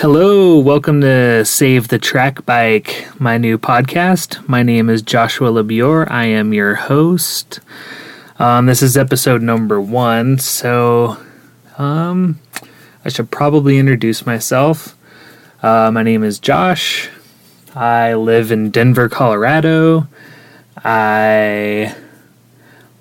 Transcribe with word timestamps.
Hello, 0.00 0.58
welcome 0.58 1.02
to 1.02 1.44
Save 1.44 1.88
the 1.88 1.98
Track 1.98 2.46
Bike, 2.46 3.06
my 3.20 3.36
new 3.36 3.58
podcast. 3.58 4.48
My 4.48 4.62
name 4.62 4.88
is 4.88 5.02
Joshua 5.02 5.50
LeBior. 5.50 6.10
I 6.10 6.24
am 6.24 6.54
your 6.54 6.74
host. 6.74 7.60
Um, 8.38 8.64
this 8.64 8.80
is 8.80 8.96
episode 8.96 9.42
number 9.42 9.78
one, 9.78 10.38
so 10.38 11.18
um, 11.76 12.40
I 13.04 13.10
should 13.10 13.30
probably 13.30 13.76
introduce 13.76 14.24
myself. 14.24 14.96
Uh, 15.62 15.90
my 15.90 16.02
name 16.02 16.24
is 16.24 16.38
Josh. 16.38 17.10
I 17.74 18.14
live 18.14 18.50
in 18.50 18.70
Denver, 18.70 19.10
Colorado. 19.10 20.08
I 20.78 21.94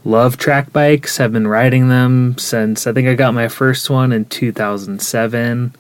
love 0.04 0.36
track 0.36 0.74
bikes. 0.74 1.22
I've 1.22 1.32
been 1.32 1.48
riding 1.48 1.88
them 1.88 2.38
since 2.38 2.86
I 2.86 2.92
think 2.92 3.08
I 3.08 3.16
got 3.16 3.34
my 3.34 3.48
first 3.48 3.90
one 3.90 4.12
in 4.12 4.26
2007. 4.26 5.74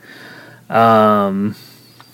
Um, 0.70 1.56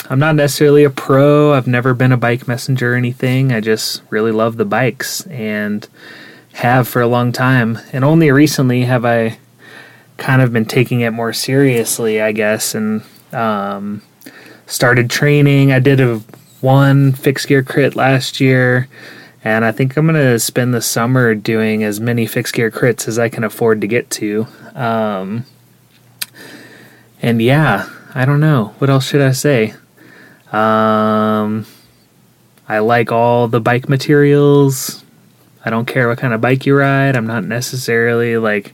I'm 0.09 0.19
not 0.19 0.35
necessarily 0.35 0.83
a 0.83 0.89
pro. 0.89 1.53
I've 1.53 1.67
never 1.67 1.93
been 1.93 2.11
a 2.11 2.17
bike 2.17 2.47
messenger 2.47 2.93
or 2.93 2.95
anything. 2.95 3.51
I 3.51 3.59
just 3.59 4.01
really 4.09 4.31
love 4.31 4.57
the 4.57 4.65
bikes 4.65 5.25
and 5.27 5.87
have 6.53 6.87
for 6.87 7.01
a 7.01 7.07
long 7.07 7.31
time. 7.31 7.79
And 7.91 8.05
only 8.05 8.31
recently 8.31 8.83
have 8.83 9.03
I 9.03 9.37
kind 10.17 10.41
of 10.41 10.53
been 10.53 10.65
taking 10.65 11.01
it 11.01 11.11
more 11.11 11.33
seriously, 11.33 12.21
I 12.21 12.31
guess, 12.31 12.75
and 12.75 13.03
um, 13.33 14.01
started 14.67 15.09
training. 15.09 15.71
I 15.71 15.79
did 15.79 15.99
a 15.99 16.21
one 16.61 17.11
fixed 17.11 17.47
gear 17.47 17.63
crit 17.63 17.95
last 17.95 18.39
year. 18.39 18.87
And 19.43 19.63
I 19.63 19.71
think 19.71 19.95
I'm 19.95 20.07
going 20.07 20.19
to 20.19 20.39
spend 20.39 20.73
the 20.73 20.81
summer 20.81 21.35
doing 21.35 21.83
as 21.83 21.99
many 21.99 22.25
fixed 22.25 22.55
gear 22.55 22.71
crits 22.71 23.07
as 23.07 23.19
I 23.19 23.29
can 23.29 23.43
afford 23.43 23.79
to 23.81 23.87
get 23.87 24.09
to. 24.11 24.47
Um, 24.73 25.45
and 27.21 27.39
yeah, 27.39 27.87
I 28.17 28.23
don't 28.23 28.39
know. 28.39 28.73
What 28.77 28.89
else 28.89 29.09
should 29.09 29.21
I 29.21 29.33
say? 29.33 29.73
Um, 30.49 31.65
I 32.65 32.79
like 32.79 33.11
all 33.11 33.49
the 33.49 33.59
bike 33.59 33.89
materials. 33.89 35.03
I 35.65 35.69
don't 35.69 35.85
care 35.85 36.07
what 36.07 36.19
kind 36.19 36.33
of 36.33 36.39
bike 36.39 36.65
you 36.65 36.77
ride. 36.77 37.17
I'm 37.17 37.27
not 37.27 37.43
necessarily 37.43 38.37
like 38.37 38.73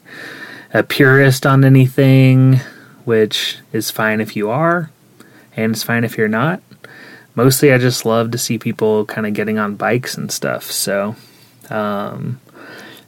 a 0.75 0.83
purist 0.83 1.47
on 1.47 1.65
anything, 1.65 2.57
which 3.03 3.57
is 3.73 3.89
fine 3.89 4.21
if 4.21 4.35
you 4.35 4.51
are, 4.51 4.91
and 5.57 5.73
it's 5.73 5.81
fine 5.81 6.03
if 6.03 6.19
you're 6.19 6.27
not. 6.27 6.61
Mostly, 7.33 7.73
I 7.73 7.79
just 7.79 8.05
love 8.05 8.29
to 8.31 8.37
see 8.37 8.59
people 8.59 9.05
kind 9.05 9.25
of 9.25 9.33
getting 9.33 9.57
on 9.57 9.75
bikes 9.75 10.15
and 10.15 10.31
stuff. 10.31 10.65
So, 10.65 11.15
um, 11.71 12.39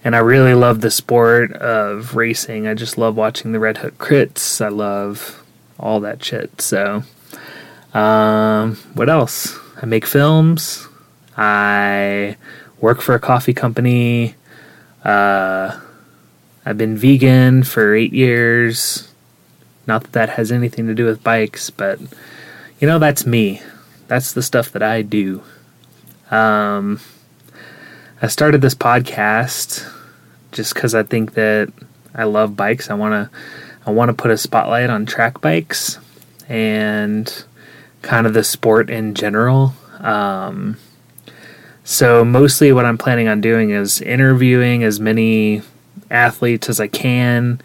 and 0.04 0.16
I 0.16 0.20
really 0.20 0.56
love 0.56 0.82
the 0.82 0.90
sport 0.90 1.54
of 1.54 2.16
racing. 2.16 2.66
I 2.66 2.74
just 2.74 2.98
love 2.98 3.16
watching 3.16 3.52
the 3.52 3.60
Red 3.60 3.78
Hook 3.78 4.00
crits. 4.00 4.66
I 4.66 4.70
love 4.70 5.43
all 5.84 6.00
that 6.00 6.24
shit. 6.24 6.62
So, 6.62 7.04
um, 7.94 8.76
what 8.94 9.10
else? 9.10 9.60
I 9.82 9.86
make 9.86 10.06
films. 10.06 10.88
I 11.38 12.38
work 12.80 13.02
for 13.02 13.14
a 13.14 13.20
coffee 13.20 13.54
company. 13.54 14.36
Uh, 15.04 15.78
I've 16.66 16.78
been 16.78 16.96
vegan 16.96 17.64
for 17.64 17.94
eight 17.94 18.14
years. 18.14 19.12
Not 19.86 20.04
that 20.04 20.14
that 20.14 20.30
has 20.30 20.52
anything 20.52 20.88
to 20.88 20.96
do 20.96 21.06
with 21.06 21.22
bikes, 21.22 21.70
but 21.70 22.00
you 22.80 22.88
know, 22.88 22.98
that's 22.98 23.26
me. 23.26 23.62
That's 24.08 24.32
the 24.32 24.42
stuff 24.42 24.72
that 24.72 24.82
I 24.82 25.02
do. 25.02 25.44
Um, 26.32 27.02
I 28.22 28.28
started 28.28 28.62
this 28.62 28.76
podcast 28.76 29.86
just 30.54 30.74
because 30.74 30.96
I 30.96 31.04
think 31.04 31.34
that 31.34 31.74
I 32.16 32.24
love 32.24 32.56
bikes. 32.56 32.90
I 32.90 32.94
want 32.94 33.14
to 33.14 33.38
I 33.86 33.92
want 33.92 34.10
to 34.10 34.14
put 34.14 34.32
a 34.32 34.38
spotlight 34.38 34.90
on 34.90 35.06
track 35.06 35.42
bikes 35.42 36.00
and 36.48 37.46
kind 38.02 38.28
of 38.28 38.34
the 38.34 38.44
sport 38.44 38.90
in 38.90 39.14
general. 39.14 39.74
Um, 40.00 40.78
so, 41.84 42.24
mostly 42.24 42.72
what 42.72 42.86
I'm 42.86 42.98
planning 42.98 43.28
on 43.28 43.42
doing 43.42 43.72
is 43.72 44.02
interviewing 44.02 44.84
as 44.84 45.00
many 45.00 45.62
athletes 46.10 46.70
as 46.70 46.80
I 46.80 46.88
can, 46.88 47.60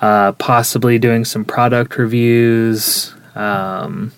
uh, 0.00 0.32
possibly 0.32 0.98
doing 0.98 1.24
some 1.24 1.44
product 1.44 1.96
reviews. 1.96 3.14
Um, 3.36 4.12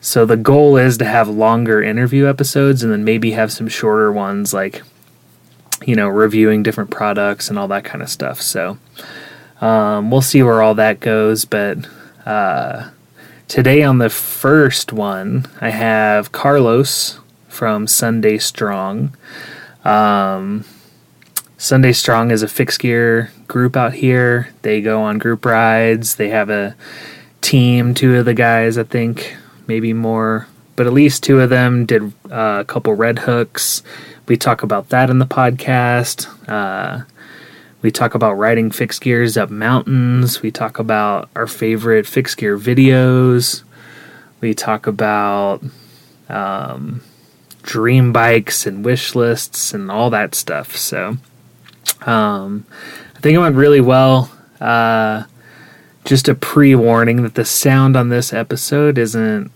so, 0.00 0.26
the 0.26 0.36
goal 0.36 0.76
is 0.76 0.98
to 0.98 1.04
have 1.04 1.28
longer 1.28 1.80
interview 1.80 2.26
episodes 2.26 2.82
and 2.82 2.92
then 2.92 3.04
maybe 3.04 3.32
have 3.32 3.52
some 3.52 3.68
shorter 3.68 4.10
ones 4.10 4.52
like, 4.52 4.82
you 5.86 5.94
know, 5.94 6.08
reviewing 6.08 6.64
different 6.64 6.90
products 6.90 7.50
and 7.50 7.58
all 7.58 7.68
that 7.68 7.84
kind 7.84 8.02
of 8.02 8.08
stuff. 8.08 8.42
So, 8.42 8.78
um, 9.60 10.10
we'll 10.10 10.22
see 10.22 10.42
where 10.42 10.62
all 10.62 10.74
that 10.74 11.00
goes, 11.00 11.44
but 11.44 11.78
uh, 12.24 12.90
today 13.48 13.82
on 13.82 13.98
the 13.98 14.10
first 14.10 14.92
one, 14.92 15.46
I 15.60 15.70
have 15.70 16.32
Carlos 16.32 17.20
from 17.48 17.86
Sunday 17.86 18.38
Strong. 18.38 19.16
Um, 19.84 20.64
Sunday 21.58 21.92
Strong 21.92 22.30
is 22.30 22.42
a 22.42 22.48
fixed 22.48 22.80
gear 22.80 23.30
group 23.48 23.76
out 23.76 23.92
here. 23.92 24.48
They 24.62 24.80
go 24.80 25.02
on 25.02 25.18
group 25.18 25.44
rides. 25.44 26.16
They 26.16 26.30
have 26.30 26.48
a 26.48 26.74
team, 27.42 27.92
two 27.94 28.16
of 28.16 28.24
the 28.24 28.34
guys, 28.34 28.78
I 28.78 28.84
think, 28.84 29.36
maybe 29.66 29.92
more, 29.92 30.46
but 30.76 30.86
at 30.86 30.92
least 30.92 31.22
two 31.22 31.40
of 31.40 31.50
them 31.50 31.84
did 31.84 32.14
uh, 32.30 32.60
a 32.60 32.64
couple 32.64 32.94
red 32.94 33.20
hooks. 33.20 33.82
We 34.26 34.36
talk 34.36 34.62
about 34.62 34.88
that 34.88 35.10
in 35.10 35.18
the 35.18 35.26
podcast. 35.26 36.28
Uh, 36.48 37.04
we 37.82 37.90
talk 37.90 38.14
about 38.14 38.34
riding 38.34 38.70
fixed 38.70 39.00
gears 39.00 39.36
up 39.36 39.50
mountains. 39.50 40.42
We 40.42 40.50
talk 40.50 40.78
about 40.78 41.30
our 41.34 41.46
favorite 41.46 42.06
fixed 42.06 42.36
gear 42.36 42.58
videos. 42.58 43.62
We 44.40 44.54
talk 44.54 44.86
about 44.86 45.62
um, 46.28 47.02
dream 47.62 48.12
bikes 48.12 48.66
and 48.66 48.84
wish 48.84 49.14
lists 49.14 49.72
and 49.72 49.90
all 49.90 50.10
that 50.10 50.34
stuff. 50.34 50.76
So 50.76 51.16
um, 52.02 52.66
I 53.16 53.20
think 53.20 53.34
it 53.34 53.38
went 53.38 53.56
really 53.56 53.80
well. 53.80 54.30
Uh, 54.60 55.24
just 56.04 56.28
a 56.28 56.34
pre 56.34 56.74
warning 56.74 57.22
that 57.22 57.34
the 57.34 57.44
sound 57.44 57.96
on 57.96 58.10
this 58.10 58.32
episode 58.32 58.98
isn't 58.98 59.50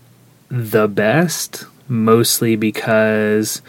the 0.49 0.87
best, 0.87 1.65
mostly 1.87 2.55
because 2.55 3.61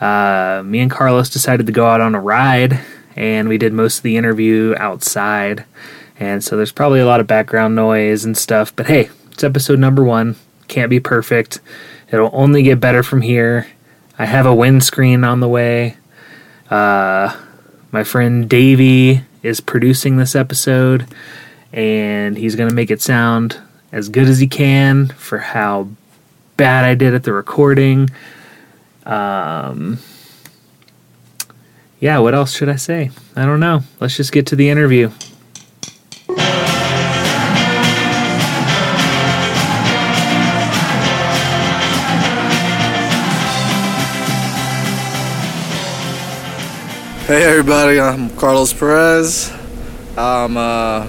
uh, 0.00 0.62
me 0.64 0.80
and 0.80 0.90
Carlos 0.90 1.28
decided 1.28 1.66
to 1.66 1.72
go 1.72 1.86
out 1.86 2.00
on 2.00 2.14
a 2.14 2.20
ride 2.20 2.80
and 3.16 3.48
we 3.48 3.58
did 3.58 3.72
most 3.72 3.98
of 3.98 4.02
the 4.02 4.16
interview 4.16 4.74
outside. 4.78 5.64
And 6.18 6.42
so 6.42 6.56
there's 6.56 6.72
probably 6.72 7.00
a 7.00 7.06
lot 7.06 7.20
of 7.20 7.26
background 7.26 7.74
noise 7.74 8.24
and 8.24 8.36
stuff, 8.36 8.74
but 8.74 8.86
hey, 8.86 9.10
it's 9.30 9.44
episode 9.44 9.78
number 9.78 10.04
one. 10.04 10.36
Can't 10.68 10.90
be 10.90 11.00
perfect. 11.00 11.60
It'll 12.10 12.30
only 12.32 12.62
get 12.62 12.80
better 12.80 13.02
from 13.02 13.22
here. 13.22 13.66
I 14.18 14.26
have 14.26 14.46
a 14.46 14.54
windscreen 14.54 15.24
on 15.24 15.40
the 15.40 15.48
way. 15.48 15.96
Uh, 16.70 17.36
my 17.90 18.04
friend 18.04 18.48
Davey 18.48 19.22
is 19.42 19.60
producing 19.60 20.16
this 20.16 20.36
episode, 20.36 21.06
and 21.72 22.36
he's 22.36 22.54
going 22.54 22.68
to 22.68 22.74
make 22.74 22.90
it 22.90 23.02
sound 23.02 23.58
as 23.90 24.08
good 24.08 24.28
as 24.28 24.38
he 24.38 24.46
can 24.46 25.08
for 25.08 25.38
how 25.38 25.88
bad 26.56 26.84
I 26.84 26.94
did 26.94 27.14
at 27.14 27.24
the 27.24 27.32
recording. 27.32 28.10
Um, 29.04 29.98
yeah, 32.02 32.18
what 32.18 32.34
else 32.34 32.52
should 32.52 32.68
I 32.68 32.74
say? 32.74 33.12
I 33.36 33.46
don't 33.46 33.60
know. 33.60 33.82
Let's 34.00 34.16
just 34.16 34.32
get 34.32 34.46
to 34.48 34.56
the 34.56 34.68
interview. 34.68 35.08
Hey 47.28 47.44
everybody, 47.44 48.00
I'm 48.00 48.30
Carlos 48.30 48.72
Perez. 48.72 49.56
I'm 50.16 50.56
uh, 50.56 51.06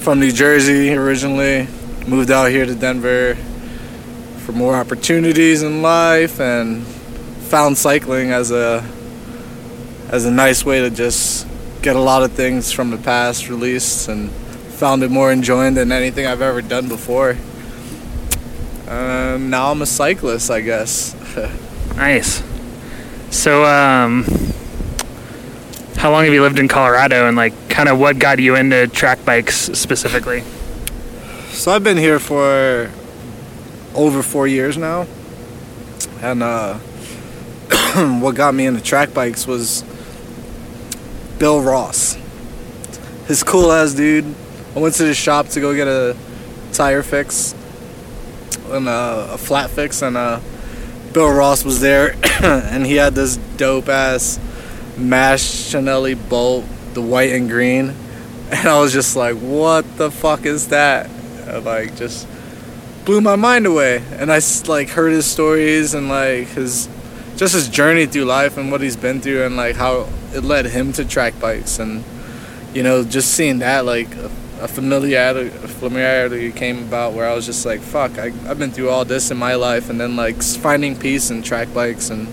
from 0.00 0.18
New 0.18 0.32
Jersey 0.32 0.92
originally. 0.94 1.68
Moved 2.08 2.32
out 2.32 2.50
here 2.50 2.66
to 2.66 2.74
Denver 2.74 3.36
for 4.38 4.50
more 4.50 4.74
opportunities 4.74 5.62
in 5.62 5.80
life 5.80 6.40
and 6.40 6.84
found 6.84 7.78
cycling 7.78 8.32
as 8.32 8.50
a 8.50 8.84
as 10.12 10.26
a 10.26 10.30
nice 10.30 10.62
way 10.62 10.82
to 10.82 10.90
just 10.90 11.48
get 11.80 11.96
a 11.96 12.00
lot 12.00 12.22
of 12.22 12.32
things 12.32 12.70
from 12.70 12.90
the 12.90 12.98
past 12.98 13.48
released 13.48 14.08
and 14.08 14.30
found 14.30 15.02
it 15.02 15.10
more 15.10 15.32
enjoying 15.32 15.72
than 15.72 15.90
anything 15.90 16.26
I've 16.26 16.42
ever 16.42 16.60
done 16.60 16.86
before. 16.86 17.30
Um, 18.86 19.48
now 19.48 19.70
I'm 19.70 19.80
a 19.80 19.86
cyclist, 19.86 20.50
I 20.50 20.60
guess. 20.60 21.14
nice. 21.96 22.42
So, 23.30 23.64
um, 23.64 24.24
how 25.96 26.12
long 26.12 26.24
have 26.24 26.34
you 26.34 26.42
lived 26.42 26.58
in 26.58 26.68
Colorado, 26.68 27.26
and 27.26 27.34
like, 27.34 27.54
kind 27.70 27.88
of 27.88 27.98
what 27.98 28.18
got 28.18 28.38
you 28.38 28.54
into 28.54 28.86
track 28.88 29.24
bikes 29.24 29.56
specifically? 29.56 30.42
So 31.52 31.72
I've 31.72 31.84
been 31.84 31.96
here 31.96 32.18
for 32.18 32.90
over 33.94 34.22
four 34.22 34.46
years 34.46 34.76
now, 34.76 35.06
and 36.20 36.42
uh, 36.42 36.74
what 38.20 38.34
got 38.34 38.54
me 38.54 38.66
into 38.66 38.82
track 38.82 39.14
bikes 39.14 39.46
was 39.46 39.84
Bill 41.42 41.60
Ross. 41.60 42.16
His 43.26 43.42
cool 43.42 43.72
ass 43.72 43.94
dude. 43.94 44.32
I 44.76 44.78
went 44.78 44.94
to 44.94 45.02
the 45.02 45.12
shop 45.12 45.48
to 45.48 45.60
go 45.60 45.74
get 45.74 45.88
a 45.88 46.16
tire 46.72 47.02
fix, 47.02 47.52
and 48.68 48.86
a, 48.86 49.30
a 49.32 49.38
flat 49.38 49.70
fix, 49.70 50.02
and 50.02 50.16
uh, 50.16 50.38
Bill 51.12 51.32
Ross 51.32 51.64
was 51.64 51.80
there, 51.80 52.14
and 52.44 52.86
he 52.86 52.94
had 52.94 53.16
this 53.16 53.38
dope 53.56 53.88
ass 53.88 54.38
Mash 54.96 55.72
Bolt, 55.72 56.64
the 56.94 57.02
white 57.02 57.32
and 57.32 57.48
green, 57.48 57.92
and 58.52 58.68
I 58.68 58.78
was 58.78 58.92
just 58.92 59.16
like, 59.16 59.34
"What 59.34 59.96
the 59.96 60.12
fuck 60.12 60.46
is 60.46 60.68
that?" 60.68 61.10
Like 61.64 61.96
just 61.96 62.28
blew 63.04 63.20
my 63.20 63.34
mind 63.34 63.66
away, 63.66 64.00
and 64.12 64.30
I 64.30 64.38
like 64.68 64.90
heard 64.90 65.10
his 65.10 65.26
stories 65.26 65.92
and 65.92 66.08
like 66.08 66.46
his 66.50 66.88
just 67.36 67.54
his 67.54 67.68
journey 67.68 68.06
through 68.06 68.24
life 68.24 68.56
and 68.56 68.70
what 68.70 68.80
he's 68.80 68.96
been 68.96 69.20
through, 69.20 69.44
and 69.44 69.56
like 69.56 69.76
how 69.76 70.08
it 70.34 70.44
led 70.44 70.66
him 70.66 70.92
to 70.94 71.04
track 71.04 71.38
bikes, 71.40 71.78
and 71.78 72.04
you 72.74 72.82
know 72.82 73.04
just 73.04 73.32
seeing 73.34 73.58
that 73.60 73.84
like. 73.84 74.08
A, 74.62 74.68
familiarity, 74.68 75.48
a 75.48 75.66
familiarity 75.66 76.52
came 76.52 76.78
about 76.78 77.14
where 77.14 77.28
I 77.28 77.34
was 77.34 77.46
just 77.46 77.66
like, 77.66 77.80
"Fuck! 77.80 78.16
I, 78.16 78.26
I've 78.46 78.60
been 78.60 78.70
through 78.70 78.90
all 78.90 79.04
this 79.04 79.32
in 79.32 79.36
my 79.36 79.56
life, 79.56 79.90
and 79.90 80.00
then 80.00 80.14
like 80.14 80.40
finding 80.40 80.96
peace 80.96 81.32
in 81.32 81.42
track 81.42 81.74
bikes 81.74 82.10
and 82.10 82.28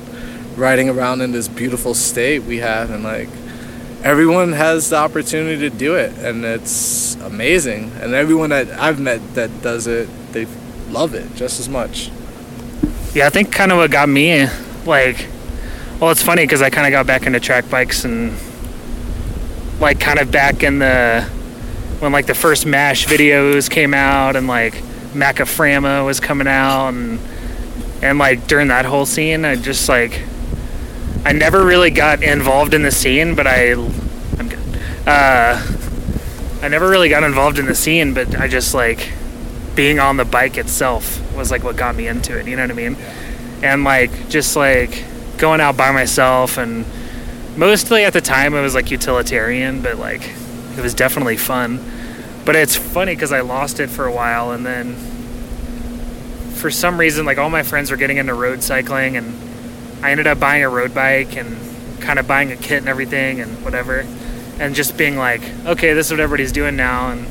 riding 0.55 0.89
around 0.89 1.21
in 1.21 1.31
this 1.31 1.47
beautiful 1.47 1.95
state 1.95 2.43
we 2.43 2.57
have, 2.57 2.91
and 2.91 3.03
like 3.03 3.29
everyone 4.03 4.51
has 4.53 4.89
the 4.89 4.97
opportunity 4.97 5.69
to 5.69 5.75
do 5.75 5.95
it, 5.95 6.15
and 6.19 6.45
it's 6.45 7.15
amazing. 7.15 7.91
And 8.01 8.13
everyone 8.13 8.51
that 8.51 8.69
I've 8.79 8.99
met 8.99 9.21
that 9.35 9.61
does 9.61 9.87
it, 9.87 10.07
they 10.31 10.45
love 10.89 11.13
it 11.13 11.33
just 11.35 11.59
as 11.59 11.67
much. 11.67 12.11
Yeah, 13.13 13.27
I 13.27 13.29
think 13.29 13.51
kind 13.51 13.71
of 13.71 13.79
what 13.79 13.91
got 13.91 14.07
me 14.07 14.47
like, 14.85 15.27
well, 15.99 16.11
it's 16.11 16.23
funny 16.23 16.43
because 16.43 16.61
I 16.61 16.69
kind 16.69 16.87
of 16.87 16.91
got 16.91 17.05
back 17.05 17.25
into 17.25 17.39
track 17.39 17.69
bikes 17.69 18.05
and 18.05 18.33
like 19.79 19.99
kind 19.99 20.19
of 20.19 20.31
back 20.31 20.63
in 20.63 20.79
the 20.79 21.23
when 21.99 22.11
like 22.11 22.25
the 22.25 22.35
first 22.35 22.65
Mash 22.65 23.05
videos 23.05 23.69
came 23.69 23.93
out 23.93 24.35
and 24.35 24.47
like 24.47 24.73
Macaframa 25.13 26.05
was 26.05 26.19
coming 26.19 26.47
out 26.47 26.89
and 26.89 27.19
and 28.01 28.17
like 28.17 28.47
during 28.47 28.69
that 28.69 28.85
whole 28.85 29.05
scene, 29.05 29.43
I 29.43 29.55
just 29.55 29.89
like 29.89 30.21
I 31.25 31.33
never 31.33 31.65
really 31.65 31.91
got 31.91 32.23
involved 32.23 32.73
in 32.73 32.83
the 32.83 32.91
scene, 32.91 33.35
but 33.35 33.45
I 33.45 33.71
I'm 33.73 34.47
good. 34.47 34.59
Uh, 35.05 35.61
I 36.61 36.67
never 36.67 36.89
really 36.89 37.09
got 37.09 37.23
involved 37.23 37.59
in 37.59 37.65
the 37.65 37.75
scene, 37.75 38.13
but 38.13 38.39
I 38.39 38.47
just 38.47 38.73
like 38.73 39.11
being 39.75 39.99
on 39.99 40.17
the 40.17 40.25
bike 40.25 40.57
itself 40.57 41.21
was 41.35 41.51
like 41.51 41.63
what 41.63 41.75
got 41.75 41.95
me 41.95 42.07
into 42.07 42.37
it. 42.37 42.47
You 42.47 42.55
know 42.55 42.63
what 42.63 42.71
I 42.71 42.73
mean? 42.73 42.97
And 43.61 43.83
like 43.83 44.29
just 44.29 44.55
like 44.55 45.05
going 45.37 45.61
out 45.61 45.77
by 45.77 45.91
myself 45.91 46.57
and 46.57 46.85
mostly 47.57 48.03
at 48.03 48.13
the 48.13 48.21
time 48.21 48.53
it 48.53 48.61
was 48.61 48.75
like 48.75 48.91
utilitarian, 48.91 49.81
but 49.81 49.97
like 49.97 50.29
it 50.77 50.81
was 50.81 50.93
definitely 50.93 51.37
fun. 51.37 51.79
But 52.45 52.55
it's 52.55 52.75
funny 52.75 53.15
because 53.15 53.31
I 53.31 53.41
lost 53.41 53.79
it 53.79 53.87
for 53.87 54.05
a 54.05 54.11
while 54.11 54.51
and 54.51 54.65
then 54.65 54.95
for 56.59 56.69
some 56.69 56.99
reason 56.99 57.25
like 57.25 57.37
all 57.37 57.49
my 57.49 57.63
friends 57.63 57.89
were 57.89 57.97
getting 57.97 58.17
into 58.17 58.33
road 58.33 58.61
cycling 58.61 59.15
and 59.15 59.33
I 60.03 60.11
ended 60.11 60.27
up 60.27 60.39
buying 60.39 60.63
a 60.63 60.69
road 60.69 60.93
bike 60.93 61.37
and 61.37 61.57
kind 62.01 62.19
of 62.19 62.27
buying 62.27 62.51
a 62.51 62.57
kit 62.57 62.79
and 62.79 62.89
everything 62.89 63.39
and 63.39 63.63
whatever 63.63 64.05
and 64.59 64.75
just 64.75 64.97
being 64.97 65.15
like 65.15 65.41
okay 65.65 65.93
this 65.93 66.07
is 66.07 66.11
what 66.11 66.19
everybody's 66.19 66.51
doing 66.51 66.75
now 66.75 67.11
and 67.11 67.25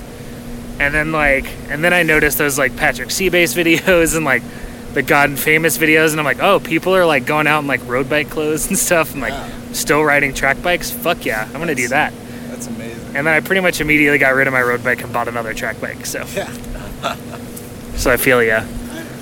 and 0.80 0.94
then 0.94 1.12
like 1.12 1.46
and 1.68 1.84
then 1.84 1.92
I 1.92 2.02
noticed 2.04 2.38
those 2.38 2.58
like 2.58 2.74
Patrick 2.76 3.10
Seabase 3.10 3.54
videos 3.62 4.16
and 4.16 4.24
like 4.24 4.42
the 4.94 5.02
God 5.02 5.30
and 5.30 5.38
Famous 5.38 5.76
videos 5.78 6.10
and 6.12 6.18
I'm 6.20 6.24
like 6.24 6.40
oh 6.42 6.60
people 6.60 6.94
are 6.96 7.04
like 7.06 7.26
going 7.26 7.46
out 7.46 7.60
in 7.60 7.66
like 7.66 7.86
road 7.86 8.08
bike 8.08 8.30
clothes 8.30 8.66
and 8.68 8.78
stuff 8.78 9.12
and 9.12 9.20
like 9.20 9.32
Yeah. 9.32 9.50
still 9.72 10.02
riding 10.02 10.32
track 10.34 10.60
bikes 10.62 10.90
fuck 10.90 11.24
yeah 11.24 11.44
I'm 11.46 11.58
gonna 11.60 11.74
do 11.74 11.88
that 11.88 12.12
That's 12.48 12.66
amazing. 12.66 13.16
and 13.16 13.26
then 13.26 13.34
I 13.34 13.40
pretty 13.40 13.60
much 13.60 13.80
immediately 13.80 14.18
got 14.18 14.34
rid 14.34 14.46
of 14.46 14.52
my 14.52 14.62
road 14.62 14.82
bike 14.82 15.02
and 15.02 15.12
bought 15.12 15.28
another 15.28 15.54
track 15.54 15.80
bike 15.80 16.06
so 16.06 16.20
Yeah. 16.34 16.50
so 17.96 18.10
I 18.10 18.16
feel 18.16 18.42
yeah 18.42 18.66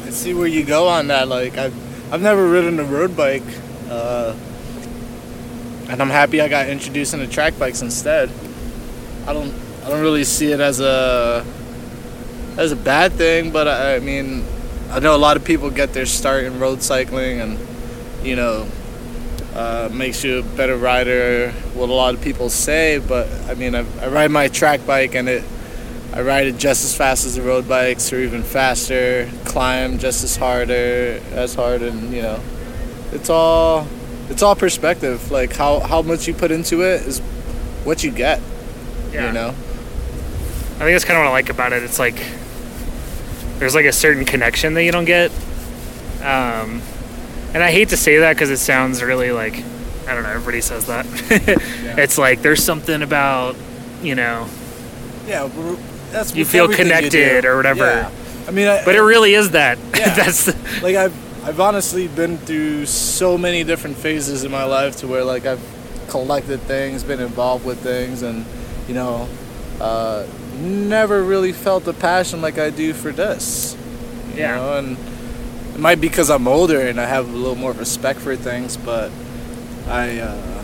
I 0.07 0.11
see 0.11 0.33
where 0.35 0.47
you 0.47 0.65
go 0.65 0.87
on 0.89 1.09
that. 1.09 1.27
Like 1.29 1.59
I've 1.59 1.75
I've 2.13 2.23
never 2.23 2.47
ridden 2.49 2.79
a 2.79 2.85
road 2.85 3.17
bike, 3.17 3.43
uh, 3.91 4.35
and 5.89 6.01
I'm 6.01 6.09
happy 6.11 6.41
I 6.41 6.47
got 6.49 6.69
introduced 6.69 7.13
into 7.13 7.27
track 7.27 7.59
bikes 7.59 7.83
instead. 7.83 8.31
I 9.27 9.33
don't 9.33 9.53
I 9.85 9.91
don't 9.91 10.01
really 10.01 10.23
see 10.25 10.53
it 10.53 10.61
as 10.61 10.79
a 10.81 11.45
as 12.57 12.71
a 12.73 12.77
bad 12.77 13.13
thing, 13.15 13.51
but 13.51 13.67
I, 13.69 13.97
I 13.97 13.99
mean 13.99 14.45
I 14.91 15.01
know 15.01 15.15
a 15.15 15.19
lot 15.19 15.37
of 15.37 15.45
people 15.45 15.71
get 15.71 15.93
their 15.93 16.07
start 16.07 16.45
in 16.45 16.59
road 16.59 16.83
cycling, 16.83 17.41
and 17.41 17.59
you 18.23 18.37
know 18.37 18.67
uh, 19.55 19.89
makes 19.93 20.23
you 20.25 20.39
a 20.39 20.43
better 20.43 20.77
rider. 20.77 21.51
What 21.75 21.89
a 21.89 21.93
lot 21.93 22.15
of 22.15 22.21
people 22.21 22.51
say, 22.51 22.99
but 22.99 23.29
I 23.49 23.55
mean 23.55 23.75
I, 23.75 23.85
I 24.01 24.09
ride 24.09 24.31
my 24.31 24.49
track 24.49 24.87
bike 24.87 25.15
and 25.15 25.29
it 25.29 25.45
I 26.13 26.23
ride 26.23 26.47
it 26.47 26.57
just 26.57 26.83
as 26.85 26.97
fast 26.97 27.27
as 27.27 27.35
the 27.37 27.43
road 27.43 27.69
bikes, 27.69 28.11
or 28.13 28.19
even 28.21 28.43
faster. 28.43 29.31
Climb 29.45 29.99
just 29.99 30.25
as 30.25 30.37
harder, 30.37 31.21
as 31.33 31.55
hard, 31.55 31.83
and 31.83 32.13
you 32.13 32.23
know, 32.23 32.41
it's 33.13 33.29
all 33.29 33.87
it's 34.31 34.43
all 34.43 34.57
perspective. 34.57 35.31
Like 35.31 35.55
how 35.55 35.81
how 35.81 36.03
much 36.03 36.27
you 36.27 36.33
put 36.33 36.51
into 36.51 36.83
it 36.83 37.03
is 37.03 37.21
what 37.85 38.03
you 38.03 38.11
get. 38.11 38.41
yeah 39.13 39.27
You 39.27 39.33
know. 39.33 39.49
I 39.49 40.81
think 40.81 40.95
that's 40.95 41.05
kind 41.05 41.19
of 41.19 41.25
what 41.25 41.31
I 41.31 41.33
like 41.33 41.51
about 41.51 41.73
it. 41.73 41.83
It's 41.83 41.99
like 41.99 42.19
there's 43.59 43.75
like 43.75 43.87
a 43.87 43.93
certain 43.93 44.25
connection 44.25 44.75
that 44.75 44.85
you 44.85 44.93
don't 44.93 45.05
get. 45.05 45.31
Um, 46.21 46.83
and 47.55 47.63
I 47.63 47.71
hate 47.71 47.91
to 47.91 47.97
say 47.97 48.19
that 48.19 48.35
because 48.35 48.51
it 48.51 48.59
sounds 48.59 49.03
really 49.03 49.31
like 49.31 49.63
I 50.07 50.15
don't 50.15 50.23
know. 50.23 50.31
Everybody 50.31 50.61
says 50.61 50.87
that. 50.87 51.07
It's 51.99 52.19
like 52.19 52.43
there's 52.43 52.63
something 52.63 53.01
about 53.01 53.57
you 54.03 54.15
know, 54.15 54.47
Yeah, 55.27 55.49
that's 56.11 56.35
You 56.35 56.45
feel 56.45 56.65
everything 56.65 56.87
you 56.87 56.93
connected 56.93 57.45
or 57.47 57.57
whatever. 57.57 57.85
Yeah. 57.85 58.11
I 58.47 58.51
mean, 58.51 58.69
I, 58.69 58.85
but 58.85 58.95
it 58.95 59.01
really 59.01 59.35
is 59.35 59.53
that. 59.53 59.79
Yeah. 59.97 60.15
that's 60.15 60.47
like 60.83 60.95
I've 60.97 61.45
I've 61.45 61.61
honestly 61.61 62.09
been 62.09 62.39
through 62.39 62.87
so 62.87 63.39
many 63.39 63.65
different 63.65 63.97
phases 63.97 64.45
in 64.45 64.51
my 64.51 64.65
life 64.65 64.97
to 64.97 65.07
where 65.07 65.25
like 65.25 65.47
I've 65.47 65.63
collected 66.09 66.61
things, 66.63 67.03
been 67.03 67.21
involved 67.21 67.65
with 67.65 67.79
things, 67.81 68.23
and 68.23 68.45
you 68.89 68.95
know, 68.95 69.29
uh, 69.81 70.27
never 70.57 71.23
really 71.23 71.53
felt 71.53 71.85
the 71.85 71.93
passion 71.93 72.41
like 72.43 72.59
I 72.59 72.71
do 72.71 72.93
for 72.93 73.13
this. 73.13 73.77
You 74.35 74.41
Yeah. 74.43 74.57
know, 74.57 74.79
and 74.79 74.97
it 75.75 75.81
might 75.81 76.01
be 76.01 76.09
because 76.09 76.31
I'm 76.31 76.49
older 76.49 76.81
and 76.81 77.01
I 77.01 77.07
have 77.07 77.29
a 77.29 77.37
little 77.37 77.57
more 77.57 77.73
respect 77.73 78.21
for 78.21 78.37
things, 78.37 78.77
but 78.77 79.11
I 79.89 80.19
uh, 80.19 80.63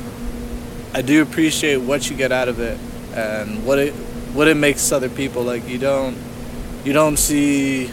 I 0.94 1.02
do 1.02 1.22
appreciate 1.22 1.78
what 1.78 2.10
you 2.10 2.16
get 2.16 2.32
out 2.32 2.48
of 2.48 2.60
it 2.60 2.78
and 3.14 3.64
what 3.64 3.78
it 3.78 3.92
what 4.34 4.48
it 4.48 4.56
makes 4.56 4.90
other 4.92 5.08
people 5.10 5.42
like 5.42 5.68
you 5.68 5.78
don't 5.78 6.16
you 6.84 6.92
don't 6.92 7.18
see 7.18 7.90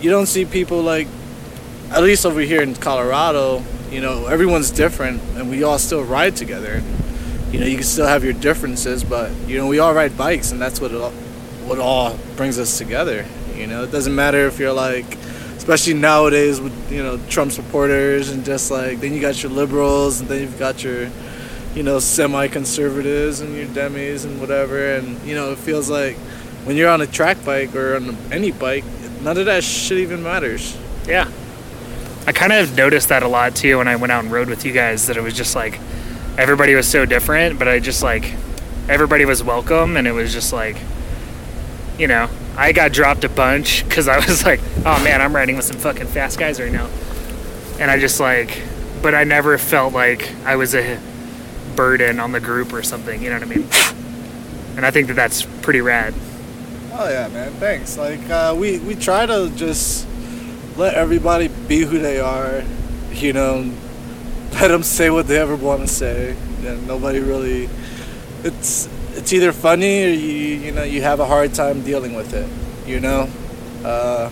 you 0.00 0.10
don't 0.10 0.26
see 0.26 0.44
people 0.44 0.80
like 0.82 1.06
at 1.90 2.02
least 2.02 2.24
over 2.24 2.40
here 2.40 2.62
in 2.62 2.74
Colorado, 2.74 3.62
you 3.90 4.00
know, 4.00 4.26
everyone's 4.26 4.70
different 4.70 5.20
and 5.36 5.50
we 5.50 5.62
all 5.62 5.78
still 5.78 6.02
ride 6.02 6.34
together. 6.36 6.82
You 7.52 7.60
know, 7.60 7.66
you 7.66 7.76
can 7.76 7.84
still 7.84 8.06
have 8.06 8.24
your 8.24 8.32
differences, 8.32 9.04
but 9.04 9.30
you 9.46 9.58
know, 9.58 9.66
we 9.66 9.78
all 9.78 9.92
ride 9.92 10.16
bikes 10.16 10.52
and 10.52 10.60
that's 10.60 10.80
what 10.80 10.90
it 10.90 11.00
all, 11.00 11.10
what 11.68 11.78
all 11.78 12.18
brings 12.36 12.58
us 12.58 12.78
together. 12.78 13.26
You 13.54 13.66
know, 13.66 13.84
it 13.84 13.92
doesn't 13.92 14.14
matter 14.14 14.46
if 14.46 14.58
you're 14.58 14.72
like 14.72 15.18
especially 15.58 15.94
nowadays 15.94 16.60
with, 16.60 16.90
you 16.90 17.02
know, 17.02 17.20
Trump 17.28 17.52
supporters 17.52 18.30
and 18.30 18.44
just 18.44 18.70
like 18.70 19.00
then 19.00 19.12
you 19.12 19.20
got 19.20 19.42
your 19.42 19.52
liberals 19.52 20.20
and 20.20 20.28
then 20.28 20.40
you've 20.40 20.58
got 20.58 20.82
your 20.82 21.10
you 21.74 21.82
know, 21.82 21.98
semi-conservatives 21.98 23.40
and 23.40 23.54
your 23.54 23.66
demis 23.66 24.24
and 24.24 24.40
whatever 24.40 24.94
and 24.94 25.20
you 25.22 25.34
know, 25.34 25.52
it 25.52 25.58
feels 25.58 25.88
like 25.88 26.16
when 26.64 26.76
you're 26.76 26.88
on 26.88 27.00
a 27.00 27.06
track 27.06 27.44
bike 27.44 27.74
or 27.74 27.96
on 27.96 28.16
any 28.32 28.50
bike, 28.50 28.84
none 29.20 29.36
of 29.36 29.46
that 29.46 29.62
shit 29.62 29.98
even 29.98 30.22
matters. 30.22 30.76
yeah. 31.06 31.30
I 32.24 32.30
kind 32.30 32.52
of 32.52 32.76
noticed 32.76 33.08
that 33.08 33.24
a 33.24 33.28
lot 33.28 33.56
too 33.56 33.78
when 33.78 33.88
I 33.88 33.96
went 33.96 34.12
out 34.12 34.22
and 34.22 34.32
rode 34.32 34.48
with 34.48 34.64
you 34.64 34.72
guys. 34.72 35.08
That 35.08 35.16
it 35.16 35.22
was 35.22 35.34
just 35.34 35.56
like 35.56 35.80
everybody 36.38 36.74
was 36.74 36.88
so 36.88 37.04
different, 37.04 37.58
but 37.58 37.68
I 37.68 37.78
just 37.78 38.02
like 38.02 38.34
everybody 38.88 39.24
was 39.24 39.42
welcome, 39.42 39.96
and 39.96 40.06
it 40.06 40.12
was 40.12 40.32
just 40.32 40.52
like 40.52 40.76
you 41.98 42.08
know 42.08 42.28
I 42.56 42.72
got 42.72 42.92
dropped 42.92 43.24
a 43.24 43.28
bunch 43.28 43.84
because 43.84 44.08
I 44.08 44.16
was 44.16 44.44
like, 44.46 44.60
oh 44.84 45.02
man, 45.02 45.20
I'm 45.20 45.34
riding 45.34 45.56
with 45.56 45.64
some 45.64 45.78
fucking 45.78 46.06
fast 46.08 46.38
guys 46.38 46.60
right 46.60 46.72
now, 46.72 46.88
and 47.78 47.90
I 47.90 47.98
just 47.98 48.20
like, 48.20 48.62
but 49.02 49.14
I 49.14 49.24
never 49.24 49.56
felt 49.58 49.92
like 49.92 50.32
I 50.44 50.56
was 50.56 50.74
a 50.74 51.00
burden 51.74 52.20
on 52.20 52.32
the 52.32 52.40
group 52.40 52.72
or 52.72 52.82
something. 52.82 53.22
You 53.22 53.30
know 53.30 53.38
what 53.38 53.48
I 53.48 53.54
mean? 53.54 53.68
And 54.76 54.86
I 54.86 54.90
think 54.90 55.08
that 55.08 55.14
that's 55.14 55.42
pretty 55.62 55.80
rad. 55.80 56.14
Oh 56.92 57.08
yeah, 57.08 57.28
man. 57.28 57.52
Thanks. 57.54 57.96
Like 57.96 58.28
uh, 58.28 58.54
we 58.58 58.78
we 58.78 58.94
try 58.94 59.26
to 59.26 59.50
just 59.56 60.06
let 60.76 60.94
everybody 60.94 61.48
be 61.48 61.80
who 61.80 61.98
they 61.98 62.20
are. 62.20 62.62
You 63.12 63.32
know, 63.32 63.70
let 64.52 64.68
them 64.68 64.82
say 64.82 65.10
what 65.10 65.26
they 65.26 65.38
ever 65.38 65.56
want 65.56 65.82
to 65.82 65.88
say. 65.88 66.36
And 66.64 66.86
nobody 66.86 67.20
really. 67.20 67.68
It's 68.44 68.88
it's 69.14 69.32
either 69.32 69.52
funny 69.52 70.04
or 70.04 70.08
you 70.08 70.38
you 70.56 70.72
know 70.72 70.82
you 70.82 71.02
have 71.02 71.20
a 71.20 71.26
hard 71.26 71.54
time 71.54 71.82
dealing 71.82 72.14
with 72.14 72.34
it. 72.34 72.48
You 72.88 73.00
know, 73.00 73.28
uh, 73.84 74.30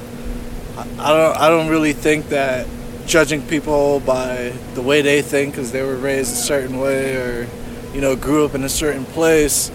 I, 0.77 1.13
don't 1.13 1.37
I 1.37 1.49
don't 1.49 1.69
really 1.69 1.93
think 1.93 2.29
that 2.29 2.67
judging 3.07 3.43
people 3.43 4.01
by 4.01 4.53
the 4.75 4.83
way 4.83 5.03
they 5.03 5.23
think 5.23 5.55
because 5.55 5.73
they 5.73 5.83
were 5.83 5.97
raised 5.97 6.33
a 6.33 6.37
certain 6.37 6.79
way 6.79 7.17
or 7.17 7.49
you 7.93 8.01
know 8.01 8.15
grew 8.15 8.45
up 8.45 8.55
in 8.55 8.63
a 8.63 8.69
certain 8.69 9.05
place 9.05 9.71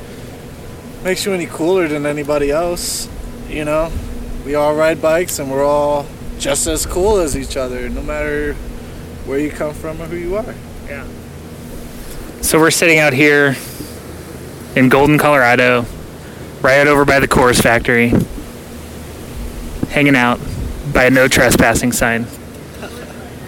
makes 1.05 1.23
you 1.23 1.33
any 1.33 1.45
cooler 1.45 1.87
than 1.87 2.07
anybody 2.07 2.49
else, 2.49 3.07
you 3.47 3.63
know. 3.63 3.91
we 4.43 4.55
all 4.55 4.75
ride 4.75 4.99
bikes 4.99 5.37
and 5.37 5.51
we're 5.51 5.63
all 5.63 6.03
just 6.39 6.65
as 6.65 6.83
cool 6.87 7.19
as 7.19 7.37
each 7.37 7.55
other, 7.55 7.87
no 7.89 8.01
matter 8.01 8.55
where 9.25 9.39
you 9.39 9.49
come 9.49 9.73
from 9.73 10.01
or 10.01 10.05
who 10.05 10.15
you 10.15 10.35
are. 10.35 10.55
Yeah. 10.87 11.07
So 12.41 12.59
we're 12.59 12.71
sitting 12.71 12.99
out 12.99 13.13
here 13.13 13.55
in 14.75 14.89
Golden, 14.89 15.17
Colorado, 15.17 15.85
right 16.61 16.85
over 16.85 17.05
by 17.05 17.19
the 17.19 17.27
Coors 17.27 17.61
factory, 17.61 18.09
hanging 19.89 20.15
out 20.15 20.39
by 20.93 21.05
a 21.05 21.09
no 21.09 21.27
trespassing 21.27 21.91
sign. 21.91 22.27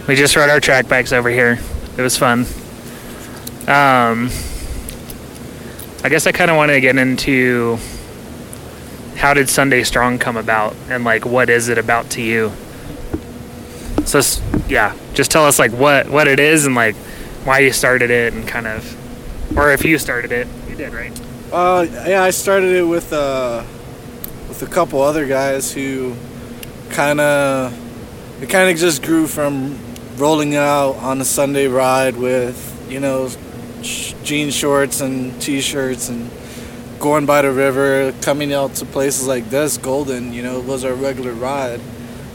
We 0.08 0.16
just 0.16 0.36
rode 0.36 0.50
our 0.50 0.60
track 0.60 0.88
bikes 0.88 1.12
over 1.12 1.30
here. 1.30 1.60
It 1.98 2.02
was 2.02 2.18
fun. 2.18 2.46
Um, 3.68 4.30
I 6.04 6.10
guess 6.10 6.26
I 6.26 6.32
kind 6.32 6.50
of 6.50 6.56
want 6.56 6.72
to 6.72 6.80
get 6.80 6.98
into 6.98 7.78
how 9.18 9.34
did 9.34 9.50
Sunday 9.50 9.84
Strong 9.84 10.20
come 10.20 10.38
about 10.38 10.76
and 10.90 11.04
like 11.04 11.26
what 11.26 11.50
is 11.50 11.68
it 11.70 11.78
about 11.78 12.10
to 12.12 12.22
you? 12.22 12.52
So 14.06 14.22
yeah, 14.70 14.96
just 15.14 15.32
tell 15.32 15.46
us 15.46 15.60
like 15.60 15.72
what 15.72 16.10
what 16.10 16.28
it 16.28 16.40
is 16.40 16.66
and 16.66 16.76
like 16.76 16.96
why 17.46 17.60
you 17.60 17.72
started 17.72 18.12
it 18.12 18.34
and 18.34 18.48
kind 18.48 18.68
of 18.68 19.58
or 19.58 19.72
if 19.72 19.86
you 19.86 19.98
started 19.98 20.32
it. 20.32 20.48
You 20.70 20.76
did, 20.76 20.94
right? 20.94 21.12
Uh, 21.52 21.86
yeah, 22.06 22.24
I 22.24 22.32
started 22.32 22.76
it 22.76 22.84
with 22.84 23.14
uh, 23.14 23.64
with 24.48 24.62
a 24.62 24.68
couple 24.68 25.02
other 25.02 25.26
guys 25.28 25.72
who 25.72 26.16
kind 26.90 27.20
of 27.20 27.74
it 28.42 28.50
kind 28.50 28.70
of 28.70 28.78
just 28.78 29.04
grew 29.04 29.28
from 29.28 29.78
rolling 30.18 30.56
out 30.56 30.96
on 30.98 31.22
a 31.22 31.26
Sunday 31.26 31.68
ride 31.68 32.18
with 32.18 32.86
you 32.90 33.00
know 33.00 33.30
sh- 33.82 34.14
jean 34.24 34.52
shorts 34.52 35.02
and 35.02 35.40
t-shirts 35.42 36.10
and 36.10 36.30
going 37.00 37.26
by 37.26 37.42
the 37.42 37.52
river, 37.52 38.12
coming 38.22 38.54
out 38.54 38.74
to 38.76 38.86
places 38.86 39.28
like 39.28 39.50
this, 39.50 39.78
Golden. 39.78 40.34
You 40.34 40.44
know, 40.44 40.60
was 40.60 40.84
our 40.84 40.94
regular 40.94 41.34
ride, 41.34 41.80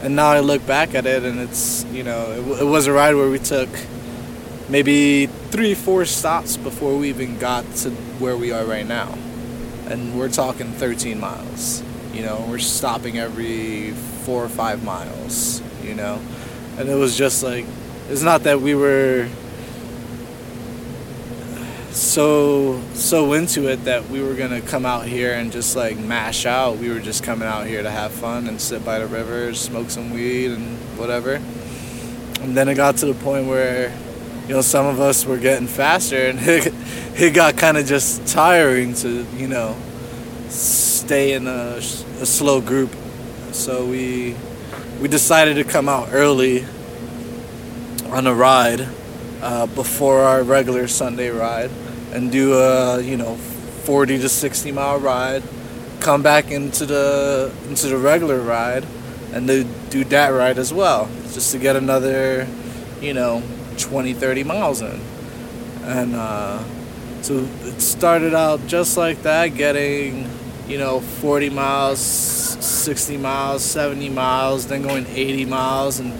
and 0.03 0.15
now 0.15 0.27
I 0.27 0.41
look 0.41 0.65
back 0.67 0.93
at 0.93 1.05
it 1.07 1.23
and 1.23 1.39
it's 1.39 1.85
you 1.85 2.03
know 2.03 2.31
it, 2.31 2.61
it 2.61 2.65
was 2.65 2.85
a 2.85 2.93
ride 2.93 3.15
where 3.15 3.29
we 3.29 3.39
took 3.39 3.69
maybe 4.69 5.27
three, 5.27 5.75
four 5.75 6.05
stops 6.05 6.57
before 6.57 6.97
we 6.97 7.09
even 7.09 7.37
got 7.37 7.63
to 7.75 7.89
where 8.19 8.35
we 8.35 8.51
are 8.51 8.65
right 8.65 8.87
now. 8.87 9.17
And 9.85 10.17
we're 10.17 10.29
talking 10.29 10.71
13 10.71 11.19
miles. 11.19 11.83
You 12.13 12.23
know, 12.23 12.45
we're 12.49 12.59
stopping 12.59 13.17
every 13.17 13.91
four 14.25 14.43
or 14.43 14.49
five 14.49 14.83
miles, 14.83 15.61
you 15.83 15.93
know. 15.93 16.19
And 16.77 16.89
it 16.89 16.95
was 16.95 17.17
just 17.17 17.43
like, 17.43 17.65
it's 18.09 18.21
not 18.21 18.43
that 18.43 18.61
we 18.61 18.75
were 18.75 19.27
so 21.93 22.81
so 22.93 23.33
into 23.33 23.69
it 23.69 23.85
that 23.85 24.09
we 24.09 24.21
were 24.21 24.33
gonna 24.33 24.61
come 24.61 24.85
out 24.85 25.05
here 25.05 25.33
and 25.33 25.51
just 25.51 25.75
like 25.75 25.97
mash 25.97 26.45
out. 26.45 26.77
We 26.77 26.89
were 26.89 26.99
just 26.99 27.23
coming 27.23 27.47
out 27.47 27.67
here 27.67 27.83
to 27.83 27.89
have 27.89 28.11
fun 28.11 28.47
and 28.47 28.59
sit 28.59 28.83
by 28.83 28.99
the 28.99 29.07
river, 29.07 29.53
smoke 29.53 29.89
some 29.89 30.11
weed 30.11 30.51
and 30.51 30.77
whatever. 30.97 31.35
And 32.41 32.57
then 32.57 32.67
it 32.67 32.75
got 32.75 32.97
to 32.97 33.05
the 33.05 33.13
point 33.13 33.47
where 33.47 33.93
you 34.47 34.55
know, 34.55 34.61
some 34.61 34.85
of 34.85 34.99
us 34.99 35.25
were 35.25 35.37
getting 35.37 35.67
faster, 35.67 36.27
and 36.27 36.39
it, 36.41 36.73
it 37.15 37.33
got 37.33 37.57
kind 37.57 37.77
of 37.77 37.85
just 37.85 38.27
tiring 38.27 38.93
to, 38.95 39.25
you 39.35 39.47
know, 39.47 39.77
stay 40.49 41.33
in 41.33 41.47
a, 41.47 41.77
a 41.77 42.25
slow 42.25 42.59
group. 42.59 42.93
So 43.51 43.85
we 43.85 44.35
we 44.99 45.07
decided 45.07 45.55
to 45.55 45.63
come 45.63 45.87
out 45.87 46.09
early 46.11 46.65
on 48.07 48.27
a 48.27 48.33
ride 48.33 48.87
uh, 49.41 49.67
before 49.67 50.21
our 50.21 50.43
regular 50.43 50.87
Sunday 50.87 51.29
ride 51.29 51.71
and 52.13 52.31
do 52.31 52.53
a 52.53 53.01
you 53.01 53.17
know 53.17 53.35
40 53.35 54.19
to 54.19 54.29
60 54.29 54.71
mile 54.71 54.99
ride, 54.99 55.43
come 55.99 56.21
back 56.21 56.51
into 56.51 56.85
the 56.85 57.53
into 57.67 57.87
the 57.87 57.97
regular 57.97 58.39
ride, 58.39 58.85
and 59.33 59.47
do 59.47 59.65
do 59.89 60.03
that 60.05 60.29
ride 60.29 60.57
as 60.57 60.73
well, 60.73 61.09
just 61.33 61.51
to 61.51 61.59
get 61.59 61.75
another, 61.75 62.47
you 63.01 63.13
know, 63.13 63.43
20, 63.77 64.13
30 64.13 64.43
miles 64.43 64.81
in. 64.81 65.01
And 65.83 66.15
uh, 66.15 66.63
so 67.21 67.47
it 67.63 67.81
started 67.81 68.33
out 68.33 68.65
just 68.67 68.95
like 68.97 69.21
that, 69.23 69.49
getting, 69.49 70.29
you 70.67 70.77
know, 70.77 70.99
40 70.99 71.49
miles, 71.49 71.99
60 71.99 73.17
miles, 73.17 73.63
70 73.63 74.09
miles, 74.09 74.67
then 74.67 74.81
going 74.81 75.05
80 75.07 75.45
miles. 75.45 75.99
And 75.99 76.13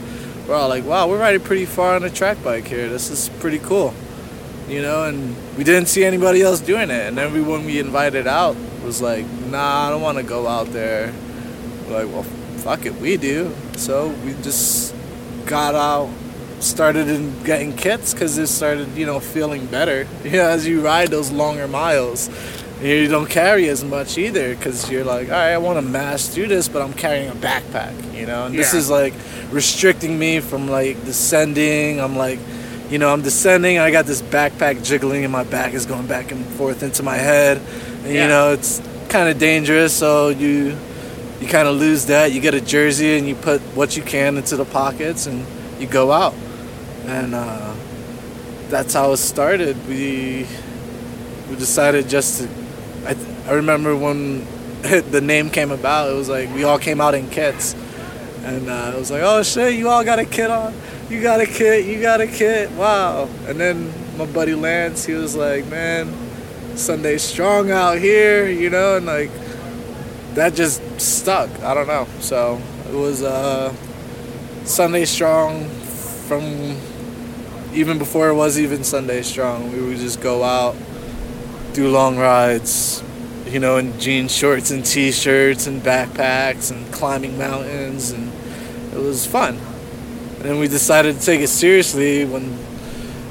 we're 0.48 0.56
all 0.56 0.70
like, 0.70 0.86
wow, 0.86 1.08
we're 1.08 1.20
riding 1.20 1.42
pretty 1.42 1.66
far 1.66 1.96
on 1.96 2.04
a 2.04 2.10
track 2.10 2.44
bike 2.44 2.68
here. 2.68 2.90
This 2.90 3.10
is 3.10 3.30
pretty 3.40 3.60
cool. 3.60 3.94
You 4.74 4.82
know, 4.82 5.04
and 5.04 5.36
we 5.56 5.64
didn't 5.64 5.88
see 5.88 6.04
anybody 6.04 6.42
else 6.42 6.60
doing 6.60 6.90
it. 6.90 7.08
And 7.08 7.20
everyone 7.20 7.64
we 7.64 7.78
invited 7.78 8.26
out 8.26 8.56
was 8.84 9.04
like, 9.04 9.24
nah, 9.52 9.88
I 9.88 9.90
don't 9.92 10.02
want 10.02 10.18
to 10.18 10.24
go 10.24 10.48
out 10.48 10.68
there. 10.74 11.14
We're 11.88 12.04
like, 12.04 12.12
well, 12.12 12.24
fuck 12.24 12.88
it, 12.88 12.96
we 12.96 13.18
do. 13.18 13.54
So 13.78 14.08
we 14.26 14.34
just 14.42 14.96
got 15.46 15.76
out 15.76 16.10
started 16.60 17.08
in 17.08 17.44
getting 17.44 17.76
kits 17.76 18.14
because 18.14 18.38
it 18.38 18.48
started, 18.48 18.88
you 18.98 19.06
know, 19.06 19.20
feeling 19.20 19.68
better. 19.68 20.08
You 20.24 20.32
know, 20.32 20.50
as 20.50 20.66
you 20.66 20.82
ride 20.82 21.10
those 21.10 21.32
longer 21.32 21.68
miles, 21.68 22.30
you 22.82 23.08
don't 23.08 23.30
carry 23.30 23.70
as 23.70 23.84
much 23.84 24.18
either 24.18 24.56
because 24.56 24.90
you're 24.90 25.04
like, 25.04 25.28
all 25.28 25.34
right, 25.34 25.52
I 25.52 25.58
want 25.60 25.78
to 25.78 25.82
mass 25.82 26.34
do 26.34 26.48
this, 26.48 26.68
but 26.68 26.82
I'm 26.82 26.94
carrying 26.94 27.30
a 27.30 27.36
backpack, 27.36 27.94
you 28.14 28.26
know, 28.26 28.48
and 28.48 28.56
this 28.56 28.74
is 28.74 28.90
like 28.90 29.14
restricting 29.52 30.18
me 30.18 30.40
from 30.40 30.68
like 30.68 31.04
descending. 31.06 32.00
I'm 32.00 32.16
like, 32.16 32.40
you 32.90 32.98
know, 33.00 33.12
I'm 33.12 33.22
descending. 33.22 33.80
I 33.80 33.92
got 33.92 34.06
this 34.06 34.22
backpack 34.22 34.84
jiggling, 34.84 35.24
and 35.24 35.32
my 35.32 35.44
back 35.44 35.74
is 35.74 35.86
going 35.86 36.08
back 36.08 36.32
and 36.32 36.46
forth 36.46 36.84
into 36.84 37.04
my 37.04 37.16
head, 37.18 37.58
and 38.04 38.14
Yeah. 38.14 38.24
you 38.24 38.28
know, 38.28 38.52
it's 38.54 38.82
kind 39.10 39.30
of 39.30 39.38
dangerous. 39.40 39.94
So 39.94 40.30
you 40.30 40.76
you 41.42 41.48
kind 41.48 41.68
of 41.68 41.76
lose 41.76 42.06
that. 42.08 42.32
You 42.32 42.40
get 42.42 42.54
a 42.54 42.62
jersey 42.62 43.18
and 43.18 43.28
you 43.28 43.36
put 43.36 43.60
what 43.76 43.98
you 43.98 44.04
can 44.04 44.38
into 44.38 44.56
the 44.56 44.64
pockets 44.66 45.26
and 45.28 45.46
you 45.80 45.88
go 45.88 46.12
out. 46.12 46.34
And 47.06 47.36
uh, 47.36 47.74
that's 48.70 48.94
how 48.94 49.12
it 49.12 49.18
started. 49.18 49.76
We 49.88 50.48
we 51.50 51.56
decided 51.58 52.08
just 52.08 52.42
to. 52.44 52.50
I, 53.06 53.16
I 53.50 53.54
remember 53.56 53.96
when 53.96 54.46
the 55.12 55.22
name 55.22 55.50
came 55.50 55.72
about, 55.72 56.10
it 56.12 56.14
was 56.16 56.30
like 56.30 56.54
we 56.56 56.64
all 56.64 56.80
came 56.80 57.02
out 57.02 57.14
in 57.14 57.30
kits. 57.30 57.76
And 58.46 58.70
uh, 58.70 58.92
it 58.96 59.00
was 59.00 59.10
like, 59.12 59.22
oh 59.24 59.42
shit, 59.44 59.76
you 59.76 59.90
all 59.90 60.04
got 60.04 60.20
a 60.20 60.26
kit 60.26 60.50
on. 60.52 60.74
You 61.14 61.22
got 61.22 61.42
a 61.42 61.46
kit, 61.46 61.86
you 61.86 62.02
got 62.02 62.22
a 62.22 62.26
kit. 62.28 62.72
Wow. 62.72 63.30
And 63.46 63.60
then 63.60 63.94
my 64.18 64.26
buddy 64.26 64.56
Lance, 64.56 65.06
he 65.06 65.14
was 65.14 65.36
like, 65.36 65.64
man, 65.68 66.12
Sunday 66.76 67.20
strong 67.20 67.70
out 67.70 68.00
here, 68.00 68.50
you 68.50 68.72
know, 68.72 68.98
and 68.98 69.06
like 69.06 69.30
that 70.34 70.56
just 70.56 70.82
stuck. 71.00 71.52
I 71.62 71.76
don't 71.76 71.86
know. 71.86 72.08
So 72.20 72.60
it 72.90 72.96
was 72.96 73.22
uh, 73.22 73.72
Sunday 74.66 75.06
Strong 75.06 75.70
from 76.28 76.78
even 77.74 78.00
before 78.00 78.30
it 78.30 78.34
was 78.34 78.60
even 78.60 78.84
Sunday 78.84 79.22
Strong. 79.22 79.72
We 79.72 79.84
would 79.84 79.98
just 79.98 80.20
go 80.20 80.44
out, 80.44 80.76
do 81.74 81.90
long 81.90 82.18
rides, 82.18 83.04
you 83.46 83.60
know, 83.60 83.78
in 83.78 84.00
jean 84.00 84.28
shorts 84.28 84.72
and 84.72 84.84
t-shirts 84.84 85.68
and 85.68 85.80
backpacks 85.80 86.72
and 86.72 86.92
climbing 86.92 87.38
mountains, 87.38 88.10
and 88.10 88.32
it 88.92 88.98
was 88.98 89.28
fun. 89.28 89.60
And 90.44 90.52
then 90.52 90.60
we 90.60 90.68
decided 90.68 91.16
to 91.16 91.26
take 91.26 91.40
it 91.40 91.48
seriously 91.48 92.26
when 92.26 92.44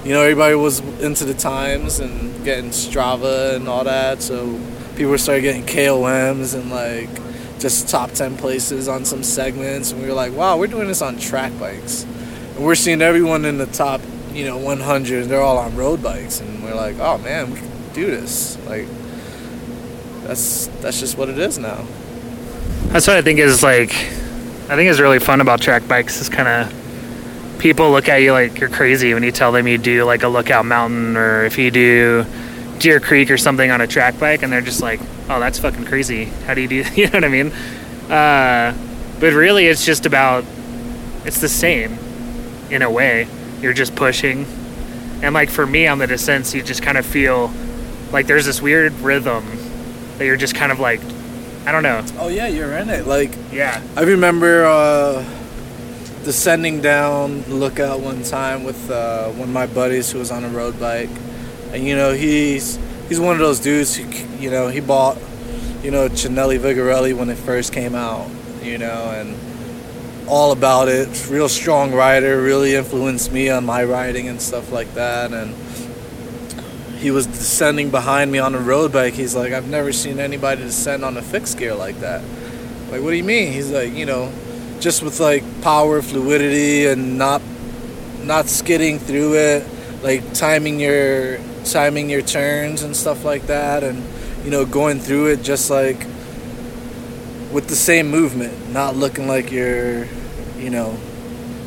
you 0.02 0.14
know 0.14 0.22
everybody 0.22 0.54
was 0.54 0.80
into 1.02 1.26
the 1.26 1.34
times 1.34 2.00
and 2.00 2.42
getting 2.42 2.70
Strava 2.70 3.54
and 3.54 3.68
all 3.68 3.84
that. 3.84 4.22
So 4.22 4.58
people 4.96 5.18
started 5.18 5.42
getting 5.42 5.64
KOMs 5.64 6.54
and 6.54 6.70
like 6.70 7.10
just 7.60 7.90
top 7.90 8.12
10 8.12 8.38
places 8.38 8.88
on 8.88 9.04
some 9.04 9.22
segments. 9.22 9.92
And 9.92 10.00
we 10.00 10.08
were 10.08 10.14
like 10.14 10.32
wow 10.32 10.56
we're 10.56 10.68
doing 10.68 10.88
this 10.88 11.02
on 11.02 11.18
track 11.18 11.52
bikes. 11.60 12.04
And 12.54 12.64
we're 12.64 12.74
seeing 12.74 13.02
everyone 13.02 13.44
in 13.44 13.58
the 13.58 13.66
top 13.66 14.00
you 14.32 14.46
know 14.46 14.56
100 14.56 15.26
they're 15.26 15.42
all 15.42 15.58
on 15.58 15.76
road 15.76 16.02
bikes. 16.02 16.40
And 16.40 16.64
we're 16.64 16.74
like 16.74 16.98
oh 16.98 17.18
man 17.18 17.50
we 17.50 17.58
can 17.58 17.70
do 17.92 18.06
this. 18.06 18.56
Like 18.64 18.86
that's 20.22 20.68
that's 20.80 20.98
just 20.98 21.18
what 21.18 21.28
it 21.28 21.38
is 21.38 21.58
now. 21.58 21.84
That's 22.84 23.06
what 23.06 23.16
I 23.16 23.20
think 23.20 23.38
is 23.38 23.62
like. 23.62 23.92
I 24.70 24.76
think 24.76 24.88
is 24.88 24.98
really 24.98 25.18
fun 25.18 25.42
about 25.42 25.60
track 25.60 25.86
bikes 25.86 26.18
is 26.18 26.30
kind 26.30 26.48
of 26.48 26.81
people 27.62 27.92
look 27.92 28.08
at 28.08 28.16
you 28.16 28.32
like 28.32 28.58
you're 28.58 28.68
crazy 28.68 29.14
when 29.14 29.22
you 29.22 29.30
tell 29.30 29.52
them 29.52 29.68
you 29.68 29.78
do 29.78 30.02
like 30.02 30.24
a 30.24 30.28
lookout 30.28 30.66
mountain 30.66 31.16
or 31.16 31.44
if 31.44 31.56
you 31.58 31.70
do 31.70 32.26
Deer 32.78 32.98
Creek 32.98 33.30
or 33.30 33.38
something 33.38 33.70
on 33.70 33.80
a 33.80 33.86
track 33.86 34.18
bike, 34.18 34.42
and 34.42 34.52
they're 34.52 34.60
just 34.60 34.82
like, 34.82 34.98
"Oh, 35.28 35.38
that's 35.38 35.60
fucking 35.60 35.84
crazy. 35.84 36.24
How 36.24 36.54
do 36.54 36.60
you 36.60 36.66
do?" 36.68 36.84
You 36.96 37.04
know 37.06 37.12
what 37.12 37.24
I 37.24 37.28
mean? 37.28 37.52
Uh, 38.10 38.74
but 39.20 39.32
really, 39.32 39.66
it's 39.66 39.84
just 39.86 40.04
about 40.04 40.44
it's 41.24 41.40
the 41.40 41.48
same 41.48 41.96
in 42.68 42.82
a 42.82 42.90
way. 42.90 43.28
You're 43.60 43.72
just 43.72 43.94
pushing, 43.94 44.44
and 45.22 45.32
like 45.32 45.48
for 45.48 45.64
me 45.64 45.86
on 45.86 45.98
the 45.98 46.08
descents, 46.08 46.52
you 46.52 46.62
just 46.64 46.82
kind 46.82 46.98
of 46.98 47.06
feel 47.06 47.52
like 48.10 48.26
there's 48.26 48.46
this 48.46 48.60
weird 48.60 48.92
rhythm 48.94 49.44
that 50.18 50.24
you're 50.24 50.36
just 50.36 50.56
kind 50.56 50.72
of 50.72 50.80
like, 50.80 51.00
I 51.64 51.70
don't 51.70 51.84
know. 51.84 52.04
oh 52.18 52.28
yeah 52.28 52.48
you're 52.48 52.72
in 52.72 52.90
it 52.90 53.06
like 53.06 53.30
Yeah. 53.52 53.80
I 53.96 54.02
remember 54.02 54.66
uh, 54.66 55.24
descending 56.24 56.80
down 56.80 57.42
Lookout 57.44 58.00
one 58.00 58.22
time 58.22 58.64
with 58.64 58.90
uh, 58.90 59.28
one 59.30 59.48
of 59.48 59.54
my 59.54 59.66
buddies 59.66 60.10
who 60.10 60.18
was 60.18 60.30
on 60.30 60.44
a 60.44 60.48
road 60.48 60.78
bike, 60.78 61.10
and 61.72 61.84
you 61.84 61.96
know 61.96 62.12
he's 62.12 62.78
he's 63.08 63.20
one 63.20 63.32
of 63.34 63.40
those 63.40 63.60
dudes 63.60 63.96
who 63.96 64.04
you 64.38 64.50
know 64.50 64.68
he 64.68 64.80
bought 64.80 65.18
you 65.82 65.90
know 65.90 66.08
Cinelli 66.08 66.58
Vigorelli 66.58 67.14
when 67.16 67.28
it 67.30 67.38
first 67.38 67.72
came 67.72 67.94
out. 67.94 68.28
you 68.62 68.78
know, 68.78 69.10
and 69.10 69.36
all 70.28 70.52
about 70.52 70.88
it. 70.88 71.28
Real 71.28 71.48
strong 71.48 71.92
rider, 71.92 72.40
really 72.40 72.74
influenced 72.74 73.32
me 73.32 73.48
on 73.50 73.64
my 73.64 73.84
riding 73.84 74.28
and 74.28 74.40
stuff 74.40 74.72
like 74.72 74.94
that. 74.94 75.32
And 75.32 75.54
he 76.98 77.10
was 77.10 77.26
descending 77.26 77.90
behind 77.90 78.30
me 78.30 78.38
on 78.38 78.54
a 78.54 78.58
road 78.58 78.92
bike. 78.92 79.14
He's 79.14 79.34
like, 79.34 79.52
I've 79.52 79.68
never 79.68 79.92
seen 79.92 80.18
anybody 80.18 80.62
descend 80.62 81.04
on 81.04 81.16
a 81.16 81.22
fixed 81.22 81.58
gear 81.58 81.74
like 81.74 82.00
that. 82.00 82.22
Like, 82.90 83.02
what 83.02 83.10
do 83.10 83.16
you 83.16 83.24
mean? 83.24 83.52
He's 83.52 83.70
like, 83.70 83.92
you 83.92 84.06
know, 84.06 84.32
just 84.82 85.02
with 85.02 85.20
like 85.20 85.44
power, 85.62 86.02
fluidity, 86.02 86.86
and 86.86 87.16
not 87.16 87.40
not 88.22 88.46
skidding 88.46 88.98
through 88.98 89.34
it, 89.34 89.66
like 90.02 90.34
timing 90.34 90.80
your 90.80 91.38
timing 91.64 92.10
your 92.10 92.22
turns 92.22 92.82
and 92.82 92.94
stuff 92.96 93.24
like 93.24 93.46
that, 93.46 93.84
and 93.84 94.02
you 94.44 94.50
know, 94.50 94.66
going 94.66 94.98
through 94.98 95.26
it 95.28 95.42
just 95.42 95.70
like 95.70 95.98
with 97.52 97.68
the 97.68 97.76
same 97.76 98.08
movement, 98.10 98.72
not 98.72 98.96
looking 98.96 99.28
like 99.28 99.52
you're, 99.52 100.06
you 100.58 100.70
know, 100.70 100.96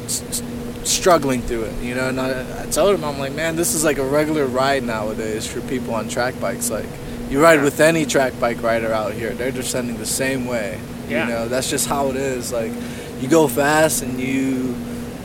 s- 0.05 0.41
struggling 0.83 1.41
through 1.41 1.63
it. 1.63 1.81
You 1.83 1.95
know, 1.95 2.09
and 2.09 2.19
I, 2.19 2.63
I 2.63 2.65
told 2.65 2.95
him, 2.95 3.03
I'm 3.03 3.19
like, 3.19 3.33
man, 3.33 3.55
this 3.55 3.73
is 3.75 3.83
like 3.83 3.97
a 3.99 4.03
regular 4.03 4.45
ride 4.45 4.83
nowadays 4.83 5.45
for 5.47 5.61
people 5.61 5.93
on 5.93 6.09
track 6.09 6.39
bikes. 6.41 6.69
Like, 6.71 6.87
you 7.29 7.41
ride 7.41 7.61
with 7.61 7.79
any 7.79 8.05
track 8.05 8.33
bike 8.39 8.61
rider 8.63 8.91
out 8.91 9.13
here, 9.13 9.33
they're 9.33 9.51
descending 9.51 9.97
the 9.97 10.05
same 10.07 10.45
way. 10.45 10.79
Yeah. 11.07 11.27
You 11.27 11.33
know, 11.33 11.47
that's 11.47 11.69
just 11.69 11.87
how 11.87 12.09
it 12.09 12.15
is. 12.15 12.51
Like, 12.51 12.71
you 13.19 13.27
go 13.27 13.47
fast 13.47 14.03
and 14.03 14.19
you 14.19 14.75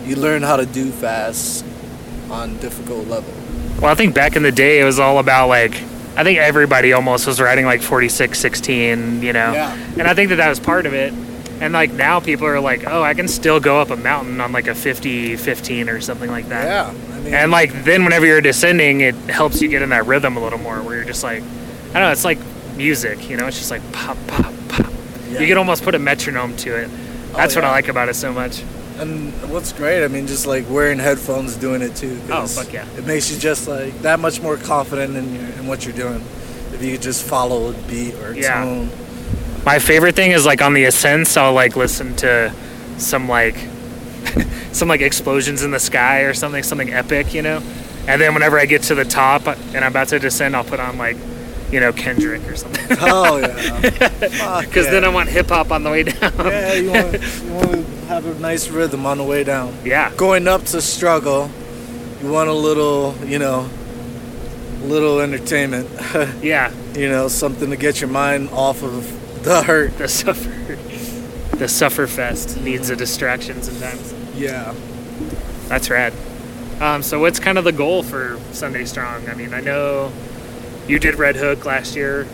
you 0.04 0.16
learn 0.16 0.42
how 0.42 0.56
to 0.56 0.66
do 0.66 0.90
fast 0.90 1.64
on 2.30 2.56
difficult 2.58 3.06
level. 3.06 3.32
Well, 3.80 3.90
I 3.90 3.94
think 3.94 4.14
back 4.14 4.36
in 4.36 4.42
the 4.42 4.52
day, 4.52 4.80
it 4.80 4.84
was 4.84 4.98
all 4.98 5.18
about 5.18 5.48
like, 5.48 5.72
I 6.16 6.24
think 6.24 6.38
everybody 6.38 6.92
almost 6.92 7.26
was 7.26 7.40
riding 7.40 7.64
like 7.64 7.80
46, 7.80 8.38
16, 8.38 9.22
you 9.22 9.32
know? 9.32 9.52
Yeah. 9.52 9.74
And 9.98 10.02
I 10.02 10.14
think 10.14 10.30
that 10.30 10.36
that 10.36 10.48
was 10.48 10.60
part 10.60 10.86
of 10.86 10.94
it. 10.94 11.12
And 11.60 11.72
like 11.72 11.92
now 11.92 12.20
people 12.20 12.46
are 12.46 12.60
like, 12.60 12.86
oh, 12.86 13.02
I 13.02 13.14
can 13.14 13.28
still 13.28 13.60
go 13.60 13.80
up 13.80 13.90
a 13.90 13.96
mountain 13.96 14.40
on 14.40 14.50
like 14.50 14.66
a 14.66 14.74
50, 14.74 15.36
15 15.36 15.88
or 15.88 16.00
something 16.00 16.30
like 16.30 16.48
that. 16.48 16.64
Yeah. 16.66 17.14
I 17.14 17.20
mean, 17.20 17.34
And 17.34 17.50
like 17.52 17.84
then 17.84 18.02
whenever 18.04 18.26
you're 18.26 18.40
descending, 18.40 19.02
it 19.02 19.14
helps 19.14 19.62
you 19.62 19.68
get 19.68 19.82
in 19.82 19.90
that 19.90 20.06
rhythm 20.06 20.36
a 20.36 20.42
little 20.42 20.58
more 20.58 20.82
where 20.82 20.96
you're 20.96 21.04
just 21.04 21.22
like, 21.22 21.42
I 21.42 21.92
don't 21.94 22.02
know, 22.02 22.10
it's 22.12 22.24
like 22.24 22.38
music, 22.76 23.30
you 23.30 23.36
know? 23.36 23.46
It's 23.46 23.58
just 23.58 23.70
like 23.70 23.92
pop, 23.92 24.16
pop, 24.26 24.52
pop. 24.68 24.92
Yeah. 25.28 25.40
You 25.40 25.46
can 25.46 25.58
almost 25.58 25.84
put 25.84 25.94
a 25.94 25.98
metronome 25.98 26.56
to 26.58 26.74
it. 26.76 26.90
That's 27.36 27.54
what 27.54 27.64
I 27.64 27.70
like 27.70 27.88
about 27.88 28.08
it 28.08 28.14
so 28.14 28.32
much. 28.32 28.62
And 28.98 29.32
what's 29.50 29.72
great, 29.72 30.04
I 30.04 30.08
mean, 30.08 30.26
just 30.26 30.46
like 30.46 30.68
wearing 30.68 30.98
headphones, 30.98 31.56
doing 31.56 31.80
it 31.80 31.96
too. 31.96 32.20
Oh, 32.30 32.46
fuck 32.46 32.72
yeah. 32.72 32.86
It 32.98 33.06
makes 33.06 33.32
you 33.32 33.38
just 33.38 33.66
like 33.66 33.96
that 34.02 34.20
much 34.20 34.42
more 34.42 34.56
confident 34.58 35.16
in, 35.16 35.34
your, 35.34 35.44
in 35.58 35.66
what 35.66 35.84
you're 35.86 35.94
doing. 35.96 36.22
If 36.72 36.82
you 36.82 36.92
could 36.92 37.02
just 37.02 37.24
follow 37.26 37.70
a 37.70 37.72
beat 37.88 38.14
or 38.16 38.32
a 38.32 38.36
Yeah. 38.36 38.62
tone. 38.64 38.90
My 39.64 39.78
favorite 39.78 40.16
thing 40.16 40.32
is 40.32 40.44
like 40.46 40.60
on 40.62 40.74
the 40.74 40.84
ascents, 40.84 41.36
I'll 41.36 41.52
like 41.54 41.76
listen 41.76 42.14
to 42.16 42.52
some 42.98 43.28
like 43.28 43.56
some 44.72 44.88
like 44.88 45.00
explosions 45.00 45.62
in 45.62 45.70
the 45.70 45.80
sky 45.80 46.20
or 46.20 46.34
something, 46.34 46.62
something 46.62 46.92
epic, 46.92 47.32
you 47.34 47.42
know. 47.42 47.62
And 48.06 48.20
then 48.20 48.34
whenever 48.34 48.58
I 48.58 48.66
get 48.66 48.82
to 48.84 48.94
the 48.94 49.04
top 49.04 49.46
and 49.46 49.76
I'm 49.78 49.92
about 49.92 50.08
to 50.08 50.18
descend, 50.18 50.56
I'll 50.56 50.64
put 50.64 50.80
on 50.80 50.98
like, 50.98 51.16
you 51.72 51.80
know, 51.80 51.92
Kendrick 51.92 52.46
or 52.48 52.56
something. 52.56 52.80
Oh 53.00 53.38
yeah. 53.38 53.80
Because 53.80 54.16
yeah. 54.86 54.90
then 54.90 55.04
I 55.04 55.08
want 55.08 55.28
hip 55.28 55.48
hop 55.48 55.70
on 55.70 55.84
the 55.84 55.90
way 55.90 56.02
down. 56.02 56.32
Yeah, 56.36 56.72
you 56.74 56.90
want 56.90 57.12
you 57.12 57.52
want 57.52 57.70
to 57.70 58.06
have 58.06 58.26
a 58.26 58.34
nice 58.40 58.68
rhythm 58.68 59.06
on 59.06 59.18
the 59.18 59.24
way 59.24 59.44
down. 59.44 59.76
yeah. 59.84 60.12
Going 60.16 60.48
up 60.48 60.64
to 60.66 60.80
struggle, 60.80 61.50
you 62.22 62.30
want 62.30 62.48
a 62.50 62.54
little, 62.54 63.14
you 63.24 63.38
know, 63.38 63.68
little 64.82 65.20
entertainment. 65.20 65.88
Yeah. 66.42 66.72
you 66.94 67.08
know, 67.08 67.28
something 67.28 67.70
to 67.70 67.76
get 67.76 68.00
your 68.00 68.10
mind 68.10 68.50
off 68.50 68.82
of 68.82 69.44
the 69.44 69.62
hurt. 69.62 69.96
The 69.98 70.08
suffer, 70.08 70.76
the 71.56 71.68
suffer 71.68 72.06
fest 72.06 72.60
needs 72.60 72.90
a 72.90 72.96
distraction 72.96 73.62
sometimes. 73.62 74.12
Yeah. 74.34 74.74
That's 75.68 75.88
rad. 75.90 76.12
Um, 76.80 77.02
so 77.02 77.20
what's 77.20 77.38
kind 77.38 77.58
of 77.58 77.64
the 77.64 77.72
goal 77.72 78.02
for 78.02 78.40
Sunday 78.52 78.84
Strong? 78.86 79.28
I 79.28 79.34
mean, 79.34 79.52
I 79.52 79.60
know 79.60 80.10
you 80.86 80.98
did 80.98 81.16
Red 81.16 81.36
Hook 81.36 81.64
last 81.64 81.96
year, 81.96 82.26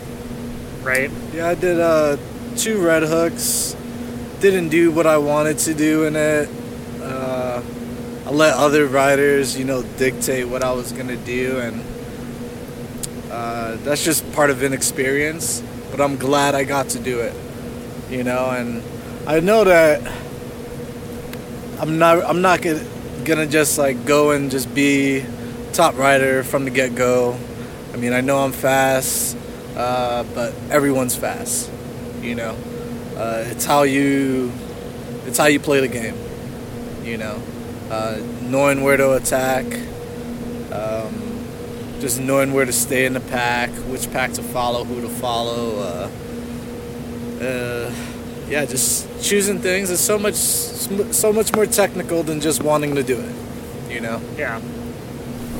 right? 0.83 1.11
Yeah, 1.33 1.49
I 1.49 1.55
did 1.55 1.79
uh, 1.79 2.17
two 2.55 2.83
red 2.83 3.03
hooks. 3.03 3.75
Didn't 4.39 4.69
do 4.69 4.91
what 4.91 5.07
I 5.07 5.17
wanted 5.17 5.57
to 5.59 5.73
do 5.73 6.05
in 6.05 6.15
it. 6.15 6.49
Uh, 7.01 7.61
I 8.25 8.29
let 8.29 8.55
other 8.55 8.85
riders, 8.85 9.57
you 9.57 9.65
know, 9.65 9.83
dictate 9.97 10.47
what 10.47 10.63
I 10.63 10.71
was 10.73 10.91
gonna 10.91 11.15
do, 11.15 11.59
and 11.59 11.83
uh, 13.31 13.75
that's 13.77 14.03
just 14.03 14.29
part 14.33 14.49
of 14.49 14.63
inexperience. 14.63 15.63
But 15.91 16.01
I'm 16.01 16.17
glad 16.17 16.55
I 16.55 16.63
got 16.63 16.89
to 16.89 16.99
do 16.99 17.19
it, 17.19 17.33
you 18.09 18.23
know, 18.23 18.49
and 18.49 18.83
I 19.27 19.39
know 19.39 19.63
that 19.63 20.01
I'm 21.79 21.99
not. 21.99 22.23
I'm 22.23 22.41
not 22.41 22.61
gonna, 22.61 22.83
gonna 23.23 23.45
just 23.45 23.77
like 23.77 24.05
go 24.05 24.31
and 24.31 24.49
just 24.49 24.73
be 24.73 25.23
top 25.73 25.97
rider 25.97 26.43
from 26.43 26.65
the 26.65 26.71
get 26.71 26.95
go. 26.95 27.37
I 27.97 27.99
mean, 27.99 28.13
I 28.13 28.21
know 28.21 28.37
I'm 28.37 28.51
fast, 28.51 29.35
uh, 29.75 30.23
but 30.35 30.53
everyone's 30.69 31.15
fast. 31.15 31.71
You 32.21 32.35
know, 32.35 32.55
uh, 33.15 33.43
it's 33.47 33.65
how 33.65 33.83
you, 33.83 34.51
it's 35.25 35.39
how 35.39 35.47
you 35.47 35.59
play 35.59 35.79
the 35.79 35.87
game. 35.87 36.13
You 37.03 37.17
know, 37.17 37.41
uh, 37.89 38.21
knowing 38.43 38.83
where 38.83 38.97
to 38.97 39.13
attack, 39.13 39.65
um, 40.71 41.41
just 41.99 42.21
knowing 42.21 42.53
where 42.53 42.65
to 42.65 42.71
stay 42.71 43.07
in 43.07 43.13
the 43.13 43.19
pack, 43.19 43.71
which 43.89 44.11
pack 44.11 44.33
to 44.33 44.43
follow, 44.43 44.83
who 44.83 45.01
to 45.01 45.09
follow. 45.09 45.79
Uh, 45.79 47.43
uh, 47.43 47.91
yeah, 48.47 48.63
just 48.65 49.07
choosing 49.23 49.57
things 49.57 49.89
is 49.89 49.99
so 49.99 50.19
much, 50.19 50.35
so 50.35 51.33
much 51.33 51.55
more 51.55 51.65
technical 51.65 52.21
than 52.21 52.41
just 52.41 52.61
wanting 52.61 52.93
to 52.93 53.01
do 53.01 53.19
it. 53.19 53.91
You 53.91 54.01
know. 54.01 54.21
Yeah. 54.37 54.61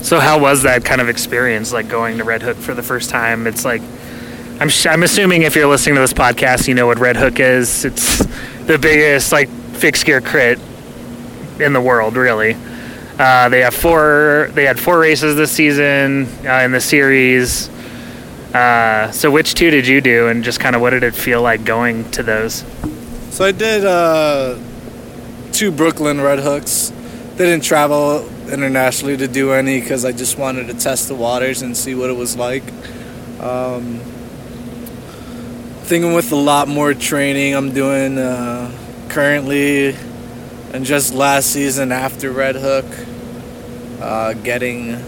So 0.02 0.20
how 0.20 0.40
was 0.40 0.64
that 0.64 0.86
kind 0.86 1.02
of 1.02 1.10
experience, 1.10 1.74
like 1.74 1.90
going 1.90 2.18
to 2.20 2.24
Red 2.24 2.42
Hook 2.42 2.58
for 2.58 2.74
the 2.74 2.84
first 2.84 3.10
time? 3.10 3.46
It's 3.46 3.66
like, 3.66 3.82
I'm 4.60 4.70
sh- 4.70 4.88
I'm 4.88 5.04
assuming 5.04 5.44
if 5.44 5.56
you're 5.56 5.68
listening 5.68 5.96
to 5.96 6.02
this 6.02 6.14
podcast, 6.14 6.68
you 6.68 6.74
know 6.74 6.88
what 6.88 7.00
Red 7.00 7.18
Hook 7.18 7.40
is. 7.40 7.84
It's 7.86 8.20
the 8.66 8.78
biggest 8.80 9.32
like 9.32 9.50
fixed 9.50 10.06
gear 10.06 10.22
crit 10.22 10.60
in 11.60 11.74
the 11.74 11.82
world, 11.82 12.16
really. 12.16 12.56
Uh, 13.20 13.50
they 13.50 13.62
have 13.62 13.74
four. 13.74 14.50
They 14.54 14.66
had 14.66 14.80
four 14.80 15.00
races 15.00 15.36
this 15.36 15.52
season 15.52 16.28
uh, 16.46 16.62
in 16.64 16.72
the 16.72 16.82
series. 16.82 17.70
Uh, 18.54 19.12
so 19.12 19.30
which 19.30 19.56
two 19.56 19.70
did 19.70 19.88
you 19.88 20.02
do, 20.02 20.28
and 20.28 20.44
just 20.44 20.60
kind 20.60 20.76
of 20.76 20.82
what 20.82 20.92
did 20.92 21.04
it 21.04 21.16
feel 21.16 21.42
like 21.42 21.66
going 21.66 22.10
to 22.12 22.24
those? 22.24 22.64
So 23.32 23.44
I 23.44 23.52
did 23.52 23.86
uh, 23.86 24.58
two 25.52 25.72
Brooklyn 25.72 26.22
Red 26.22 26.40
Hooks. 26.40 26.94
They 27.36 27.46
didn't 27.46 27.64
travel 27.64 28.30
internationally 28.50 29.18
to 29.18 29.28
do 29.28 29.52
any 29.52 29.80
because 29.80 30.06
I 30.06 30.12
just 30.12 30.38
wanted 30.38 30.68
to 30.68 30.74
test 30.74 31.08
the 31.08 31.16
waters 31.16 31.62
and 31.62 31.76
see 31.76 31.96
what 31.96 32.10
it 32.10 32.16
was 32.16 32.36
like. 32.36 32.64
Um, 33.40 34.00
thinking 35.84 36.14
with 36.14 36.32
a 36.32 36.36
lot 36.36 36.68
more 36.68 36.94
training 36.94 37.56
I'm 37.56 37.74
doing 37.74 38.18
uh, 38.18 38.72
currently, 39.10 39.96
and 40.74 40.86
just 40.86 41.14
last 41.14 41.52
season 41.52 41.92
after 41.92 42.32
Red 42.32 42.56
Hook, 42.56 42.86
uh, 44.02 44.34
getting 44.34 45.04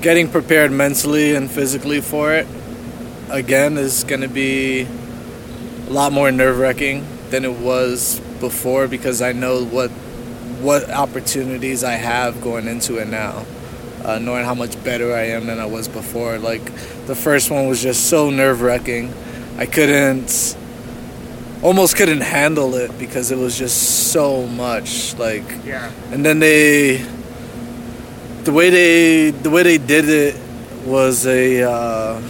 getting 0.00 0.28
prepared 0.28 0.72
mentally 0.72 1.34
and 1.34 1.50
physically 1.50 2.00
for 2.00 2.32
it 2.32 2.46
again 3.30 3.78
is 3.78 4.04
going 4.04 4.22
to 4.22 4.28
be 4.28 4.82
a 4.82 5.90
lot 5.90 6.12
more 6.12 6.32
nerve 6.32 6.58
wracking 6.58 7.06
than 7.30 7.44
it 7.44 7.52
was 7.52 8.18
before 8.40 8.88
because 8.88 9.22
I 9.22 9.32
know 9.32 9.64
what 9.64 9.90
what 10.62 10.90
opportunities 10.90 11.84
I 11.84 11.92
have 11.92 12.40
going 12.40 12.66
into 12.68 12.98
it 12.98 13.08
now. 13.08 13.44
Uh, 14.04 14.18
knowing 14.18 14.44
how 14.46 14.54
much 14.54 14.82
better 14.82 15.14
I 15.14 15.24
am 15.28 15.46
than 15.46 15.58
I 15.58 15.66
was 15.66 15.86
before. 15.86 16.38
Like 16.38 16.64
the 17.06 17.14
first 17.14 17.50
one 17.50 17.68
was 17.68 17.82
just 17.82 18.08
so 18.08 18.30
nerve 18.30 18.62
wracking. 18.62 19.12
I 19.58 19.66
couldn't, 19.66 20.56
almost 21.62 21.96
couldn't 21.96 22.22
handle 22.22 22.74
it 22.76 22.98
because 22.98 23.30
it 23.30 23.36
was 23.36 23.58
just 23.58 24.10
so 24.10 24.46
much. 24.46 25.14
Like, 25.18 25.44
Yeah. 25.66 25.90
and 26.12 26.24
then 26.24 26.38
they, 26.38 27.04
the 28.44 28.52
way 28.52 28.70
they, 28.70 29.30
the 29.32 29.50
way 29.50 29.62
they 29.64 29.76
did 29.78 30.08
it 30.08 30.34
was 30.86 31.26
a, 31.26 31.62
uh, 31.62 32.22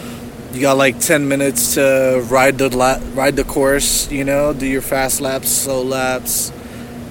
you 0.53 0.61
got 0.61 0.77
like 0.77 0.99
10 0.99 1.29
minutes 1.29 1.75
to 1.75 2.27
ride 2.29 2.59
the 2.59 2.69
la- 2.77 2.99
ride 3.15 3.37
the 3.37 3.45
course, 3.45 4.11
you 4.11 4.25
know, 4.25 4.53
do 4.53 4.67
your 4.67 4.83
fast 4.83 5.21
laps, 5.21 5.49
slow 5.49 5.83
laps, 5.85 6.51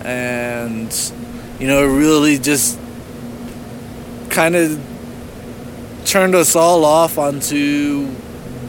and 0.10 1.14
you 1.60 1.68
know, 1.68 1.84
it 1.84 1.98
really 1.98 2.38
just 2.38 2.80
kind 4.30 4.56
of 4.56 4.80
turned 6.06 6.36
us 6.36 6.56
all 6.56 6.86
off 6.86 7.18
onto 7.18 8.08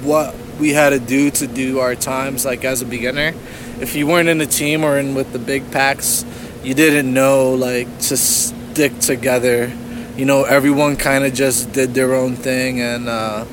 what 0.03 0.35
we 0.59 0.71
had 0.71 0.91
to 0.91 0.99
do 0.99 1.31
to 1.31 1.47
do 1.47 1.79
our 1.79 1.95
times 1.95 2.45
like 2.45 2.65
as 2.65 2.83
a 2.83 2.87
beginner. 2.87 3.33
If 3.81 3.95
you 3.95 4.07
weren't 4.07 4.29
in 4.29 4.41
a 4.41 4.47
team 4.47 4.85
or 4.85 4.99
in 4.99 5.15
with 5.15 5.33
the 5.33 5.39
big 5.39 5.71
packs, 5.71 6.25
you 6.63 6.75
didn't 6.75 7.13
know 7.13 7.55
like 7.55 7.87
to 8.01 8.17
stick 8.17 8.99
together. 8.99 9.73
You 10.17 10.27
know, 10.27 10.45
everyone 10.45 10.97
kind 10.97 11.25
of 11.25 11.33
just 11.33 11.73
did 11.73 11.95
their 11.95 12.15
own 12.15 12.37
thing 12.37 12.81
and 12.81 13.09
uh, 13.09 13.47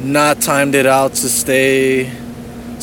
not 0.00 0.40
timed 0.40 0.74
it 0.74 0.86
out 0.86 1.12
to 1.14 1.28
stay 1.28 2.10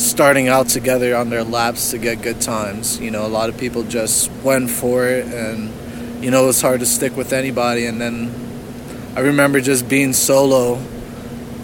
starting 0.04 0.48
out 0.48 0.68
together 0.68 1.16
on 1.16 1.30
their 1.30 1.44
laps 1.44 1.90
to 1.90 1.98
get 1.98 2.22
good 2.22 2.40
times. 2.40 3.00
You 3.00 3.10
know, 3.10 3.26
a 3.26 3.28
lot 3.28 3.48
of 3.48 3.58
people 3.58 3.82
just 3.82 4.30
went 4.42 4.70
for 4.70 5.06
it, 5.06 5.26
and 5.26 6.24
you 6.24 6.30
know, 6.30 6.48
it's 6.48 6.60
hard 6.60 6.80
to 6.80 6.86
stick 6.86 7.16
with 7.16 7.32
anybody. 7.32 7.86
And 7.86 8.00
then 8.00 8.32
I 9.16 9.20
remember 9.20 9.60
just 9.60 9.88
being 9.88 10.12
solo 10.12 10.80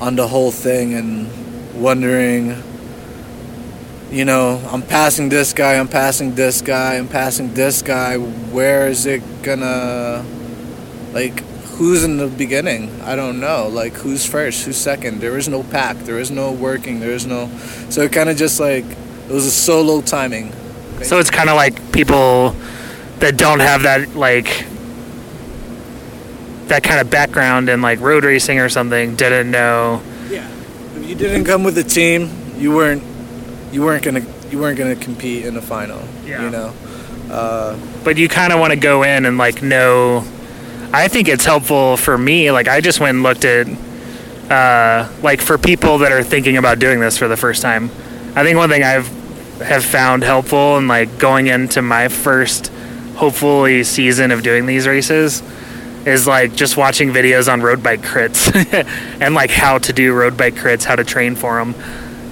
on 0.00 0.16
the 0.16 0.26
whole 0.26 0.50
thing 0.50 0.94
and 0.94 1.29
wondering 1.81 2.62
you 4.11 4.24
know, 4.24 4.61
I'm 4.70 4.83
passing 4.83 5.29
this 5.29 5.53
guy, 5.53 5.74
I'm 5.74 5.87
passing 5.87 6.35
this 6.35 6.62
guy, 6.62 6.96
I'm 6.96 7.07
passing 7.07 7.55
this 7.55 7.81
guy. 7.81 8.16
Where 8.16 8.88
is 8.88 9.07
it 9.07 9.22
gonna, 9.42 10.24
like, 11.12 11.44
who's 11.80 12.04
in 12.04 12.18
the 12.18 12.26
beginning? 12.28 13.00
I 13.00 13.16
don't 13.16 13.40
know. 13.40 13.66
Like, 13.66 13.94
who's 13.94 14.26
first, 14.26 14.66
who's 14.66 14.76
second? 14.76 15.20
There 15.20 15.38
is 15.38 15.48
no 15.48 15.62
pack, 15.62 15.96
there 15.96 16.18
is 16.18 16.30
no 16.30 16.52
working, 16.52 17.00
there 17.00 17.12
is 17.12 17.26
no. 17.26 17.48
So 17.88 18.02
it 18.02 18.12
kind 18.12 18.28
of 18.28 18.36
just 18.36 18.60
like, 18.60 18.84
it 18.84 19.32
was 19.32 19.46
a 19.46 19.50
solo 19.50 20.02
timing. 20.02 20.52
So 21.02 21.18
it's 21.18 21.30
kind 21.30 21.48
of 21.48 21.56
like 21.56 21.90
people 21.90 22.50
that 23.20 23.38
don't 23.38 23.60
have 23.60 23.84
that, 23.84 24.14
like, 24.14 24.66
that 26.66 26.82
kind 26.82 27.00
of 27.00 27.08
background 27.08 27.70
in, 27.70 27.80
like, 27.80 27.98
road 28.00 28.24
racing 28.24 28.58
or 28.58 28.68
something 28.68 29.16
didn't 29.16 29.50
know. 29.50 30.02
Yeah. 30.28 30.46
If 30.96 31.08
you 31.08 31.14
didn't 31.14 31.44
come 31.46 31.64
with 31.64 31.78
a 31.78 31.82
team, 31.82 32.28
you 32.58 32.74
weren't 32.74 33.02
you 33.72 33.82
weren't 33.82 34.04
gonna 34.04 34.22
you 34.50 34.58
weren't 34.58 34.76
gonna 34.76 34.96
compete 34.96 35.46
in 35.46 35.54
the 35.54 35.62
final. 35.62 36.02
Yeah. 36.26 36.44
You 36.44 36.50
know. 36.50 36.74
Uh, 37.30 37.78
but 38.04 38.18
you 38.18 38.28
kind 38.28 38.52
of 38.52 38.60
want 38.60 38.72
to 38.72 38.78
go 38.78 39.02
in 39.02 39.24
and 39.24 39.38
like 39.38 39.62
know. 39.62 40.26
I 40.92 41.09
think 41.09 41.29
it's 41.29 41.44
helpful 41.44 41.96
for 41.96 42.18
me. 42.18 42.50
Like 42.50 42.68
I 42.68 42.81
just 42.81 43.00
went 43.00 43.16
and 43.16 43.22
looked 43.22 43.44
at, 43.44 43.68
uh, 44.50 45.11
like 45.22 45.40
for 45.40 45.59
people 45.59 45.98
that 45.98 46.12
are 46.12 46.22
thinking 46.22 46.57
about 46.57 46.79
doing 46.79 47.00
this 47.00 47.16
for 47.16 47.29
the 47.29 47.37
first 47.37 47.62
time. 47.62 47.85
I 48.35 48.42
think 48.42 48.57
one 48.57 48.68
thing 48.68 48.83
I've 48.83 49.09
have 49.61 49.85
found 49.85 50.22
helpful 50.22 50.79
and 50.79 50.88
like 50.88 51.18
going 51.18 51.46
into 51.46 51.83
my 51.83 52.09
first, 52.09 52.68
hopefully 53.16 53.85
season 53.85 54.31
of 54.31 54.42
doing 54.42 54.66
these 54.66 54.87
races, 54.87 55.42
is 56.07 56.26
like 56.26 56.55
just 56.55 56.76
watching 56.76 57.11
videos 57.11 57.53
on 57.53 57.61
road 57.61 57.83
bike 57.83 58.00
crits 58.00 58.50
and 59.20 59.35
like 59.35 59.50
how 59.50 59.79
to 59.79 59.92
do 59.92 60.12
road 60.14 60.37
bike 60.37 60.55
crits, 60.55 60.85
how 60.85 60.96
to 60.96 61.05
train 61.05 61.37
for 61.37 61.59
them. 61.59 61.74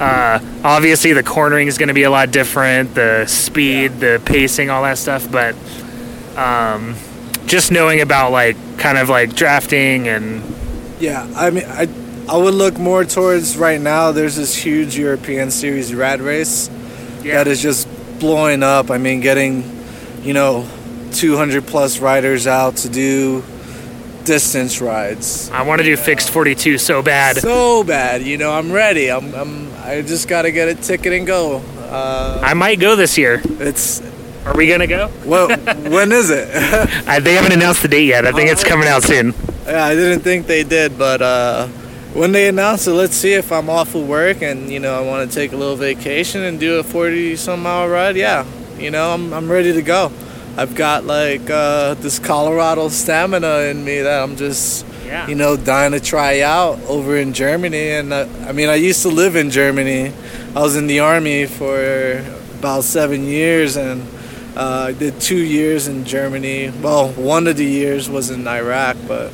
Uh, 0.00 0.38
obviously, 0.64 1.12
the 1.12 1.22
cornering 1.22 1.66
is 1.66 1.76
going 1.76 1.88
to 1.88 1.94
be 1.94 2.04
a 2.04 2.10
lot 2.10 2.30
different, 2.30 2.94
the 2.94 3.26
speed, 3.26 3.92
the 4.00 4.22
pacing, 4.24 4.70
all 4.70 4.82
that 4.82 4.96
stuff. 4.96 5.30
But 5.30 5.54
um, 6.36 6.94
just 7.48 7.72
knowing 7.72 8.00
about 8.00 8.30
like 8.30 8.56
kind 8.78 8.98
of 8.98 9.08
like 9.08 9.34
drafting 9.34 10.06
and 10.06 10.42
yeah, 11.00 11.28
I 11.36 11.50
mean, 11.50 11.64
I 11.66 11.88
I 12.28 12.36
would 12.36 12.54
look 12.54 12.78
more 12.78 13.04
towards 13.04 13.56
right 13.56 13.80
now. 13.80 14.12
There's 14.12 14.36
this 14.36 14.54
huge 14.54 14.98
European 14.98 15.50
Series 15.50 15.94
rad 15.94 16.20
race 16.20 16.68
yeah. 17.22 17.36
that 17.36 17.46
is 17.46 17.62
just 17.62 17.88
blowing 18.18 18.62
up. 18.62 18.90
I 18.90 18.98
mean, 18.98 19.20
getting 19.20 19.64
you 20.22 20.34
know 20.34 20.68
200 21.12 21.66
plus 21.66 22.00
riders 22.00 22.46
out 22.46 22.76
to 22.78 22.88
do 22.88 23.42
distance 24.24 24.80
rides. 24.80 25.50
I 25.50 25.62
want 25.62 25.80
to 25.80 25.84
do 25.84 25.96
fixed 25.96 26.30
42 26.30 26.76
so 26.76 27.02
bad. 27.02 27.38
So 27.38 27.82
bad, 27.82 28.22
you 28.22 28.36
know. 28.36 28.52
I'm 28.52 28.70
ready. 28.70 29.10
I'm. 29.10 29.34
I'm 29.34 29.72
I 29.76 30.02
just 30.02 30.28
got 30.28 30.42
to 30.42 30.52
get 30.52 30.68
a 30.68 30.74
ticket 30.74 31.12
and 31.12 31.26
go. 31.26 31.62
Uh, 31.78 32.42
I 32.44 32.52
might 32.54 32.78
go 32.78 32.94
this 32.96 33.16
year. 33.16 33.40
It's. 33.44 34.02
Are 34.48 34.56
we 34.56 34.66
gonna 34.66 34.86
go? 34.86 35.10
Well, 35.26 35.48
when 35.90 36.10
is 36.10 36.30
it? 36.30 36.48
I, 37.06 37.20
they 37.20 37.34
haven't 37.34 37.52
announced 37.52 37.82
the 37.82 37.88
date 37.88 38.06
yet. 38.06 38.26
I 38.26 38.32
think 38.32 38.50
it's 38.50 38.64
coming 38.64 38.88
out 38.88 39.02
soon. 39.02 39.34
Yeah, 39.66 39.84
I 39.84 39.94
didn't 39.94 40.20
think 40.20 40.46
they 40.46 40.64
did, 40.64 40.96
but 40.96 41.20
uh, 41.20 41.66
when 42.14 42.32
they 42.32 42.48
announce 42.48 42.86
it, 42.86 42.92
let's 42.92 43.14
see 43.14 43.34
if 43.34 43.52
I'm 43.52 43.68
off 43.68 43.94
of 43.94 44.08
work 44.08 44.40
and 44.40 44.72
you 44.72 44.80
know 44.80 44.98
I 44.98 45.06
want 45.06 45.30
to 45.30 45.34
take 45.34 45.52
a 45.52 45.56
little 45.56 45.76
vacation 45.76 46.42
and 46.42 46.58
do 46.58 46.78
a 46.78 46.82
40 46.82 47.36
some 47.36 47.62
mile 47.62 47.88
ride. 47.88 48.16
Yeah, 48.16 48.46
you 48.78 48.90
know 48.90 49.12
I'm 49.12 49.34
I'm 49.34 49.52
ready 49.52 49.74
to 49.74 49.82
go. 49.82 50.10
I've 50.56 50.74
got 50.74 51.04
like 51.04 51.48
uh, 51.50 51.94
this 51.94 52.18
Colorado 52.18 52.88
stamina 52.88 53.58
in 53.70 53.84
me 53.84 54.00
that 54.00 54.22
I'm 54.22 54.34
just, 54.34 54.84
yeah. 55.04 55.28
you 55.28 55.34
know, 55.34 55.56
dying 55.56 55.92
to 55.92 56.00
try 56.00 56.40
out 56.40 56.80
over 56.88 57.16
in 57.16 57.32
Germany. 57.34 57.90
And 57.90 58.12
uh, 58.12 58.26
I 58.40 58.52
mean, 58.52 58.68
I 58.68 58.74
used 58.74 59.02
to 59.02 59.08
live 59.08 59.36
in 59.36 59.50
Germany. 59.50 60.12
I 60.56 60.60
was 60.60 60.74
in 60.74 60.88
the 60.88 60.98
army 60.98 61.46
for 61.46 62.24
about 62.58 62.82
seven 62.82 63.24
years, 63.24 63.76
and 63.76 64.02
uh, 64.58 64.86
I 64.88 64.92
did 64.92 65.20
two 65.20 65.38
years 65.38 65.86
in 65.86 66.04
Germany. 66.04 66.70
Well, 66.82 67.10
one 67.12 67.46
of 67.46 67.56
the 67.56 67.64
years 67.64 68.10
was 68.10 68.30
in 68.30 68.46
Iraq, 68.48 68.96
but 69.06 69.32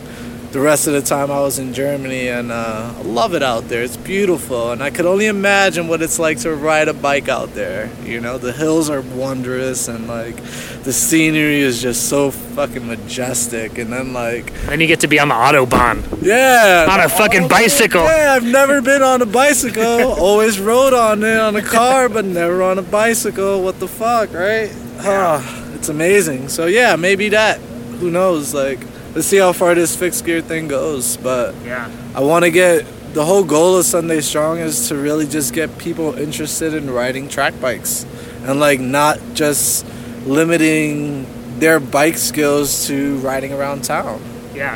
the 0.54 0.60
rest 0.60 0.86
of 0.86 0.92
the 0.92 1.02
time 1.02 1.32
I 1.32 1.40
was 1.40 1.58
in 1.58 1.74
Germany, 1.74 2.28
and 2.28 2.52
uh, 2.52 2.94
I 2.96 3.02
love 3.02 3.34
it 3.34 3.42
out 3.42 3.66
there. 3.66 3.82
It's 3.82 3.96
beautiful, 3.96 4.70
and 4.70 4.84
I 4.84 4.90
could 4.90 5.04
only 5.04 5.26
imagine 5.26 5.88
what 5.88 6.00
it's 6.00 6.20
like 6.20 6.38
to 6.42 6.54
ride 6.54 6.86
a 6.86 6.94
bike 6.94 7.28
out 7.28 7.54
there. 7.54 7.90
You 8.04 8.20
know, 8.20 8.38
the 8.38 8.52
hills 8.52 8.88
are 8.88 9.00
wondrous, 9.00 9.88
and 9.88 10.06
like 10.06 10.36
the 10.84 10.92
scenery 10.92 11.58
is 11.58 11.82
just 11.82 12.08
so 12.08 12.30
fucking 12.30 12.86
majestic. 12.86 13.78
And 13.78 13.92
then 13.92 14.12
like, 14.12 14.52
then 14.66 14.80
you 14.80 14.86
get 14.86 15.00
to 15.00 15.08
be 15.08 15.18
on 15.18 15.26
the 15.26 15.34
autobahn. 15.34 16.22
Yeah, 16.22 16.86
on 16.88 17.00
a 17.00 17.08
fucking 17.08 17.48
bicycle. 17.48 18.04
Yeah, 18.04 18.34
I've 18.36 18.46
never 18.46 18.80
been 18.80 19.02
on 19.02 19.22
a 19.22 19.26
bicycle. 19.26 19.82
Always 20.12 20.60
rode 20.60 20.94
on 20.94 21.24
it 21.24 21.36
on 21.36 21.56
a 21.56 21.62
car, 21.62 22.08
but 22.08 22.24
never 22.24 22.62
on 22.62 22.78
a 22.78 22.82
bicycle. 22.82 23.64
What 23.64 23.80
the 23.80 23.88
fuck, 23.88 24.32
right? 24.32 24.70
Yeah. 24.98 25.42
Oh, 25.42 25.72
it's 25.74 25.88
amazing. 25.88 26.48
So 26.48 26.66
yeah, 26.66 26.94
maybe 26.94 27.30
that. 27.30 27.58
Who 27.98 28.08
knows? 28.08 28.54
Like 28.54 28.78
let's 29.14 29.26
see 29.26 29.38
how 29.38 29.52
far 29.52 29.74
this 29.74 29.96
fixed 29.96 30.24
gear 30.24 30.40
thing 30.40 30.68
goes. 30.68 31.16
But 31.16 31.54
yeah, 31.64 31.90
I 32.14 32.20
want 32.20 32.44
to 32.44 32.50
get 32.50 32.84
the 33.14 33.24
whole 33.24 33.44
goal 33.44 33.76
of 33.76 33.84
Sunday 33.84 34.20
Strong 34.20 34.58
is 34.58 34.88
to 34.88 34.96
really 34.96 35.26
just 35.26 35.54
get 35.54 35.78
people 35.78 36.14
interested 36.14 36.74
in 36.74 36.90
riding 36.90 37.28
track 37.28 37.58
bikes 37.60 38.04
and 38.42 38.58
like 38.58 38.80
not 38.80 39.18
just 39.34 39.86
limiting 40.26 41.26
their 41.60 41.78
bike 41.78 42.16
skills 42.16 42.86
to 42.88 43.16
riding 43.18 43.52
around 43.52 43.84
town. 43.84 44.20
Yeah, 44.54 44.74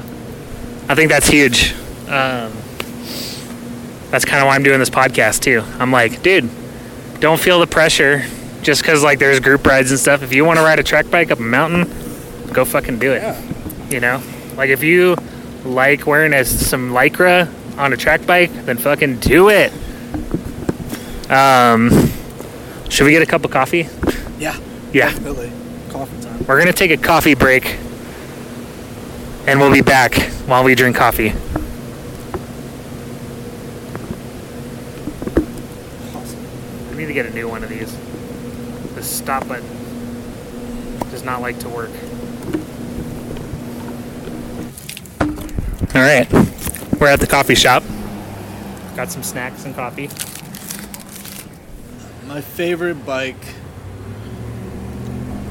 I 0.88 0.94
think 0.94 1.11
that's 1.11 1.29
huge. 1.29 1.72
Um, 2.09 2.53
that's 4.11 4.24
kind 4.24 4.40
of 4.40 4.46
why 4.46 4.55
I'm 4.55 4.62
doing 4.62 4.79
this 4.79 4.90
podcast 4.90 5.40
too. 5.40 5.62
I'm 5.79 5.92
like, 5.92 6.22
dude, 6.22 6.48
don't 7.20 7.40
feel 7.40 7.61
the 7.61 7.66
pressure 7.66 8.24
just 8.62 8.83
because 8.83 9.03
like 9.03 9.18
there's 9.18 9.40
group 9.40 9.66
rides 9.66 9.90
and 9.90 10.01
stuff. 10.01 10.22
If 10.22 10.33
you 10.33 10.44
want 10.44 10.59
to 10.59 10.64
ride 10.64 10.79
a 10.79 10.83
track 10.83 11.11
bike 11.11 11.31
up 11.31 11.38
a 11.38 11.42
mountain, 11.42 11.85
go 12.53 12.64
fucking 12.64 12.98
do 12.98 13.12
it. 13.12 13.22
Yeah. 13.22 13.48
You 13.90 14.01
know, 14.01 14.22
like 14.57 14.68
if 14.70 14.83
you 14.83 15.16
like 15.64 16.07
wearing 16.07 16.33
some 16.44 16.90
lycra 16.90 17.51
on 17.79 17.92
a 17.92 17.96
track 17.96 18.27
bike, 18.27 18.53
then 18.66 18.77
fucking 18.77 19.18
do 19.20 19.48
it. 19.48 19.72
Um, 21.31 22.11
should 22.90 23.05
we 23.05 23.12
get 23.12 23.22
a 23.22 23.27
cup 23.27 23.44
of 23.44 23.51
coffee? 23.51 23.88
Yeah. 24.38 24.59
Yeah. 24.92 25.11
Definitely. 25.11 25.53
Coffee 25.90 26.20
time. 26.22 26.44
We're 26.46 26.59
gonna 26.59 26.72
take 26.72 26.90
a 26.90 26.96
coffee 26.96 27.35
break, 27.35 27.79
and 29.46 29.59
we'll 29.59 29.72
be 29.72 29.81
back 29.81 30.14
while 30.46 30.64
we 30.64 30.74
drink 30.74 30.96
coffee. 30.96 31.31
Awesome. 36.14 36.46
I 36.90 36.94
need 36.96 37.07
to 37.07 37.14
get 37.14 37.27
a 37.27 37.31
new 37.31 37.48
one 37.48 37.62
of 37.64 37.70
these. 37.70 37.96
The 38.94 39.03
stop 39.03 39.48
button 39.48 39.66
does 41.11 41.22
not 41.24 41.40
like 41.40 41.59
to 41.61 41.68
work. 41.68 41.90
All 45.81 46.03
right, 46.03 46.31
we're 47.01 47.09
at 47.09 47.21
the 47.21 47.27
coffee 47.27 47.55
shop. 47.55 47.83
Got 48.97 49.11
some 49.11 49.23
snacks 49.23 49.64
and 49.64 49.75
coffee. 49.75 50.09
My 52.27 52.41
favorite 52.41 53.07
bike 53.07 53.37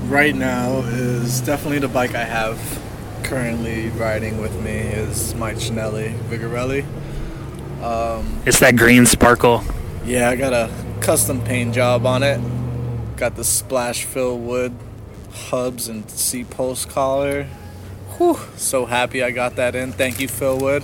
right 0.08 0.36
now 0.36 0.80
is 0.80 1.42
definitely 1.42 1.80
the 1.80 1.88
bike 1.88 2.14
I 2.14 2.24
have 2.24 2.60
currently 3.28 3.90
riding 3.90 4.40
with 4.42 4.56
me 4.62 4.72
is 4.72 5.36
my 5.36 5.54
Cinelli 5.54 6.18
Vigorelli. 6.30 6.86
Um, 7.84 8.42
it's 8.46 8.60
that 8.60 8.78
green 8.78 9.06
sparkle. 9.06 9.64
Yeah, 10.06 10.30
I 10.30 10.38
got 10.38 10.54
a 10.54 10.72
custom 11.02 11.42
paint 11.42 11.76
job 11.76 12.06
on 12.06 12.24
it. 12.24 12.40
Got 13.18 13.36
the 13.36 13.44
splash 13.44 14.06
Phil 14.06 14.38
Wood 14.38 14.74
hubs 15.34 15.90
and 15.90 16.10
seat 16.10 16.50
post 16.50 16.90
collar. 16.90 17.48
Whew, 18.18 18.40
so 18.56 18.86
happy 18.86 19.22
I 19.22 19.30
got 19.30 19.58
that 19.58 19.76
in. 19.76 19.92
Thank 19.92 20.20
you, 20.20 20.28
Phil 20.28 20.58
Wood. 20.58 20.84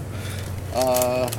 Uh, 0.73 1.31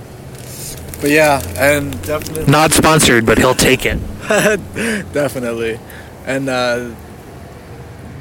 but 1.01 1.11
yeah, 1.11 1.41
and 1.57 1.93
definitely 2.03 2.51
not 2.51 2.73
sponsored, 2.73 3.27
but 3.27 3.39
he'll 3.39 3.55
take 3.55 3.87
it. 3.87 3.99
definitely. 5.13 5.79
And 6.27 6.49
uh, 6.49 6.89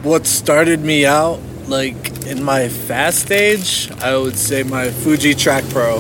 what 0.04 0.28
started 0.28 0.82
me 0.82 1.06
out, 1.06 1.40
like 1.68 2.28
in 2.28 2.44
my 2.44 2.70
fast 2.70 3.20
stage, 3.20 3.90
I 4.02 4.18
would 4.18 4.36
say 4.36 4.62
my 4.62 4.90
Fuji 4.90 5.34
Track 5.34 5.64
Pro. 5.70 6.00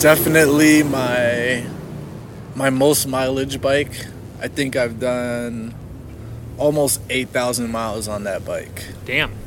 Definitely 0.00 0.82
my 0.82 1.64
my 2.54 2.68
most 2.68 3.06
mileage 3.06 3.60
bike. 3.60 4.06
I 4.40 4.48
think 4.48 4.76
I've 4.76 5.00
done 5.00 5.74
almost 6.58 7.00
8,000 7.08 7.70
miles 7.70 8.08
on 8.08 8.24
that 8.24 8.44
bike. 8.44 8.84
Damn 9.04 9.39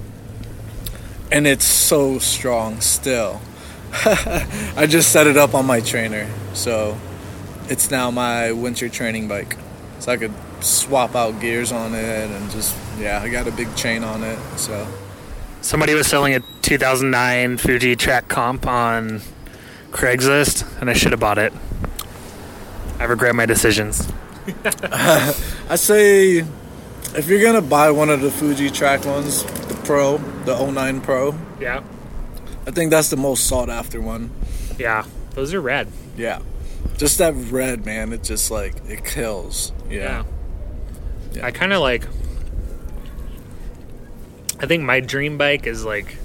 and 1.34 1.48
it's 1.48 1.66
so 1.66 2.20
strong 2.20 2.80
still. 2.80 3.42
I 4.06 4.88
just 4.88 5.12
set 5.12 5.28
it 5.28 5.36
up 5.36 5.54
on 5.54 5.66
my 5.66 5.82
trainer, 5.82 6.30
so 6.54 6.98
it's 7.68 7.92
now 7.92 8.12
my 8.12 8.52
winter 8.52 8.88
training 8.88 9.28
bike. 9.28 9.58
So 10.00 10.12
I 10.12 10.18
could 10.18 10.34
swap 10.62 11.16
out 11.16 11.42
gears 11.42 11.72
on 11.72 11.94
it 11.94 12.30
and 12.30 12.52
just 12.52 12.78
yeah, 13.00 13.22
I 13.22 13.30
got 13.30 13.48
a 13.48 13.52
big 13.52 13.76
chain 13.76 14.04
on 14.04 14.24
it. 14.24 14.40
So 14.58 14.88
Somebody 15.62 15.94
was 15.94 16.08
selling 16.08 16.36
a 16.36 16.42
2009 16.62 17.58
Fuji 17.58 17.96
Track 17.96 18.28
Comp 18.28 18.68
on 18.68 19.22
Craigslist, 19.92 20.66
and 20.82 20.90
I 20.90 20.94
should 20.94 21.12
have 21.12 21.22
bought 21.22 21.38
it. 21.38 21.54
I 23.00 23.06
regret 23.06 23.34
my 23.34 23.46
decisions. 23.46 24.12
I 24.66 25.76
say 25.76 26.40
if 27.16 27.28
you're 27.30 27.42
gonna 27.42 27.62
buy 27.62 27.92
one 27.92 28.10
of 28.10 28.20
the 28.20 28.30
Fuji 28.30 28.70
track 28.70 29.06
ones, 29.06 29.46
Pro, 29.84 30.18
the 30.46 30.56
09 30.72 31.02
Pro, 31.02 31.36
Yeah. 31.60 31.84
I 32.66 32.72
think 32.72 32.92
that's 32.92 33.10
the 33.10 33.18
most 33.18 33.46
sought 33.48 33.70
after 33.70 34.00
one. 34.00 34.32
Yeah. 34.80 35.06
Those 35.32 35.54
are 35.54 35.60
red. 35.62 35.88
Yeah. 36.16 36.40
Just 36.98 37.18
that 37.18 37.34
red, 37.36 37.86
man, 37.86 38.14
it 38.14 38.24
just 38.24 38.50
like 38.52 38.76
it 38.88 39.04
kills. 39.04 39.72
Yeah. 39.90 40.24
I 41.42 41.52
kind 41.52 41.74
of 41.74 41.82
like. 41.82 42.08
I 44.60 44.66
think 44.66 44.84
my 44.84 45.00
dream 45.02 45.38
bike 45.38 45.68
is 45.68 45.84
like 45.84 46.16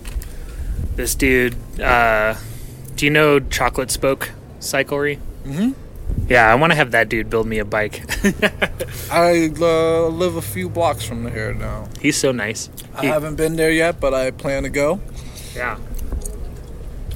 this 0.95 1.15
dude. 1.15 1.57
Uh, 1.81 2.37
do 2.95 3.05
you 3.07 3.11
know 3.11 3.41
Chocolate 3.41 3.91
Spoke 3.91 4.31
Cyclery? 4.61 5.19
Mhm. 5.45 5.75
Yeah, 6.29 6.51
I 6.51 6.55
want 6.57 6.73
to 6.73 6.77
have 6.77 6.91
that 6.91 7.09
dude 7.09 7.31
build 7.31 7.47
me 7.47 7.59
a 7.59 7.65
bike. 7.65 8.03
I 9.11 9.51
uh, 9.61 10.09
live 10.09 10.37
a 10.37 10.43
few 10.43 10.69
blocks 10.69 11.05
from 11.05 11.31
here 11.31 11.55
now. 11.55 11.89
He's 12.01 12.17
so 12.19 12.33
nice. 12.33 12.69
I 12.95 13.03
He- 13.03 13.07
haven't 13.07 13.37
been 13.37 13.57
there 13.57 13.71
yet, 13.71 13.99
but 14.01 14.13
I 14.13 14.31
plan 14.31 14.65
to 14.65 14.69
go. 14.69 15.01
Yeah. 15.55 15.79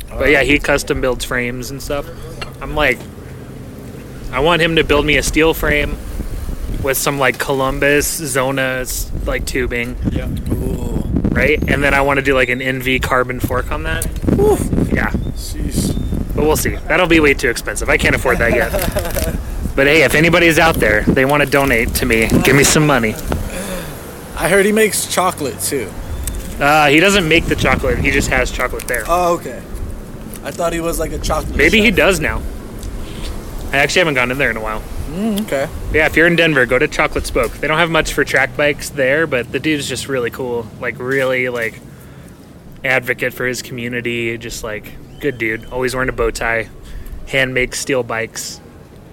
But 0.09 0.31
yeah, 0.31 0.43
he 0.43 0.59
custom 0.59 1.01
builds 1.01 1.25
frames 1.25 1.71
and 1.71 1.83
stuff. 1.83 2.07
I'm 2.63 2.75
like, 2.75 2.99
I 4.31 4.41
want 4.41 4.63
him 4.63 4.77
to 4.77 4.85
build 4.85 5.05
me 5.05 5.17
a 5.17 5.23
steel 5.23 5.53
frame 5.55 5.97
with 6.83 6.97
some 6.97 7.19
like 7.19 7.39
Columbus 7.39 8.07
Zona 8.17 8.85
like 9.27 9.45
tubing, 9.47 9.97
Yeah. 10.11 10.29
Ooh. 10.53 11.03
right? 11.31 11.63
And 11.69 11.83
then 11.85 11.93
I 11.95 12.01
want 12.01 12.19
to 12.19 12.23
do 12.23 12.35
like 12.35 12.49
an 12.49 12.61
ENVE 12.63 13.01
carbon 13.03 13.41
fork 13.41 13.71
on 13.71 13.83
that. 13.85 14.05
Yeah, 14.93 15.11
Jeez. 15.37 15.82
But 16.43 16.49
we'll 16.49 16.57
see. 16.57 16.75
That'll 16.75 17.07
be 17.07 17.21
way 17.21 17.35
too 17.35 17.51
expensive. 17.51 17.89
I 17.89 17.97
can't 17.97 18.17
afford 18.17 18.39
that 18.39 18.53
yet. 18.53 19.39
But 19.75 19.87
hey, 19.87 20.03
if 20.03 20.15
anybody's 20.15 20.59
out 20.59 20.75
there, 20.75 21.01
they 21.05 21.25
want 21.25 21.43
to 21.43 21.49
donate 21.49 21.95
to 21.95 22.05
me, 22.05 22.29
give 22.45 22.55
me 22.55 22.63
some 22.63 22.87
money. 22.87 23.15
I 24.37 24.47
heard 24.51 24.67
he 24.67 24.73
makes 24.73 25.07
chocolate 25.07 25.59
too. 25.61 25.91
Uh, 26.61 26.89
he 26.89 27.01
doesn't 27.01 27.27
make 27.27 27.47
the 27.47 27.57
chocolate; 27.57 27.99
he 27.99 28.11
just 28.11 28.29
has 28.29 28.53
chocolate 28.53 28.87
there. 28.87 29.05
Oh, 29.09 29.37
okay. 29.37 29.63
I 30.45 30.51
thought 30.51 30.75
he 30.75 30.81
was 30.81 30.99
like 30.99 31.13
a 31.13 31.19
chocolate. 31.19 31.57
Maybe 31.57 31.81
he 31.81 31.91
does 31.91 32.21
now. 32.21 32.43
I 33.73 33.79
actually 33.79 34.01
haven't 34.01 34.17
gone 34.17 34.31
in 34.31 34.37
there 34.37 34.51
in 34.51 34.59
a 34.59 34.61
while. 34.61 34.83
Mm, 35.09 35.41
okay. 35.47 35.71
Yeah, 35.95 36.05
if 36.05 36.17
you're 36.17 36.27
in 36.27 36.37
Denver, 36.37 36.67
go 36.67 36.79
to 36.79 36.87
Chocolate 36.87 37.25
Spoke. 37.25 37.53
They 37.53 37.67
don't 37.67 37.79
have 37.79 37.91
much 37.91 38.13
for 38.13 38.25
track 38.25 38.55
bikes 38.59 38.91
there, 38.91 39.27
but 39.27 39.53
the 39.53 39.59
dude's 39.59 39.89
just 39.89 40.07
really 40.07 40.31
cool. 40.31 40.67
Like 40.81 40.99
really 40.99 41.49
like 41.49 41.81
advocate 42.85 43.33
for 43.33 43.47
his 43.47 43.63
community, 43.63 44.37
just 44.37 44.63
like 44.63 44.93
good 45.23 45.39
dude. 45.39 45.65
Always 45.67 45.95
wearing 45.95 46.11
a 46.11 46.13
bow 46.13 46.31
tie. 46.31 46.69
Hand 47.29 47.55
makes 47.55 47.79
steel 47.79 48.03
bikes. 48.03 48.61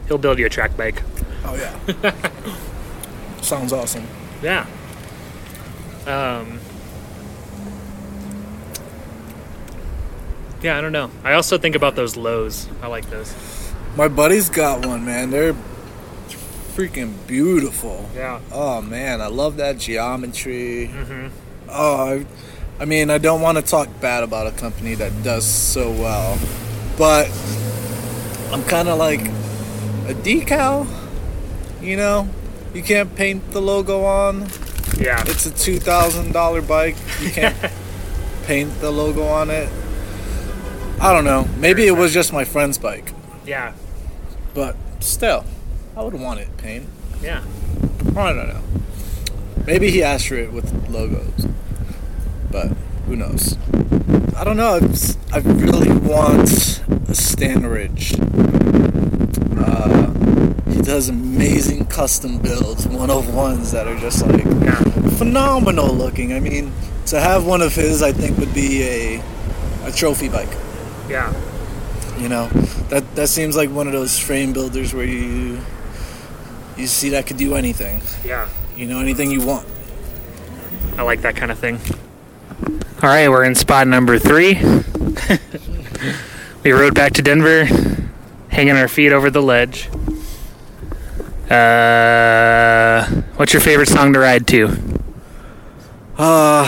He'll 0.07 0.17
build 0.17 0.39
you 0.39 0.45
a 0.47 0.49
track 0.49 0.75
bike. 0.75 1.01
Oh 1.45 1.55
yeah. 1.55 2.13
Sounds 3.41 3.71
awesome. 3.71 4.05
Yeah. 4.41 4.65
Um 6.05 6.59
Yeah, 10.61 10.77
I 10.77 10.81
don't 10.81 10.91
know. 10.91 11.09
I 11.23 11.33
also 11.33 11.57
think 11.57 11.75
about 11.75 11.95
those 11.95 12.17
lows. 12.17 12.67
I 12.81 12.87
like 12.87 13.09
those. 13.09 13.33
My 13.95 14.09
buddy's 14.09 14.49
got 14.49 14.85
one, 14.85 15.05
man. 15.05 15.29
They're 15.29 15.55
freaking 16.73 17.13
beautiful. 17.27 18.09
Yeah. 18.15 18.41
Oh 18.51 18.81
man, 18.81 19.21
I 19.21 19.27
love 19.27 19.57
that 19.57 19.77
geometry. 19.77 20.89
Mm-hmm. 20.93 21.27
Oh, 21.69 22.05
I, 22.05 22.25
I 22.79 22.85
mean, 22.85 23.09
I 23.09 23.17
don't 23.17 23.41
want 23.41 23.57
to 23.57 23.61
talk 23.61 23.89
bad 23.99 24.23
about 24.23 24.47
a 24.47 24.51
company 24.51 24.95
that 24.95 25.23
does 25.23 25.45
so 25.45 25.91
well, 25.91 26.39
but 26.97 27.29
I'm 28.53 28.63
kind 28.63 28.87
of 28.87 28.97
like 28.97 29.21
a 30.07 30.13
decal. 30.13 30.87
You 31.81 31.97
know, 31.97 32.29
you 32.73 32.81
can't 32.81 33.13
paint 33.15 33.51
the 33.51 33.61
logo 33.61 34.03
on. 34.05 34.47
Yeah. 34.97 35.21
It's 35.27 35.45
a 35.45 35.51
two 35.51 35.79
thousand 35.79 36.31
dollar 36.31 36.61
bike. 36.61 36.95
You 37.21 37.29
can't 37.31 37.55
paint 38.45 38.79
the 38.79 38.91
logo 38.91 39.23
on 39.23 39.49
it. 39.49 39.69
I 41.01 41.13
don't 41.13 41.25
know. 41.25 41.47
Maybe 41.57 41.85
it 41.87 41.91
was 41.97 42.13
just 42.13 42.33
my 42.33 42.43
friend's 42.43 42.77
bike, 42.77 43.13
Yeah. 43.45 43.73
but 44.53 44.75
still, 44.99 45.45
I 45.95 46.01
would 46.03 46.13
want 46.13 46.41
it 46.41 46.49
paint. 46.57 46.87
Yeah. 47.21 47.41
I 48.17 48.33
don't 48.33 48.47
know. 48.49 48.61
Maybe 49.65 49.89
he 49.91 50.03
asked 50.03 50.27
for 50.27 50.35
it 50.35 50.51
with 50.51 50.89
logos, 50.89 51.45
but 52.51 52.67
who 53.05 53.15
knows? 53.15 53.57
I 54.35 54.43
don't 54.43 54.57
know. 54.57 54.79
It's, 54.81 55.17
I 55.33 55.39
really 55.39 55.91
want 55.91 56.49
a 56.89 57.13
Stanridge. 57.13 58.15
Uh, 59.57 60.71
he 60.71 60.81
does 60.81 61.09
amazing 61.09 61.85
custom 61.87 62.37
builds, 62.39 62.87
one 62.87 63.09
of 63.09 63.33
ones 63.33 63.71
that 63.71 63.87
are 63.87 63.97
just 63.97 64.25
like 64.25 64.43
phenomenal 65.17 65.93
looking. 65.93 66.33
I 66.33 66.39
mean, 66.39 66.71
to 67.07 67.19
have 67.19 67.45
one 67.45 67.61
of 67.61 67.75
his, 67.75 68.01
I 68.01 68.11
think 68.11 68.37
would 68.37 68.53
be 68.53 68.83
a 68.83 69.23
a 69.83 69.91
trophy 69.91 70.29
bike. 70.29 70.49
Yeah. 71.09 71.33
You 72.19 72.29
know, 72.29 72.47
that 72.89 73.15
that 73.15 73.27
seems 73.27 73.55
like 73.55 73.69
one 73.69 73.87
of 73.87 73.93
those 73.93 74.17
frame 74.17 74.53
builders 74.53 74.93
where 74.93 75.05
you 75.05 75.59
you 76.77 76.87
see 76.87 77.09
that 77.09 77.27
could 77.27 77.37
do 77.37 77.55
anything. 77.55 78.01
Yeah. 78.23 78.47
You 78.75 78.87
know, 78.87 78.99
anything 78.99 79.31
you 79.31 79.45
want. 79.45 79.67
I 80.97 81.01
like 81.03 81.21
that 81.21 81.35
kind 81.35 81.51
of 81.51 81.59
thing. 81.59 81.79
All 83.01 83.09
right, 83.09 83.29
we're 83.29 83.45
in 83.45 83.55
spot 83.55 83.87
number 83.87 84.19
three. 84.19 84.55
we 86.63 86.71
rode 86.71 86.93
back 86.93 87.13
to 87.13 87.21
Denver, 87.21 87.65
hanging 88.49 88.75
our 88.75 88.87
feet 88.87 89.13
over 89.13 89.29
the 89.29 89.41
ledge. 89.41 89.89
Uh, 91.49 93.05
what's 93.37 93.53
your 93.53 93.61
favorite 93.61 93.87
song 93.87 94.13
to 94.13 94.19
ride 94.19 94.45
to? 94.47 94.67
Uh, 96.17 96.67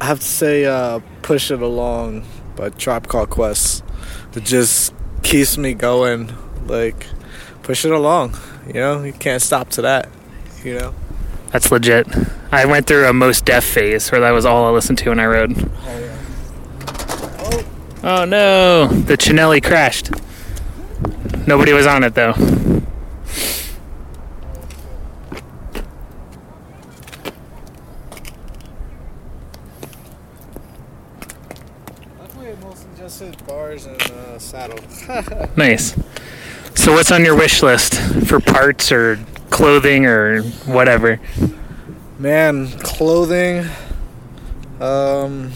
I 0.00 0.04
have 0.04 0.20
to 0.20 0.26
say, 0.26 0.64
uh, 0.64 1.00
"Push 1.22 1.50
It 1.50 1.60
Along" 1.60 2.24
by 2.56 2.70
Tribe 2.70 3.06
Called 3.06 3.30
Quest. 3.30 3.84
It 4.34 4.44
just 4.44 4.94
keeps 5.22 5.58
me 5.58 5.74
going. 5.74 6.32
Like, 6.66 7.06
push 7.62 7.84
it 7.84 7.92
along. 7.92 8.36
You 8.66 8.74
know, 8.74 9.02
you 9.04 9.12
can't 9.12 9.42
stop 9.42 9.68
to 9.70 9.82
that. 9.82 10.08
You 10.64 10.78
know. 10.78 10.94
That's 11.50 11.70
legit. 11.70 12.06
I 12.52 12.66
went 12.66 12.86
through 12.86 13.06
a 13.06 13.12
Mos 13.12 13.40
Def 13.40 13.64
phase 13.64 14.10
where 14.12 14.20
that 14.20 14.30
was 14.32 14.44
all 14.44 14.66
I 14.66 14.70
listened 14.70 14.98
to 14.98 15.10
when 15.10 15.20
I 15.20 15.26
rode. 15.26 15.56
Oh 15.56 15.98
yeah. 15.98 16.16
Oh, 17.40 17.64
Oh 18.04 18.24
no, 18.24 18.86
the 18.86 19.16
Cinelli 19.16 19.62
crashed. 19.62 20.10
Nobody 21.46 21.72
was 21.72 21.86
on 21.86 22.04
it 22.04 22.14
though. 22.14 22.34
luckily 32.18 32.46
it 32.48 32.60
mostly 32.60 32.88
just 32.96 33.20
hit 33.20 33.46
bars 33.46 33.86
and 33.86 34.00
uh, 34.02 34.38
saddle. 34.38 34.78
Nice. 35.56 35.96
So, 36.74 36.92
what's 36.92 37.10
on 37.10 37.24
your 37.24 37.34
wish 37.34 37.62
list 37.62 37.94
for 38.26 38.38
parts 38.40 38.92
or 38.92 39.18
clothing 39.58 40.06
or 40.06 40.42
whatever? 40.66 41.18
Man, 42.16 42.70
clothing. 42.78 43.68
Um, 44.80 45.50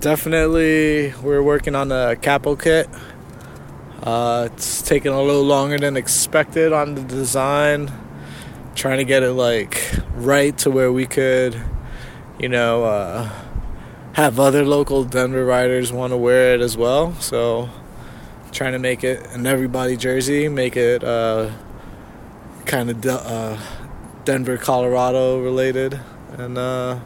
definitely, 0.00 1.14
we're 1.22 1.42
working 1.42 1.74
on 1.74 1.88
the 1.88 2.18
capo 2.20 2.56
kit. 2.56 2.90
Uh, 4.02 4.50
it's 4.52 4.82
taking 4.82 5.12
a 5.12 5.22
little 5.22 5.44
longer 5.44 5.78
than 5.78 5.96
expected 5.96 6.74
on 6.74 6.94
the 6.94 7.00
design. 7.00 7.90
Trying 8.74 8.98
to 8.98 9.04
get 9.04 9.22
it 9.22 9.32
like 9.32 9.82
right 10.12 10.56
to 10.58 10.70
where 10.70 10.92
we 10.92 11.06
could, 11.06 11.58
you 12.38 12.50
know, 12.50 12.84
uh, 12.84 13.30
have 14.12 14.38
other 14.38 14.62
local 14.62 15.04
Denver 15.04 15.46
riders 15.46 15.90
want 15.90 16.12
to 16.12 16.18
wear 16.18 16.54
it 16.54 16.60
as 16.60 16.76
well. 16.76 17.14
So, 17.14 17.70
trying 18.52 18.72
to 18.72 18.78
make 18.78 19.04
it 19.04 19.26
an 19.28 19.46
everybody 19.46 19.96
jersey, 19.96 20.50
make 20.50 20.76
it 20.76 21.02
uh, 21.02 21.50
kind 22.68 22.90
of. 22.90 23.00
De- 23.00 23.12
uh, 23.12 23.58
Denver, 24.24 24.58
Colorado 24.58 25.40
related, 25.42 25.98
and 26.36 26.58
uh, 26.58 27.00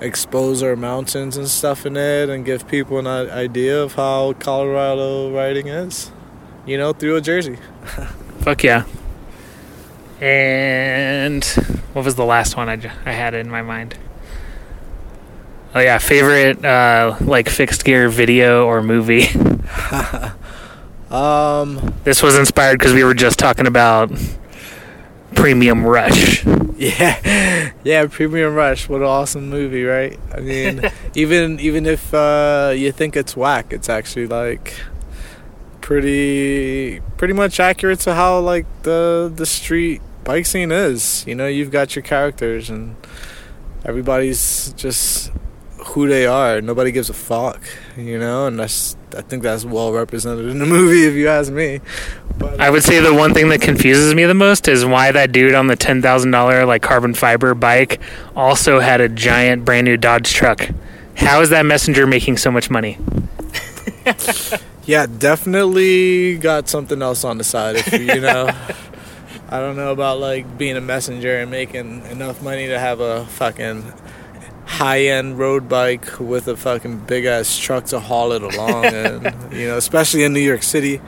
expose 0.00 0.60
our 0.62 0.74
mountains 0.74 1.36
and 1.36 1.46
stuff 1.48 1.86
in 1.86 1.96
it, 1.96 2.28
and 2.28 2.44
give 2.44 2.66
people 2.66 2.98
an 2.98 3.06
idea 3.06 3.80
of 3.80 3.94
how 3.94 4.32
Colorado 4.34 5.30
riding 5.32 5.68
is. 5.68 6.10
You 6.66 6.78
know, 6.78 6.92
through 6.92 7.16
a 7.16 7.20
jersey. 7.20 7.58
Fuck 8.40 8.64
yeah. 8.64 8.84
And 10.20 11.44
what 11.92 12.04
was 12.04 12.14
the 12.16 12.24
last 12.24 12.56
one 12.56 12.68
I, 12.68 12.76
j- 12.76 12.90
I 13.04 13.12
had 13.12 13.34
in 13.34 13.48
my 13.50 13.62
mind? 13.62 13.96
Oh 15.74 15.80
yeah, 15.80 15.98
favorite 15.98 16.64
uh, 16.64 17.16
like 17.20 17.48
fixed 17.48 17.84
gear 17.84 18.08
video 18.08 18.66
or 18.66 18.82
movie. 18.82 19.26
Um, 21.10 21.92
This 22.04 22.22
was 22.22 22.38
inspired 22.38 22.78
because 22.78 22.94
we 22.94 23.04
were 23.04 23.12
just 23.12 23.38
talking 23.38 23.66
about 23.66 24.10
Premium 25.34 25.84
Rush. 25.84 26.44
yeah, 26.76 27.72
yeah, 27.84 28.06
Premium 28.06 28.54
Rush. 28.54 28.88
What 28.88 29.00
an 29.00 29.06
awesome 29.06 29.48
movie, 29.48 29.84
right? 29.84 30.18
I 30.32 30.40
mean, 30.40 30.82
even 31.14 31.60
even 31.60 31.86
if 31.86 32.12
uh, 32.14 32.72
you 32.74 32.92
think 32.92 33.16
it's 33.16 33.36
whack, 33.36 33.72
it's 33.72 33.88
actually 33.88 34.26
like 34.26 34.74
pretty 35.80 37.00
pretty 37.16 37.34
much 37.34 37.60
accurate 37.60 38.00
to 38.00 38.14
how 38.14 38.38
like 38.38 38.66
the 38.82 39.32
the 39.34 39.46
street 39.46 40.00
bike 40.24 40.46
scene 40.46 40.72
is. 40.72 41.24
You 41.26 41.34
know, 41.34 41.46
you've 41.46 41.70
got 41.70 41.94
your 41.96 42.02
characters 42.02 42.70
and 42.70 42.96
everybody's 43.84 44.72
just 44.74 45.30
who 45.84 46.08
they 46.08 46.26
are. 46.26 46.60
Nobody 46.60 46.92
gives 46.92 47.10
a 47.10 47.14
fuck, 47.14 47.60
you 47.96 48.18
know, 48.18 48.46
and 48.46 48.58
that's 48.58 48.96
I 49.16 49.22
think 49.22 49.42
that's 49.42 49.64
well 49.64 49.92
represented 49.92 50.46
in 50.46 50.58
the 50.58 50.66
movie 50.78 51.04
if 51.04 51.14
you 51.14 51.28
ask 51.28 51.52
me. 51.52 51.80
But 52.38 52.60
I 52.60 52.70
would 52.70 52.82
say 52.82 53.00
the 53.00 53.14
one 53.14 53.34
thing 53.34 53.48
that 53.50 53.60
confuses 53.60 54.14
me 54.14 54.24
the 54.24 54.34
most 54.34 54.68
is 54.68 54.84
why 54.84 55.12
that 55.12 55.32
dude 55.32 55.54
on 55.54 55.66
the 55.66 55.76
ten 55.76 56.02
thousand 56.02 56.30
dollar 56.30 56.64
like 56.64 56.82
carbon 56.82 57.14
fiber 57.14 57.54
bike 57.54 58.00
also 58.34 58.80
had 58.80 59.00
a 59.00 59.08
giant 59.08 59.64
brand 59.64 59.84
new 59.84 59.96
Dodge 59.96 60.32
truck. 60.32 60.68
How 61.14 61.40
is 61.40 61.50
that 61.50 61.66
messenger 61.66 62.06
making 62.06 62.38
so 62.38 62.50
much 62.50 62.70
money? 62.70 62.98
Yeah, 64.84 65.06
definitely 65.06 66.36
got 66.38 66.68
something 66.68 67.00
else 67.02 67.22
on 67.22 67.38
the 67.38 67.44
side. 67.44 67.76
If 67.76 67.92
you, 67.92 68.00
you 68.00 68.20
know, 68.20 68.48
I 69.48 69.60
don't 69.60 69.76
know 69.76 69.92
about 69.92 70.18
like 70.18 70.58
being 70.58 70.76
a 70.76 70.80
messenger 70.80 71.38
and 71.38 71.50
making 71.50 72.04
enough 72.06 72.42
money 72.42 72.66
to 72.66 72.78
have 72.78 72.98
a 72.98 73.24
fucking 73.26 73.82
high 74.72 75.02
end 75.02 75.38
road 75.38 75.68
bike 75.68 76.18
with 76.18 76.48
a 76.48 76.56
fucking 76.56 77.00
big 77.00 77.26
ass 77.26 77.58
truck 77.58 77.84
to 77.86 78.00
haul 78.00 78.32
it 78.32 78.42
along, 78.42 78.84
and 79.04 79.52
you 79.52 79.68
know, 79.68 79.76
especially 79.76 80.24
in 80.24 80.32
New 80.32 80.40
York 80.40 80.62
City, 80.62 81.00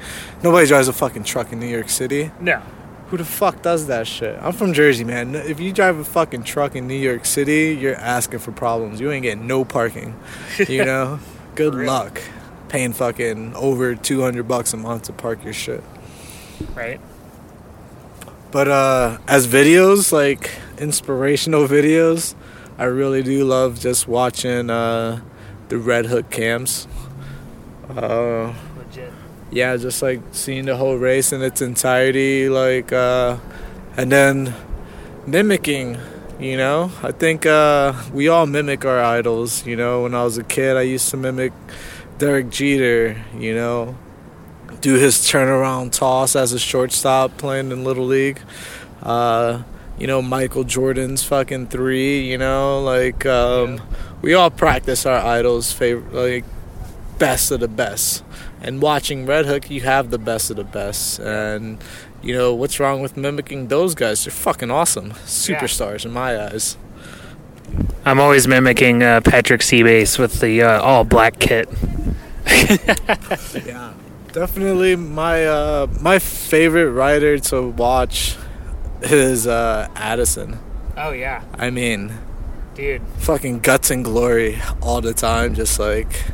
nobody 0.42 0.66
drives 0.66 0.88
a 0.88 0.92
fucking 0.92 1.24
truck 1.24 1.52
in 1.52 1.60
New 1.60 1.66
York 1.66 1.88
City. 1.88 2.30
No. 2.40 2.60
Who 3.08 3.18
the 3.18 3.24
fuck 3.24 3.62
does 3.62 3.86
that 3.86 4.06
shit? 4.06 4.38
I'm 4.40 4.52
from 4.52 4.72
Jersey, 4.72 5.04
man. 5.04 5.34
If 5.34 5.60
you 5.60 5.72
drive 5.72 5.98
a 5.98 6.04
fucking 6.04 6.44
truck 6.44 6.74
in 6.74 6.88
New 6.88 6.94
York 6.94 7.26
City, 7.26 7.76
you're 7.78 7.94
asking 7.94 8.40
for 8.40 8.50
problems. 8.50 9.00
You 9.00 9.12
ain't 9.12 9.22
getting 9.22 9.46
no 9.46 9.64
parking. 9.64 10.18
You 10.68 10.84
know? 10.90 11.20
Good 11.54 11.74
luck 11.74 12.20
paying 12.68 12.92
fucking 12.92 13.54
over 13.54 13.94
200 13.94 14.48
bucks 14.48 14.72
a 14.72 14.76
month 14.76 15.04
to 15.04 15.12
park 15.12 15.44
your 15.44 15.52
shit. 15.52 15.82
Right? 16.74 17.00
But 18.50 18.68
uh 18.68 19.18
as 19.28 19.46
videos, 19.46 20.10
like 20.10 20.50
inspirational 20.78 21.68
videos, 21.68 22.34
I 22.76 22.84
really 22.84 23.22
do 23.22 23.44
love 23.44 23.80
just 23.80 24.08
watching 24.08 24.70
uh 24.70 25.20
the 25.68 25.78
Red 25.78 26.06
Hook 26.06 26.30
cams. 26.30 26.86
Uh 27.88 28.54
Legit. 28.76 29.12
yeah, 29.50 29.76
just 29.76 30.02
like 30.02 30.20
seeing 30.32 30.66
the 30.66 30.76
whole 30.76 30.96
race 30.96 31.32
in 31.32 31.42
its 31.42 31.62
entirety, 31.62 32.48
like, 32.48 32.92
uh, 32.92 33.36
and 33.96 34.10
then 34.10 34.54
mimicking. 35.26 35.98
You 36.40 36.56
know, 36.56 36.90
I 37.02 37.12
think 37.12 37.46
uh, 37.46 37.92
we 38.12 38.26
all 38.26 38.46
mimic 38.46 38.84
our 38.84 39.00
idols. 39.00 39.64
You 39.64 39.76
know, 39.76 40.02
when 40.02 40.14
I 40.14 40.24
was 40.24 40.36
a 40.36 40.42
kid, 40.42 40.76
I 40.76 40.82
used 40.82 41.08
to 41.10 41.16
mimic 41.16 41.52
Derek 42.18 42.50
Jeter. 42.50 43.22
You 43.38 43.54
know, 43.54 43.96
do 44.80 44.94
his 44.94 45.18
turnaround 45.18 45.92
toss 45.92 46.34
as 46.34 46.52
a 46.52 46.58
shortstop 46.58 47.38
playing 47.38 47.70
in 47.70 47.84
little 47.84 48.04
league. 48.04 48.40
Uh, 49.00 49.62
you 49.98 50.06
know, 50.06 50.20
Michael 50.22 50.64
Jordan's 50.64 51.22
fucking 51.22 51.68
three. 51.68 52.30
You 52.30 52.38
know, 52.38 52.80
like 52.82 53.24
um, 53.26 53.74
Yeah. 53.76 53.82
we 54.22 54.34
all 54.34 54.50
practice 54.50 55.06
our 55.06 55.18
idols' 55.18 55.72
favorite, 55.72 56.12
like 56.14 56.44
best 57.18 57.50
of 57.52 57.60
the 57.60 57.68
best 57.68 58.24
and 58.60 58.80
watching 58.82 59.24
Red 59.26 59.44
Hook, 59.46 59.70
you 59.70 59.82
have 59.82 60.10
the 60.10 60.18
best 60.18 60.50
of 60.50 60.56
the 60.56 60.64
best. 60.64 61.18
And 61.20 61.78
you 62.22 62.34
know 62.34 62.54
what's 62.54 62.80
wrong 62.80 63.02
with 63.02 63.14
mimicking 63.16 63.68
those 63.68 63.94
guys? 63.94 64.24
They're 64.24 64.32
fucking 64.32 64.70
awesome, 64.70 65.10
superstars 65.26 66.04
in 66.06 66.12
my 66.12 66.42
eyes. 66.46 66.76
I'm 68.06 68.18
always 68.18 68.48
mimicking 68.48 69.02
uh, 69.02 69.20
Patrick 69.20 69.60
Seabase 69.60 70.18
with 70.18 70.40
the 70.40 70.62
uh, 70.62 70.80
all 70.80 71.04
black 71.04 71.38
kit. 71.38 71.68
Yeah, 73.66 73.92
definitely 74.32 74.96
my 74.96 75.44
uh, 75.46 75.86
my 76.00 76.18
favorite 76.18 76.90
rider 76.90 77.38
to 77.38 77.68
watch 77.68 78.36
is 79.12 79.46
uh, 79.46 79.88
Addison. 79.94 80.58
Oh 80.96 81.10
yeah, 81.10 81.44
I 81.54 81.70
mean, 81.70 82.12
dude. 82.74 83.02
fucking 83.18 83.60
guts 83.60 83.90
and 83.90 84.04
glory 84.04 84.60
all 84.80 85.00
the 85.00 85.14
time, 85.14 85.54
just 85.54 85.78
like 85.78 86.24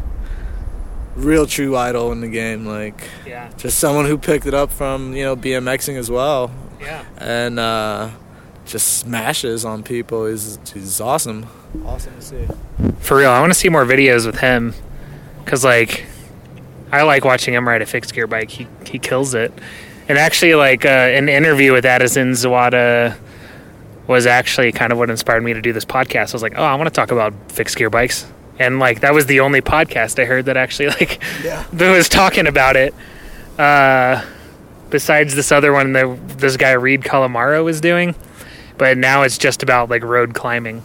real 1.17 1.47
true 1.47 1.77
idol 1.77 2.13
in 2.13 2.21
the 2.21 2.29
game. 2.29 2.67
Like 2.67 3.09
Yeah, 3.27 3.51
just 3.57 3.79
someone 3.79 4.07
who 4.07 4.19
picked 4.19 4.47
it 4.47 4.55
up 4.55 4.71
from 4.71 5.15
you 5.15 5.25
know 5.25 5.37
BMXing 5.37 5.97
as 5.97 6.11
well. 6.11 6.51
yeah. 6.81 7.05
and 7.19 7.59
uh, 7.59 8.11
just 8.67 8.99
smashes 8.99 9.65
on 9.65 9.83
people. 9.83 10.27
He's, 10.27 10.59
he's 10.73 11.01
awesome. 11.01 11.47
Awesome 11.85 12.15
to 12.15 12.23
see. 12.23 12.47
For 13.01 13.17
real, 13.19 13.31
I 13.31 13.41
want 13.41 13.53
to 13.53 13.59
see 13.59 13.69
more 13.69 13.85
videos 13.85 14.27
with 14.27 14.39
him, 14.39 14.75
cause 15.45 15.65
like, 15.65 16.05
I 16.93 17.03
like 17.03 17.25
watching 17.25 17.55
him 17.55 17.67
ride 17.67 17.83
a 17.83 17.87
fixed 17.87 18.15
gear 18.15 18.27
bike. 18.27 18.51
He 18.51 18.67
he 18.87 18.99
kills 18.99 19.35
it. 19.35 19.53
And 20.11 20.19
actually, 20.19 20.55
like 20.57 20.85
uh, 20.85 20.89
an 20.89 21.29
interview 21.29 21.73
with 21.73 21.85
Addison 21.87 22.33
Zawada 22.33 23.17
was 24.09 24.27
actually 24.27 24.73
kind 24.73 24.91
of 24.93 24.99
what 24.99 25.09
inspired 25.09 25.43
me 25.45 25.53
to 25.55 25.63
do 25.63 25.73
this 25.73 25.85
podcast. 25.85 26.31
I 26.31 26.33
was 26.33 26.43
like, 26.43 26.55
oh, 26.57 26.63
I 26.65 26.75
want 26.75 26.89
to 26.89 26.93
talk 26.95 27.13
about 27.13 27.33
fixed 27.53 27.77
gear 27.77 27.91
bikes, 27.91 28.27
and 28.59 28.81
like 28.81 29.01
that 29.01 29.15
was 29.15 29.27
the 29.27 29.39
only 29.41 29.61
podcast 29.61 30.21
I 30.21 30.25
heard 30.25 30.47
that 30.47 30.57
actually 30.57 30.89
like 31.01 31.21
Yeah. 31.45 31.65
that 31.73 31.97
was 31.97 32.09
talking 32.09 32.47
about 32.49 32.75
it. 32.77 32.93
Uh, 33.57 34.25
besides 34.89 35.37
this 35.37 35.53
other 35.53 35.73
one 35.73 35.93
that 35.93 36.39
this 36.39 36.57
guy 36.57 36.73
Reed 36.73 37.03
Calamaro 37.03 37.63
was 37.65 37.81
doing, 37.81 38.17
but 38.79 38.99
now 38.99 39.23
it's 39.23 39.39
just 39.39 39.63
about 39.63 39.91
like 39.91 40.03
road 40.03 40.35
climbing. 40.35 40.83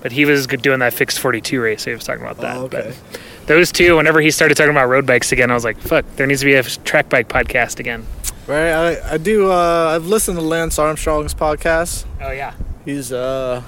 But 0.00 0.12
he 0.12 0.24
was 0.24 0.46
doing 0.46 0.78
that 0.78 0.94
fixed 0.94 1.18
42 1.18 1.60
race. 1.60 1.82
So 1.82 1.90
he 1.90 1.94
was 1.94 2.04
talking 2.04 2.22
about 2.22 2.38
that. 2.38 2.56
Oh, 2.56 2.60
okay. 2.66 2.94
But 3.12 3.20
those 3.46 3.72
two, 3.72 3.96
whenever 3.96 4.20
he 4.20 4.30
started 4.30 4.56
talking 4.56 4.70
about 4.70 4.88
road 4.88 5.06
bikes 5.06 5.32
again, 5.32 5.50
I 5.50 5.54
was 5.54 5.64
like, 5.64 5.78
fuck, 5.78 6.04
there 6.16 6.26
needs 6.26 6.40
to 6.40 6.46
be 6.46 6.54
a 6.54 6.62
track 6.62 7.08
bike 7.08 7.28
podcast 7.28 7.78
again. 7.78 8.06
Right. 8.46 8.70
I, 8.70 9.14
I 9.14 9.18
do. 9.18 9.50
Uh, 9.50 9.92
I've 9.94 10.06
listened 10.06 10.38
to 10.38 10.44
Lance 10.44 10.78
Armstrong's 10.78 11.34
podcast. 11.34 12.04
Oh, 12.20 12.30
yeah. 12.30 12.54
He's 12.84 13.12
uh 13.12 13.62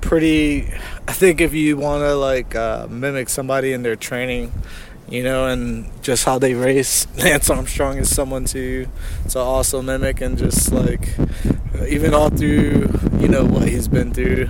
pretty. 0.00 0.66
I 1.06 1.12
think 1.12 1.40
if 1.40 1.52
you 1.52 1.76
want 1.76 2.02
to 2.02 2.14
like 2.14 2.54
uh, 2.54 2.86
mimic 2.88 3.28
somebody 3.28 3.72
in 3.72 3.82
their 3.82 3.96
training, 3.96 4.52
you 5.08 5.22
know, 5.22 5.46
and 5.46 5.90
just 6.02 6.24
how 6.24 6.38
they 6.38 6.54
race, 6.54 7.06
Lance 7.18 7.50
Armstrong 7.50 7.98
is 7.98 8.14
someone 8.14 8.46
to 8.46 8.86
to 9.30 9.38
also 9.38 9.82
mimic 9.82 10.22
and 10.22 10.38
just 10.38 10.72
like 10.72 11.10
even 11.86 12.14
all 12.14 12.30
through 12.30 12.88
you 13.20 13.28
know 13.28 13.44
what 13.44 13.68
he's 13.68 13.88
been 13.88 14.14
through. 14.14 14.48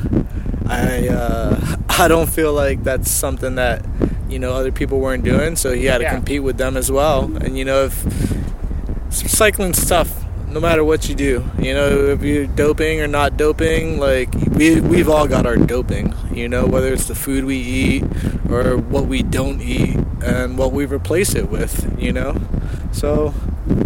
I 0.67 1.09
uh, 1.09 1.77
I 1.89 2.07
don't 2.09 2.31
feel 2.31 2.53
like 2.53 2.85
that's 2.85 3.11
something 3.11 3.57
that 3.57 3.85
you 4.29 4.39
know 4.39 4.53
other 4.53 4.73
people 4.73 4.99
weren't 5.01 5.25
doing, 5.25 5.57
so 5.57 5.73
he 5.73 5.87
had 5.87 5.99
to 5.99 6.05
Yeah. 6.05 6.15
compete 6.15 6.43
with 6.43 6.57
them 6.59 6.77
as 6.77 6.91
well. 6.91 7.31
And 7.41 7.57
you 7.59 7.65
know 7.65 7.85
if 7.85 8.05
cycling's 9.11 9.85
tough 9.87 10.25
no 10.49 10.61
matter 10.61 10.83
what 10.85 11.09
you 11.09 11.15
do 11.15 11.45
you 11.59 11.75
know 11.75 11.89
if 12.09 12.23
you're 12.23 12.47
doping 12.47 13.01
or 13.01 13.07
not 13.07 13.37
doping 13.37 13.99
like 13.99 14.33
we, 14.51 14.81
we've 14.81 15.09
all 15.09 15.27
got 15.27 15.45
our 15.47 15.57
doping 15.57 16.15
you 16.33 16.49
know 16.49 16.67
whether 16.67 16.93
it's 16.93 17.07
the 17.07 17.15
food 17.15 17.45
we 17.45 17.57
eat 17.57 18.03
or 18.51 18.77
what 18.77 19.07
we 19.07 19.23
don't 19.23 19.61
eat 19.61 19.97
and 20.25 20.57
what 20.57 20.73
we 20.73 20.87
replace 20.87 21.35
it 21.35 21.51
with 21.51 21.95
you 22.01 22.13
know 22.13 22.35
so 22.93 23.35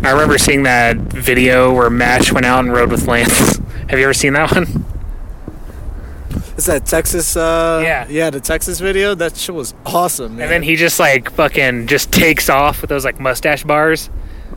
I 0.04 0.10
remember 0.12 0.38
seeing 0.38 0.62
that 0.64 0.96
video 0.96 1.72
where 1.72 1.90
Mash 1.90 2.30
went 2.32 2.46
out 2.46 2.60
and 2.64 2.72
rode 2.72 2.90
with 2.92 3.06
Lance. 3.08 3.56
Have 3.88 3.98
you 3.98 4.04
ever 4.04 4.14
seen 4.14 4.32
that 4.34 4.52
one? 4.52 4.84
It's 6.56 6.66
that 6.66 6.84
texas 6.86 7.36
uh 7.36 7.80
Yeah. 7.84 8.06
yeah 8.08 8.30
the 8.30 8.40
texas 8.40 8.78
video 8.80 9.14
that 9.14 9.36
shit 9.36 9.54
was 9.54 9.74
awesome 9.86 10.36
man 10.36 10.42
And 10.42 10.50
then 10.52 10.62
he 10.62 10.76
just 10.76 10.98
like 11.00 11.30
fucking 11.32 11.86
just 11.86 12.12
takes 12.12 12.48
off 12.50 12.80
with 12.80 12.90
those 12.90 13.04
like 13.04 13.18
mustache 13.20 13.64
bars, 13.64 14.10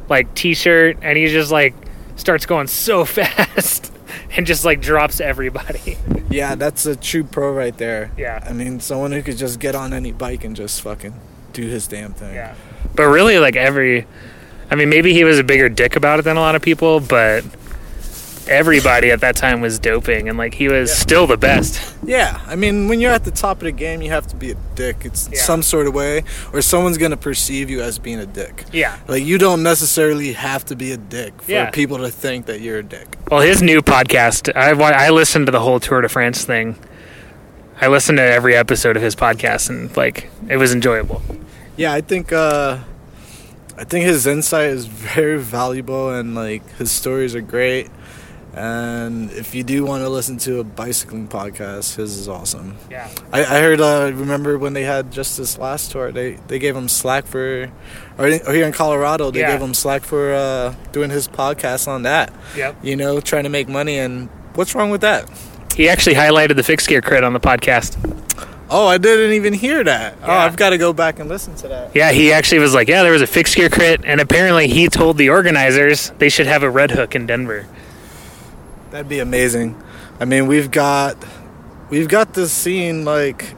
like 0.09 0.33
t-shirt, 0.35 0.97
and 1.01 1.17
he 1.17 1.27
just 1.27 1.51
like 1.51 1.73
starts 2.15 2.45
going 2.45 2.67
so 2.67 3.05
fast 3.17 3.91
and 4.35 4.45
just 4.45 4.63
like 4.65 4.81
drops 4.81 5.19
everybody. 5.19 5.97
yeah 6.29 6.55
that's 6.55 6.85
a 6.85 6.95
true 6.95 7.23
pro 7.23 7.51
right 7.51 7.77
there 7.77 8.11
Yeah. 8.17 8.43
i 8.47 8.53
mean 8.53 8.79
someone 8.79 9.11
who 9.11 9.21
could 9.21 9.37
just 9.37 9.59
get 9.59 9.75
on 9.75 9.93
any 9.93 10.11
bike 10.11 10.43
and 10.43 10.55
just 10.55 10.81
fucking 10.81 11.13
do 11.53 11.63
his 11.67 11.87
damn 11.87 12.13
thing 12.13 12.33
Yeah. 12.35 12.55
But 12.95 13.03
really, 13.07 13.39
like 13.39 13.57
every, 13.57 14.05
I 14.71 14.75
mean, 14.75 14.87
maybe 14.89 15.11
he 15.11 15.25
was 15.25 15.37
a 15.37 15.43
bigger 15.43 15.67
dick 15.67 15.97
about 15.97 16.19
it 16.19 16.21
than 16.23 16.37
a 16.37 16.39
lot 16.39 16.55
of 16.55 16.61
people, 16.61 17.01
but 17.01 17.43
everybody 18.47 19.11
at 19.11 19.21
that 19.21 19.35
time 19.35 19.61
was 19.61 19.79
doping, 19.79 20.29
and 20.29 20.37
like 20.37 20.53
he 20.53 20.67
was 20.67 20.89
Yeah. 20.89 20.95
still 20.95 21.27
the 21.27 21.37
best. 21.37 21.81
Yeah, 22.05 22.39
I 22.47 22.55
mean, 22.55 22.87
when 22.87 22.99
you're 22.99 23.11
at 23.11 23.23
the 23.23 23.31
top 23.31 23.57
of 23.57 23.63
the 23.63 23.71
game, 23.71 24.01
you 24.01 24.11
have 24.11 24.27
to 24.27 24.35
be 24.35 24.51
a 24.51 24.55
dick. 24.75 24.97
It's 25.03 25.29
Yeah. 25.31 25.41
some 25.41 25.63
sort 25.63 25.87
of 25.87 25.93
way, 25.93 26.23
or 26.53 26.61
someone's 26.61 26.97
gonna 26.97 27.17
perceive 27.17 27.69
you 27.69 27.81
as 27.81 27.97
being 27.99 28.19
a 28.19 28.25
dick. 28.25 28.63
Yeah. 28.71 28.95
Like 29.07 29.23
you 29.25 29.37
don't 29.37 29.63
necessarily 29.63 30.33
have 30.33 30.65
to 30.65 30.75
be 30.75 30.91
a 30.91 30.97
dick 30.97 31.41
for 31.41 31.51
Yeah. 31.51 31.69
people 31.71 31.97
to 31.99 32.09
think 32.09 32.45
that 32.45 32.61
you're 32.61 32.77
a 32.79 32.83
dick. 32.83 33.07
Well, 33.31 33.41
his 33.41 33.61
new 33.61 33.81
podcast, 33.81 34.51
I 34.55 34.71
I 34.71 35.09
listened 35.09 35.47
to 35.47 35.51
the 35.51 35.59
whole 35.61 35.79
Tour 35.79 36.01
de 36.01 36.09
France 36.09 36.43
thing. 36.45 36.75
I 37.81 37.87
listened 37.87 38.17
to 38.19 38.23
every 38.23 38.55
episode 38.55 38.95
of 38.95 39.03
his 39.03 39.15
podcast, 39.15 39.69
and 39.69 39.95
like 39.97 40.29
it 40.49 40.57
was 40.57 40.73
enjoyable. 40.73 41.21
Yeah, 41.77 41.91
I 41.93 42.01
think 42.01 42.31
uh, 42.31 42.77
I 43.77 43.83
think 43.83 44.05
his 44.05 44.25
insight 44.25 44.69
is 44.69 44.85
very 45.15 45.37
valuable 45.39 46.09
and 46.09 46.35
like 46.35 46.61
his 46.77 46.91
stories 46.91 47.35
are 47.35 47.41
great. 47.41 47.89
And 48.55 49.31
if 49.31 49.53
you 49.53 49.63
do 49.63 49.83
want 49.83 50.03
to 50.03 50.09
listen 50.09 50.37
to 50.39 50.59
a 50.59 50.63
bicycling 50.63 51.27
podcast, 51.27 51.97
his 51.97 52.17
is 52.17 52.29
awesome. 52.29 52.77
Yeah. 52.89 53.09
I, 53.33 53.41
I 53.41 53.59
heard. 53.59 53.81
Uh, 53.81 54.11
remember 54.13 54.57
when 54.57 54.71
they 54.73 54.83
had 54.83 55.11
just 55.11 55.37
this 55.37 55.57
last 55.57 55.91
tour? 55.91 56.11
They 56.13 56.33
they 56.47 56.57
gave 56.57 56.73
him 56.75 56.87
slack 56.87 57.25
for, 57.25 57.69
or, 58.17 58.25
or 58.27 58.53
here 58.53 58.65
in 58.65 58.71
Colorado, 58.71 59.29
they 59.29 59.41
Yeah. 59.41 59.51
gave 59.51 59.61
him 59.61 59.73
slack 59.73 60.03
for 60.03 60.33
uh, 60.33 60.73
doing 60.93 61.09
his 61.09 61.27
podcast 61.27 61.87
on 61.89 62.03
that. 62.03 62.33
Yep. 62.55 62.77
You 62.81 62.95
know, 62.95 63.19
trying 63.19 63.43
to 63.43 63.49
make 63.49 63.67
money. 63.67 63.97
And 63.97 64.29
what's 64.53 64.73
wrong 64.73 64.89
with 64.89 65.01
that? 65.01 65.29
He 65.75 65.89
actually 65.89 66.15
highlighted 66.15 66.55
the 66.55 66.63
fixed 66.63 66.87
gear 66.87 67.01
crit 67.01 67.25
on 67.25 67.33
the 67.33 67.41
podcast. 67.41 67.97
Oh, 68.69 68.87
I 68.87 68.97
didn't 68.97 69.33
even 69.33 69.53
hear 69.53 69.83
that. 69.83 70.15
Oh, 70.23 70.31
I've 70.31 70.55
got 70.55 70.69
to 70.71 70.77
go 70.79 70.91
back 70.93 71.19
and 71.19 71.29
listen 71.29 71.53
to 71.57 71.67
that. 71.67 71.95
Yeah, 71.95 72.11
he 72.13 72.31
actually 72.31 72.59
was 72.59 72.73
like, 72.73 72.87
yeah, 72.87 73.03
there 73.03 73.11
was 73.11 73.21
a 73.21 73.27
fixed 73.27 73.55
gear 73.55 73.69
crit, 73.69 74.01
and 74.05 74.19
apparently 74.19 74.67
he 74.67 74.87
told 74.87 75.17
the 75.17 75.29
organizers 75.29 76.09
they 76.17 76.29
should 76.29 76.47
have 76.47 76.63
a 76.63 76.69
red 76.69 76.89
hook 76.91 77.13
in 77.13 77.27
Denver. 77.27 77.67
That'd 78.95 79.09
be 79.09 79.19
amazing. 79.19 79.75
I 80.21 80.23
mean, 80.23 80.47
we've 80.47 80.71
got 80.71 81.17
we've 81.89 82.07
got 82.07 82.33
this 82.33 82.53
scene 82.53 83.03
like 83.03 83.53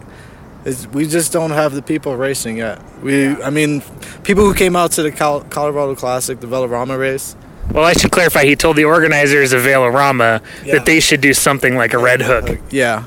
it's, 0.65 0.87
we 0.87 1.05
just 1.05 1.31
don't 1.31 1.51
have 1.51 1.75
the 1.75 1.83
people 1.83 2.17
racing 2.17 2.57
yet. 2.57 2.81
We, 3.03 3.27
I 3.43 3.51
mean, 3.51 3.83
people 4.23 4.45
who 4.45 4.55
came 4.55 4.75
out 4.75 4.93
to 4.93 5.03
the 5.03 5.11
Col- 5.11 5.41
Colorado 5.41 5.93
Classic, 5.93 6.39
the 6.39 6.47
Velorama 6.47 6.97
race. 6.97 7.35
Well, 7.71 7.85
I 7.85 7.93
should 7.93 8.09
clarify. 8.09 8.45
He 8.45 8.55
told 8.55 8.77
the 8.77 8.85
organizers 8.85 9.53
of 9.53 9.61
Velorama 9.61 10.41
Yeah. 10.65 10.77
that 10.77 10.87
they 10.87 10.99
should 10.99 11.21
do 11.21 11.35
something 11.35 11.75
like 11.75 11.93
a 11.93 11.99
red 11.99 12.23
hook. 12.23 12.59
Yeah, 12.71 13.05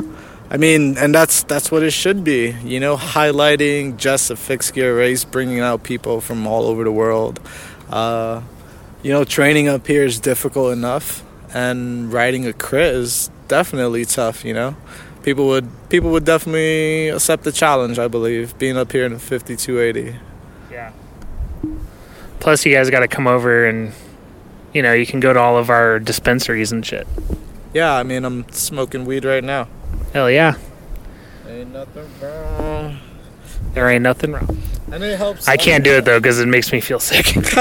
I 0.48 0.56
mean, 0.56 0.98
and 0.98 1.12
that's 1.12 1.42
that's 1.42 1.72
what 1.72 1.82
it 1.82 1.90
should 1.90 2.22
be. 2.22 2.54
You 2.62 2.78
know, 2.78 2.96
highlighting 2.96 3.96
just 3.96 4.30
a 4.30 4.36
fixed 4.36 4.72
gear 4.74 4.96
race, 4.96 5.24
bringing 5.24 5.58
out 5.58 5.82
people 5.82 6.20
from 6.20 6.46
all 6.46 6.66
over 6.66 6.84
the 6.84 6.92
world. 6.92 7.40
Uh, 7.90 8.42
you 9.02 9.10
know, 9.10 9.24
training 9.24 9.66
up 9.66 9.84
here 9.88 10.04
is 10.04 10.20
difficult 10.20 10.72
enough, 10.72 11.24
and 11.52 12.12
riding 12.12 12.46
a 12.46 12.52
crit 12.52 12.94
is 12.94 13.30
definitely 13.48 14.04
tough. 14.04 14.44
You 14.44 14.54
know, 14.54 14.76
people 15.22 15.46
would 15.48 15.68
people 15.88 16.10
would 16.10 16.24
definitely 16.24 17.08
accept 17.08 17.44
the 17.44 17.52
challenge. 17.52 17.98
I 17.98 18.08
believe 18.08 18.58
being 18.58 18.76
up 18.76 18.92
here 18.92 19.04
in 19.04 19.12
the 19.12 19.18
5280. 19.18 20.18
Yeah. 20.70 20.92
Plus, 22.40 22.64
you 22.64 22.74
guys 22.74 22.88
got 22.88 23.00
to 23.00 23.08
come 23.08 23.26
over 23.26 23.66
and, 23.66 23.92
you 24.72 24.82
know, 24.82 24.94
you 24.94 25.04
can 25.04 25.20
go 25.20 25.32
to 25.32 25.38
all 25.38 25.58
of 25.58 25.68
our 25.68 25.98
dispensaries 25.98 26.72
and 26.72 26.84
shit. 26.84 27.06
Yeah, 27.74 27.94
I 27.94 28.02
mean, 28.02 28.24
I'm 28.24 28.48
smoking 28.50 29.04
weed 29.04 29.24
right 29.24 29.44
now. 29.44 29.68
Hell 30.12 30.30
yeah. 30.30 30.54
Ain't 31.46 31.72
nothing 31.72 32.08
wrong. 32.20 32.98
There 33.74 33.88
ain't 33.88 34.02
nothing 34.02 34.32
wrong. 34.32 34.58
And 34.90 35.04
it 35.04 35.18
helps. 35.18 35.46
I 35.46 35.56
can't 35.56 35.84
do 35.84 35.92
it 35.98 36.04
though 36.04 36.18
because 36.18 36.40
it 36.40 36.48
makes 36.48 36.72
me 36.72 36.80
feel 36.80 36.98
sick. 36.98 37.32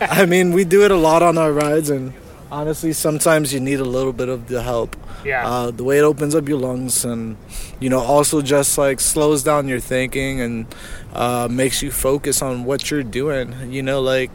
I 0.00 0.26
mean, 0.26 0.52
we 0.52 0.64
do 0.64 0.84
it 0.84 0.90
a 0.90 0.96
lot 0.96 1.22
on 1.22 1.38
our 1.38 1.52
rides, 1.52 1.88
and 1.88 2.12
honestly, 2.50 2.92
sometimes 2.92 3.52
you 3.52 3.60
need 3.60 3.80
a 3.80 3.84
little 3.84 4.12
bit 4.12 4.28
of 4.28 4.48
the 4.48 4.62
help. 4.62 4.96
yeah. 5.24 5.46
Uh, 5.48 5.70
the 5.70 5.84
way 5.84 5.98
it 5.98 6.02
opens 6.02 6.34
up 6.34 6.48
your 6.48 6.58
lungs, 6.58 7.04
and 7.04 7.36
you 7.78 7.88
know, 7.88 8.00
also 8.00 8.42
just 8.42 8.76
like 8.78 9.00
slows 9.00 9.42
down 9.42 9.68
your 9.68 9.80
thinking 9.80 10.40
and 10.40 10.66
uh, 11.12 11.48
makes 11.50 11.82
you 11.82 11.90
focus 11.90 12.42
on 12.42 12.64
what 12.64 12.90
you're 12.90 13.02
doing. 13.02 13.72
You 13.72 13.82
know, 13.82 14.00
like 14.00 14.30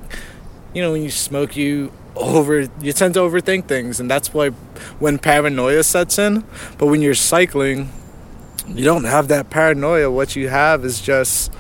you 0.73 0.81
know, 0.81 0.91
when 0.91 1.03
you 1.03 1.11
smoke, 1.11 1.55
you 1.55 1.91
over 2.15 2.67
you 2.81 2.93
tend 2.93 3.13
to 3.15 3.21
overthink 3.21 3.67
things, 3.67 3.99
and 3.99 4.09
that's 4.09 4.33
why 4.33 4.49
when 4.99 5.17
paranoia 5.17 5.83
sets 5.83 6.17
in. 6.17 6.43
But 6.77 6.87
when 6.87 7.01
you're 7.01 7.15
cycling, 7.15 7.91
you 8.67 8.83
don't 8.83 9.05
have 9.05 9.27
that 9.29 9.49
paranoia. 9.49 10.09
What 10.11 10.35
you 10.35 10.49
have 10.49 10.85
is 10.85 11.01
just 11.01 11.51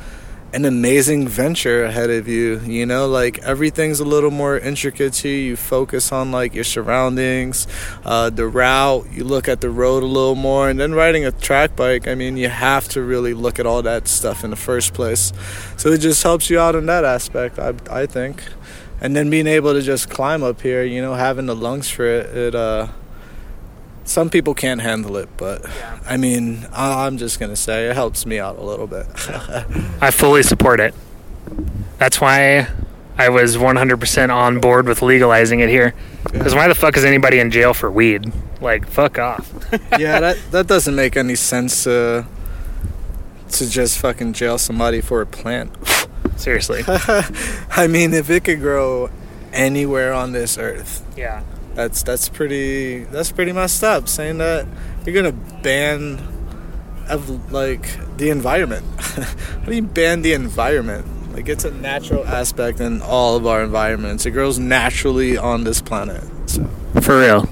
an 0.55 0.63
amazing 0.63 1.27
venture 1.27 1.83
ahead 1.83 2.09
of 2.09 2.29
you. 2.29 2.61
You 2.61 2.85
know, 2.85 3.07
like 3.09 3.39
everything's 3.39 3.99
a 3.99 4.05
little 4.05 4.31
more 4.31 4.57
intricate 4.57 5.11
to 5.15 5.27
you. 5.27 5.49
You 5.49 5.55
focus 5.57 6.13
on 6.13 6.31
like 6.31 6.55
your 6.55 6.63
surroundings, 6.63 7.67
uh, 8.05 8.29
the 8.29 8.47
route. 8.47 9.11
You 9.11 9.25
look 9.25 9.49
at 9.49 9.59
the 9.59 9.69
road 9.69 10.01
a 10.01 10.05
little 10.05 10.35
more, 10.35 10.69
and 10.69 10.79
then 10.79 10.93
riding 10.93 11.25
a 11.25 11.31
track 11.31 11.75
bike. 11.75 12.07
I 12.07 12.15
mean, 12.15 12.37
you 12.37 12.47
have 12.47 12.87
to 12.89 13.01
really 13.01 13.33
look 13.33 13.59
at 13.59 13.65
all 13.65 13.81
that 13.81 14.07
stuff 14.07 14.45
in 14.45 14.49
the 14.49 14.55
first 14.55 14.93
place. 14.93 15.33
So 15.75 15.89
it 15.89 15.99
just 15.99 16.23
helps 16.23 16.49
you 16.49 16.57
out 16.57 16.73
in 16.75 16.85
that 16.85 17.03
aspect. 17.03 17.59
I 17.59 17.73
I 17.91 18.05
think, 18.05 18.41
and 19.01 19.13
then 19.13 19.29
being 19.29 19.47
able 19.47 19.73
to 19.73 19.81
just 19.81 20.09
climb 20.09 20.41
up 20.41 20.61
here. 20.61 20.83
You 20.83 21.01
know, 21.01 21.15
having 21.15 21.47
the 21.47 21.55
lungs 21.55 21.89
for 21.89 22.05
it. 22.05 22.25
It 22.35 22.55
uh. 22.55 22.87
Some 24.05 24.29
people 24.29 24.53
can't 24.53 24.81
handle 24.81 25.17
it, 25.17 25.27
but 25.37 25.63
Yeah. 25.63 25.99
I 26.07 26.15
mean, 26.17 26.67
I- 26.71 27.05
I'm 27.05 27.17
just 27.17 27.39
gonna 27.39 27.55
say 27.55 27.89
it 27.89 27.95
helps 27.95 28.25
me 28.25 28.39
out 28.39 28.57
a 28.57 28.63
little 28.63 28.87
bit. 28.87 29.05
I 30.01 30.11
fully 30.11 30.43
support 30.43 30.79
it. 30.79 30.93
That's 31.97 32.21
why 32.21 32.67
I 33.17 33.29
was 33.29 33.57
100% 33.57 34.29
on 34.33 34.59
board 34.59 34.87
with 34.87 35.01
legalizing 35.01 35.59
it 35.61 35.69
here. 35.69 35.93
Because 36.31 36.53
why 36.53 36.67
the 36.67 36.75
fuck 36.75 36.97
is 36.97 37.05
anybody 37.05 37.39
in 37.39 37.49
jail 37.51 37.73
for 37.73 37.89
weed? 37.89 38.31
Like, 38.61 38.87
fuck 38.87 39.17
off. 39.19 39.51
yeah, 39.97 40.19
that 40.19 40.37
that 40.51 40.67
doesn't 40.67 40.95
make 40.95 41.17
any 41.17 41.35
sense 41.35 41.83
to 41.85 42.25
to 43.51 43.69
just 43.69 43.99
fucking 43.99 44.33
jail 44.33 44.57
somebody 44.57 45.01
for 45.01 45.21
a 45.21 45.25
plant. 45.25 45.71
Seriously. 46.35 46.83
I 46.87 47.87
mean, 47.89 48.13
if 48.13 48.29
it 48.29 48.43
could 48.43 48.59
grow 48.59 49.09
anywhere 49.53 50.11
on 50.13 50.31
this 50.33 50.57
earth, 50.57 51.01
Yeah. 51.15 51.41
That's 51.75 52.03
that's 52.03 52.29
pretty 52.29 53.03
that's 53.05 53.31
pretty 53.31 53.51
messed 53.51 53.83
up. 53.83 54.07
Saying 54.07 54.39
that 54.39 54.65
you're 55.05 55.13
gonna 55.13 55.37
ban 55.61 56.19
of 57.09 57.51
like 57.51 57.87
the 58.17 58.29
environment. 58.29 58.85
How 58.99 59.65
do 59.65 59.75
you 59.75 59.83
ban 59.83 60.21
the 60.21 60.33
environment? 60.33 61.33
Like 61.33 61.49
it's 61.49 61.65
a 61.65 61.71
natural 61.71 62.25
aspect 62.25 62.79
in 62.79 63.01
all 63.01 63.35
of 63.35 63.45
our 63.45 63.63
environments. 63.63 64.25
It 64.25 64.31
grows 64.31 64.57
naturally 64.57 65.37
on 65.37 65.65
this 65.65 65.81
planet. 65.81 66.23
So 66.47 66.65
For 67.01 67.19
real. 67.19 67.49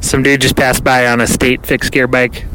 Some 0.00 0.22
dude 0.22 0.40
just 0.40 0.56
passed 0.56 0.82
by 0.82 1.06
on 1.06 1.20
a 1.20 1.26
state 1.26 1.66
fixed 1.66 1.92
gear 1.92 2.06
bike. 2.06 2.46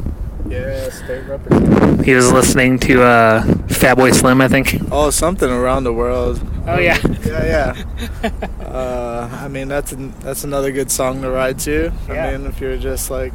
Yeah, 0.48 0.90
state 0.90 1.26
representative. 1.28 2.06
He 2.06 2.14
was 2.14 2.32
listening 2.32 2.80
to 2.80 3.04
uh, 3.04 3.44
Fatboy 3.68 4.14
Slim, 4.14 4.42
I 4.42 4.48
think. 4.48 4.76
Oh, 4.92 5.10
something 5.10 5.50
around 5.50 5.84
the 5.84 5.94
world. 5.94 6.40
Oh, 6.68 6.80
yeah. 6.80 7.00
Yeah, 7.26 7.76
yeah. 8.22 8.30
uh, 8.62 9.30
I 9.32 9.48
mean, 9.48 9.68
that's 9.68 9.92
an, 9.92 10.14
that's 10.20 10.44
another 10.44 10.72
good 10.72 10.92
song 10.92 11.22
to 11.22 11.30
ride 11.30 11.60
to. 11.60 11.92
Yeah. 12.08 12.28
I 12.28 12.38
mean, 12.38 12.48
if 12.48 12.60
you're 12.60 12.78
just 12.78 13.10
like 13.10 13.34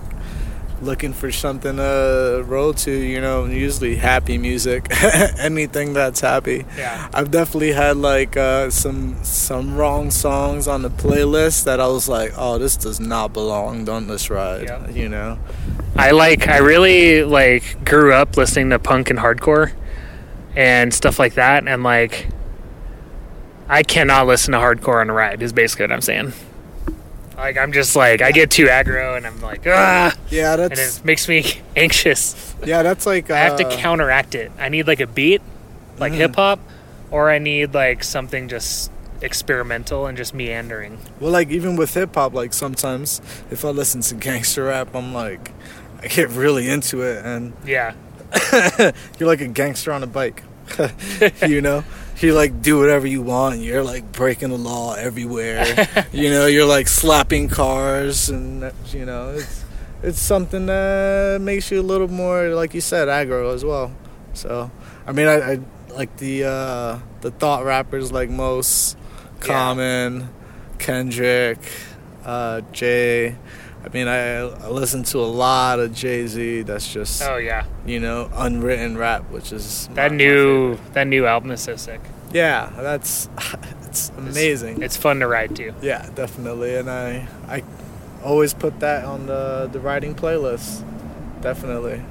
looking 0.83 1.13
for 1.13 1.31
something 1.31 1.77
to 1.77 2.45
roll 2.47 2.73
to, 2.75 2.91
you 2.91 3.21
know, 3.21 3.45
usually 3.45 3.97
happy 3.97 4.39
music, 4.39 4.87
anything 5.39 5.93
that's 5.93 6.21
happy. 6.21 6.65
Yeah. 6.77 7.09
I've 7.13 7.31
definitely 7.31 7.73
had 7.73 7.97
like 7.97 8.37
uh, 8.37 8.71
some 8.71 9.23
some 9.23 9.77
wrong 9.77 10.11
songs 10.11 10.67
on 10.67 10.83
the 10.83 10.91
playlist 10.91 11.65
that 11.65 11.81
I 11.81 11.87
was 11.87 12.09
like, 12.09 12.33
oh, 12.37 12.59
this 12.59 12.77
does 12.77 13.01
not 13.01 13.33
belong 13.33 13.89
on 13.89 14.07
this 14.07 14.31
ride. 14.31 14.65
Yeah. 14.65 14.89
You 14.91 15.09
know. 15.09 15.39
I 15.97 16.13
like 16.13 16.49
I 16.49 16.59
really 16.59 17.25
like 17.25 17.85
grew 17.85 18.13
up 18.13 18.37
listening 18.37 18.71
to 18.71 18.79
punk 18.79 19.11
and 19.11 19.19
hardcore 19.19 19.73
and 20.57 20.93
stuff 20.93 21.19
like 21.19 21.35
that 21.35 21.67
and 21.69 21.83
like 21.83 22.29
I 23.69 23.83
cannot 23.83 24.27
listen 24.27 24.53
to 24.53 24.59
hardcore 24.59 25.01
on 25.01 25.11
a 25.11 25.13
ride 25.13 25.43
is 25.43 25.53
basically 25.53 25.85
what 25.85 25.93
I'm 25.93 26.01
saying. 26.01 26.33
Like 27.41 27.57
I'm 27.57 27.73
just 27.73 27.97
like 27.97 28.21
I 28.23 28.33
get 28.33 28.51
too 28.51 28.67
aggro 28.67 29.17
and 29.17 29.27
I'm 29.27 29.41
like 29.41 29.63
ah 29.67 30.15
Yeah, 30.29 30.55
and 30.55 30.71
that's 30.71 30.99
it 30.99 31.05
makes 31.05 31.27
me 31.27 31.45
anxious. 31.77 32.55
yeah, 32.65 32.83
that's 32.83 33.07
like. 33.07 33.31
Uh, 33.31 33.35
I 33.35 33.39
have 33.39 33.57
to 33.57 33.65
counteract 33.79 34.35
it. 34.35 34.53
I 34.59 34.69
need 34.69 34.87
like 34.87 35.01
a 35.01 35.07
beat, 35.07 35.41
like 35.99 36.13
Mm. 36.13 36.17
hip 36.17 36.37
hop, 36.37 36.61
or 37.11 37.31
I 37.31 37.39
need 37.39 37.73
like 37.75 38.05
something 38.05 38.49
just 38.49 38.91
experimental 39.23 40.07
and 40.07 40.17
just 40.17 40.35
meandering. 40.35 40.99
Well, 41.19 41.33
like 41.33 41.51
even 41.51 41.77
with 41.77 41.95
hip 41.95 42.15
hop, 42.15 42.35
like 42.35 42.53
sometimes 42.53 43.21
if 43.51 43.65
I 43.65 43.69
listen 43.71 44.03
to 44.03 44.15
gangster 44.29 44.65
rap, 44.65 44.95
I'm 44.95 45.13
like, 45.15 45.51
I 46.03 46.09
get 46.09 46.29
really 46.31 46.69
into 46.69 47.03
it, 47.03 47.25
and 47.25 47.53
Yeah. 47.65 47.95
you're 49.19 49.27
like 49.29 49.41
a 49.41 49.49
gangster 49.49 49.93
on 49.93 50.03
a 50.03 50.07
bike. 50.07 50.43
you 51.49 51.61
know, 51.61 51.83
you 52.23 52.35
like 52.35 52.63
do 52.63 52.79
whatever 52.79 53.07
you 53.07 53.23
want. 53.23 53.61
You're 53.61 53.83
like 53.83 54.13
breaking 54.13 54.51
the 54.51 54.59
law 54.59 54.95
everywhere. 54.95 56.07
you 56.13 56.31
know, 56.31 56.47
you're 56.47 56.67
like 56.67 56.89
slapping 56.89 57.49
cars, 57.49 58.29
and 58.31 58.73
you 58.89 59.05
know, 59.07 59.31
it's 59.31 59.65
it's 60.03 60.21
something 60.21 60.67
that 60.67 61.41
makes 61.41 61.71
you 61.71 61.81
a 61.81 61.83
little 61.83 62.09
more, 62.09 62.49
like 62.51 62.75
you 62.75 62.81
said, 62.81 63.09
aggro 63.09 63.55
as 63.55 63.65
well. 63.65 63.93
So, 64.33 64.71
I 65.07 65.13
mean, 65.13 65.27
I, 65.27 65.53
I 65.53 65.61
like 65.95 66.17
the 66.19 66.45
uh, 66.45 66.99
the 67.21 67.31
thought 67.31 67.65
rappers 67.65 68.13
like 68.13 68.31
most 68.31 68.97
Yeah. 69.41 69.47
Common, 69.47 70.29
Kendrick, 70.79 71.59
uh, 72.25 72.61
Jay. 72.73 73.37
I 73.83 73.89
mean, 73.95 74.09
I, 74.09 74.41
I 74.41 74.69
listen 74.69 75.05
to 75.05 75.19
a 75.19 75.25
lot 75.25 75.81
of 75.81 75.95
Jay 75.95 76.27
Z. 76.27 76.63
That's 76.63 76.93
just 76.93 77.23
Oh 77.23 77.39
yeah. 77.39 77.65
you 77.87 77.99
know 77.99 78.29
unwritten 78.35 78.99
rap, 78.99 79.31
which 79.31 79.53
is 79.53 79.89
That 79.95 80.13
new 80.13 80.77
that 80.93 81.07
new 81.07 81.25
album 81.27 81.51
is 81.51 81.61
so 81.63 81.77
sick. 81.77 82.01
yeah, 82.33 82.71
that's 82.77 83.29
it's 83.87 84.11
amazing. 84.19 84.83
It's 84.83 84.97
fun 84.99 85.21
to 85.21 85.27
ride 85.27 85.57
to. 85.57 85.73
yeah, 85.81 86.09
definitely, 86.15 86.77
and 86.77 86.91
I 86.91 87.27
I 87.49 87.63
always 88.23 88.53
put 88.53 88.81
that 88.81 89.05
on 89.07 89.25
the 89.27 89.69
the 89.73 89.81
riding 89.81 90.15
playlist. 90.15 90.85
Definitely. 91.41 92.03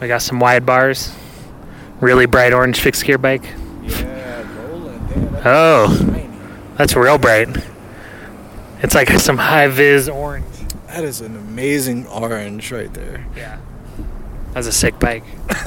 We 0.00 0.06
got 0.06 0.20
some 0.22 0.38
wide 0.38 0.66
bars, 0.66 1.12
really 2.00 2.26
bright 2.26 2.52
orange 2.52 2.78
fixed 2.80 3.04
gear 3.06 3.16
bike. 3.18 3.42
Yeah. 3.84 4.44
Oh, 5.44 5.96
Tiny. 5.98 6.28
that's 6.76 6.94
real 6.94 7.16
bright. 7.18 7.48
It's 8.82 8.94
like 8.94 9.10
some 9.18 9.38
high 9.38 9.68
vis 9.68 10.08
orange. 10.08 10.46
That 10.88 11.04
is 11.04 11.20
an 11.20 11.36
amazing 11.36 12.06
orange 12.06 12.72
right 12.72 12.92
there. 12.94 13.26
Yeah. 13.36 13.58
That's 14.52 14.66
a 14.66 14.72
sick 14.72 14.98
bike. 14.98 15.24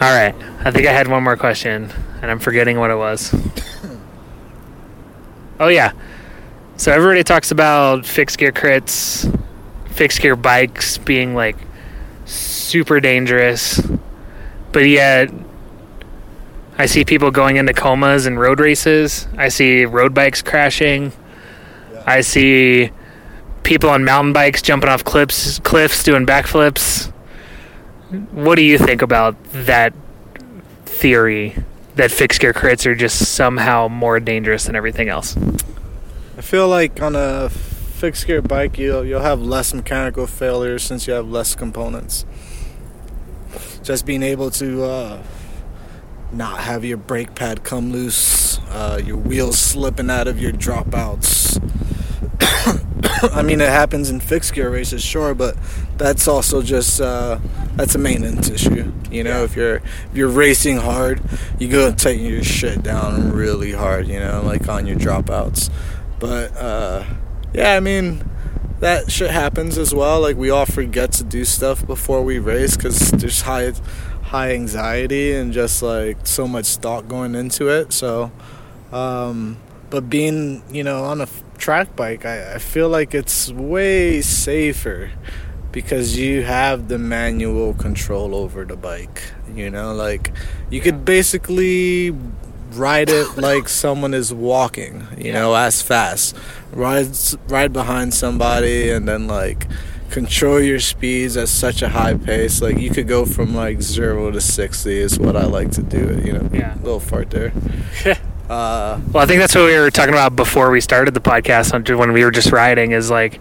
All 0.00 0.12
right. 0.12 0.34
I 0.64 0.70
think 0.70 0.86
I 0.86 0.92
had 0.92 1.08
one 1.08 1.24
more 1.24 1.36
question, 1.36 1.90
and 2.22 2.30
I'm 2.30 2.38
forgetting 2.38 2.78
what 2.78 2.90
it 2.90 2.96
was. 2.96 3.34
Oh, 5.58 5.68
yeah. 5.68 5.92
So 6.76 6.92
everybody 6.92 7.24
talks 7.24 7.50
about 7.50 8.04
fixed 8.04 8.38
gear 8.38 8.52
crits, 8.52 9.26
fixed 9.88 10.20
gear 10.20 10.36
bikes 10.36 10.98
being 10.98 11.34
like 11.34 11.56
super 12.26 13.00
dangerous, 13.00 13.80
but 14.72 14.80
yet 14.80 15.30
I 16.78 16.86
see 16.86 17.04
people 17.04 17.30
going 17.30 17.56
into 17.56 17.72
comas 17.72 18.26
in 18.26 18.38
road 18.38 18.60
races. 18.60 19.26
I 19.36 19.48
see 19.48 19.84
road 19.86 20.12
bikes 20.12 20.42
crashing. 20.42 21.12
I 22.06 22.20
see 22.20 22.90
people 23.62 23.88
on 23.88 24.04
mountain 24.04 24.32
bikes 24.32 24.60
jumping 24.62 24.88
off 24.90 25.02
cliffs, 25.02 25.58
cliffs 25.60 26.02
doing 26.02 26.26
backflips. 26.26 27.10
What 28.30 28.56
do 28.56 28.62
you 28.62 28.78
think 28.78 29.02
about 29.02 29.42
that 29.52 29.94
theory 30.84 31.56
that 31.96 32.10
fixed 32.10 32.40
gear 32.40 32.52
crits 32.52 32.86
are 32.86 32.94
just 32.94 33.34
somehow 33.34 33.88
more 33.88 34.20
dangerous 34.20 34.66
than 34.66 34.76
everything 34.76 35.08
else? 35.08 35.36
I 36.36 36.42
feel 36.42 36.68
like 36.68 37.00
on 37.00 37.16
a 37.16 37.48
fixed 37.48 38.26
gear 38.26 38.42
bike, 38.42 38.76
you'll 38.78 39.04
you'll 39.04 39.22
have 39.22 39.40
less 39.40 39.72
mechanical 39.72 40.26
failures 40.26 40.82
since 40.82 41.06
you 41.06 41.14
have 41.14 41.26
less 41.26 41.54
components. 41.54 42.26
Just 43.82 44.04
being 44.04 44.22
able 44.22 44.50
to 44.52 44.84
uh, 44.84 45.22
not 46.32 46.60
have 46.60 46.84
your 46.84 46.96
brake 46.96 47.34
pad 47.34 47.64
come 47.64 47.92
loose, 47.92 48.58
uh, 48.70 49.00
your 49.04 49.16
wheels 49.16 49.58
slipping 49.58 50.10
out 50.10 50.28
of 50.28 50.40
your 50.40 50.52
dropouts. 50.52 51.60
I 53.32 53.42
mean, 53.42 53.60
it 53.60 53.68
happens 53.68 54.10
in 54.10 54.20
fixed 54.20 54.54
gear 54.54 54.70
races, 54.70 55.02
sure, 55.02 55.34
but 55.34 55.56
that's 55.96 56.28
also 56.28 56.62
just 56.62 57.00
uh, 57.00 57.38
that's 57.76 57.94
a 57.94 57.98
maintenance 57.98 58.50
issue. 58.50 58.92
You 59.10 59.24
know, 59.24 59.44
if 59.44 59.56
you're 59.56 59.76
if 59.76 60.10
you're 60.14 60.28
racing 60.28 60.78
hard, 60.78 61.22
you 61.58 61.68
go 61.68 61.92
tighten 61.92 62.24
your 62.24 62.42
shit 62.42 62.82
down 62.82 63.32
really 63.32 63.72
hard. 63.72 64.08
You 64.08 64.20
know, 64.20 64.42
like 64.44 64.68
on 64.68 64.86
your 64.86 64.96
dropouts. 64.96 65.70
But 66.18 66.56
uh, 66.56 67.04
yeah, 67.52 67.74
I 67.74 67.80
mean, 67.80 68.28
that 68.80 69.10
shit 69.10 69.30
happens 69.30 69.78
as 69.78 69.94
well. 69.94 70.20
Like 70.20 70.36
we 70.36 70.50
all 70.50 70.66
forget 70.66 71.12
to 71.12 71.24
do 71.24 71.44
stuff 71.44 71.86
before 71.86 72.22
we 72.22 72.38
race 72.38 72.76
because 72.76 73.10
there's 73.12 73.42
high 73.42 73.72
high 74.26 74.52
anxiety 74.52 75.32
and 75.32 75.52
just 75.52 75.82
like 75.82 76.26
so 76.26 76.48
much 76.48 76.76
thought 76.76 77.08
going 77.08 77.34
into 77.34 77.68
it. 77.68 77.92
So, 77.92 78.32
um, 78.92 79.56
but 79.90 80.10
being 80.10 80.62
you 80.70 80.82
know 80.84 81.04
on 81.04 81.20
a 81.20 81.24
f- 81.24 81.42
track 81.58 81.94
bike, 81.96 82.24
I, 82.24 82.54
I 82.54 82.58
feel 82.58 82.88
like 82.88 83.14
it's 83.14 83.50
way 83.52 84.20
safer 84.20 85.10
because 85.72 86.18
you 86.18 86.42
have 86.42 86.88
the 86.88 86.98
manual 86.98 87.74
control 87.74 88.34
over 88.34 88.64
the 88.64 88.76
bike. 88.76 89.22
You 89.54 89.70
know, 89.70 89.94
like 89.94 90.32
you 90.70 90.80
could 90.80 91.04
basically 91.04 92.10
ride 92.72 93.08
it 93.08 93.36
like 93.36 93.68
someone 93.68 94.12
is 94.12 94.34
walking. 94.34 95.06
You 95.16 95.32
know, 95.32 95.54
as 95.54 95.82
fast. 95.82 96.36
Ride 96.72 97.16
ride 97.48 97.72
behind 97.72 98.12
somebody 98.12 98.90
and 98.90 99.08
then 99.08 99.28
like 99.28 99.66
control 100.10 100.60
your 100.60 100.80
speeds 100.80 101.36
at 101.36 101.48
such 101.48 101.82
a 101.82 101.88
high 101.88 102.14
pace. 102.14 102.62
Like 102.62 102.78
you 102.78 102.90
could 102.90 103.08
go 103.08 103.24
from 103.26 103.54
like 103.54 103.82
zero 103.82 104.30
to 104.30 104.40
sixty 104.40 104.98
is 104.98 105.18
what 105.18 105.36
I 105.36 105.44
like 105.44 105.70
to 105.72 105.82
do. 105.82 106.20
You 106.24 106.32
know, 106.34 106.50
Yeah. 106.52 106.74
little 106.82 107.00
fart 107.00 107.30
there. 107.30 107.52
Uh, 108.48 109.00
Well, 109.12 109.24
I 109.24 109.26
think 109.26 109.40
that's 109.40 109.56
what 109.56 109.64
we 109.64 109.76
were 109.76 109.90
talking 109.90 110.14
about 110.14 110.36
before 110.36 110.70
we 110.70 110.80
started 110.80 111.14
the 111.14 111.20
podcast 111.20 111.74
on- 111.74 111.98
when 111.98 112.12
we 112.12 112.22
were 112.24 112.30
just 112.30 112.52
riding 112.52 112.92
is 112.92 113.10
like 113.10 113.40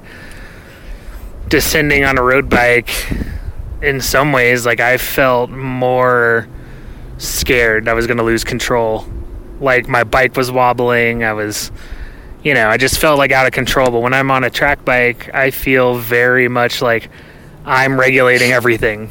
descending 1.48 2.04
on 2.04 2.18
a 2.18 2.24
road 2.24 2.50
bike 2.50 2.90
in 3.84 4.02
some 4.02 4.32
ways 4.32 4.66
like 4.66 4.80
I 4.80 4.98
felt 4.98 5.52
more 5.52 6.48
scared 7.20 7.88
I 7.88 7.94
was 7.94 8.08
going 8.08 8.18
to 8.18 8.24
lose 8.24 8.44
control. 8.44 9.06
Like 9.60 9.88
my 9.88 10.04
bike 10.04 10.36
was 10.36 10.52
wobbling, 10.52 11.24
I 11.24 11.34
was 11.34 11.72
you 12.46 12.54
know, 12.54 12.70
I 12.70 12.78
just 12.78 13.00
felt 13.00 13.18
like 13.18 13.32
out 13.32 13.48
of 13.48 13.54
control, 13.54 13.90
but 13.90 14.02
when 14.02 14.14
I'm 14.14 14.30
on 14.30 14.44
a 14.44 14.52
track 14.52 14.86
bike, 14.86 15.34
I 15.34 15.50
feel 15.50 15.98
very 15.98 16.48
much 16.48 16.80
like 16.80 17.10
I'm 17.66 18.00
regulating 18.00 18.52
everything 18.52 19.10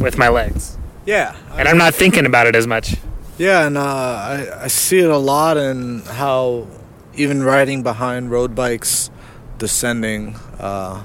with 0.00 0.16
my 0.16 0.28
legs. 0.28 0.78
yeah, 1.04 1.34
And 1.56 1.66
I'm 1.66 1.78
not 1.78 1.94
thinking 1.94 2.26
about 2.26 2.46
it 2.46 2.54
as 2.54 2.68
much. 2.68 2.94
Yeah, 3.38 3.66
and 3.66 3.76
uh, 3.76 3.82
I, 3.82 4.64
I 4.64 4.66
see 4.68 5.00
it 5.00 5.10
a 5.10 5.18
lot 5.18 5.56
in 5.56 6.02
how 6.02 6.68
even 7.14 7.42
riding 7.42 7.82
behind 7.82 8.30
road 8.30 8.54
bikes, 8.54 9.10
descending, 9.58 10.36
uh, 10.60 11.02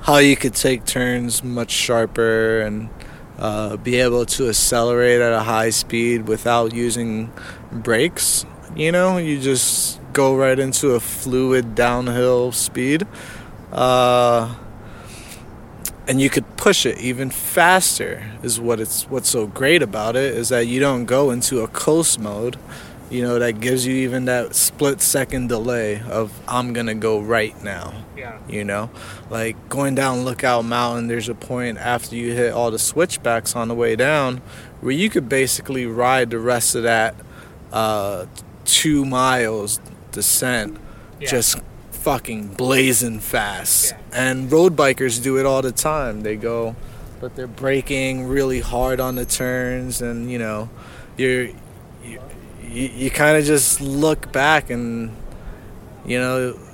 how 0.00 0.18
you 0.18 0.36
could 0.36 0.54
take 0.54 0.84
turns 0.84 1.42
much 1.42 1.70
sharper 1.70 2.60
and 2.60 2.90
uh, 3.38 3.78
be 3.78 3.96
able 4.00 4.26
to 4.26 4.50
accelerate 4.50 5.22
at 5.22 5.32
a 5.32 5.44
high 5.44 5.70
speed 5.70 6.28
without 6.28 6.74
using 6.74 7.32
brakes. 7.72 8.44
You 8.76 8.92
know, 8.92 9.16
you 9.16 9.40
just 9.40 9.99
go 10.12 10.36
right 10.36 10.58
into 10.58 10.90
a 10.92 11.00
fluid 11.00 11.74
downhill 11.74 12.52
speed. 12.52 13.06
Uh, 13.72 14.54
and 16.08 16.20
you 16.20 16.28
could 16.28 16.56
push 16.56 16.84
it 16.86 16.98
even 16.98 17.30
faster 17.30 18.28
is 18.42 18.58
what 18.58 18.80
it's 18.80 19.04
what's 19.08 19.28
so 19.28 19.46
great 19.46 19.80
about 19.82 20.16
it 20.16 20.34
is 20.34 20.48
that 20.48 20.66
you 20.66 20.80
don't 20.80 21.04
go 21.04 21.30
into 21.30 21.60
a 21.60 21.68
coast 21.68 22.18
mode 22.18 22.56
you 23.10 23.22
know 23.22 23.38
that 23.38 23.60
gives 23.60 23.86
you 23.86 23.94
even 23.94 24.24
that 24.24 24.54
split 24.54 25.00
second 25.00 25.48
delay 25.48 26.00
of 26.08 26.32
i'm 26.48 26.72
gonna 26.72 26.94
go 26.96 27.20
right 27.20 27.62
now 27.62 27.92
Yeah. 28.16 28.38
you 28.48 28.64
know 28.64 28.90
like 29.30 29.68
going 29.68 29.94
down 29.94 30.24
lookout 30.24 30.64
mountain 30.64 31.06
there's 31.06 31.28
a 31.28 31.34
point 31.34 31.78
after 31.78 32.16
you 32.16 32.32
hit 32.32 32.52
all 32.52 32.72
the 32.72 32.78
switchbacks 32.78 33.54
on 33.54 33.68
the 33.68 33.74
way 33.74 33.94
down 33.94 34.38
where 34.80 34.92
you 34.92 35.10
could 35.10 35.28
basically 35.28 35.86
ride 35.86 36.30
the 36.30 36.38
rest 36.40 36.74
of 36.74 36.82
that 36.82 37.14
uh, 37.72 38.26
two 38.64 39.04
miles 39.04 39.78
descent 40.12 40.78
just 41.20 41.60
fucking 41.90 42.48
blazing 42.54 43.20
fast. 43.20 43.92
Yeah. 43.92 43.98
And 44.12 44.50
road 44.50 44.76
bikers 44.76 45.22
do 45.22 45.38
it 45.38 45.46
all 45.46 45.62
the 45.62 45.72
time. 45.72 46.22
They 46.22 46.36
go, 46.36 46.76
but 47.20 47.36
they're 47.36 47.46
braking 47.46 48.26
really 48.26 48.60
hard 48.60 49.00
on 49.00 49.14
the 49.14 49.24
turns, 49.24 50.00
and 50.00 50.30
you 50.30 50.38
know, 50.38 50.70
you're 51.16 51.44
you, 52.02 52.20
you, 52.62 52.88
you 52.88 53.10
kind 53.10 53.36
of 53.36 53.44
just 53.44 53.80
look 53.80 54.32
back 54.32 54.70
and 54.70 55.14
you 56.06 56.18
know. 56.18 56.58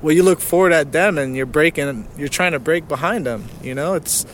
Well, 0.00 0.16
you 0.16 0.22
look 0.22 0.40
forward 0.40 0.72
at 0.72 0.90
them, 0.90 1.18
and 1.18 1.36
you're 1.36 1.44
braking. 1.44 2.08
You're 2.16 2.28
trying 2.28 2.52
to 2.52 2.58
brake 2.58 2.88
behind 2.88 3.26
them. 3.26 3.44
You 3.62 3.74
know, 3.74 3.92
it's. 3.92 4.24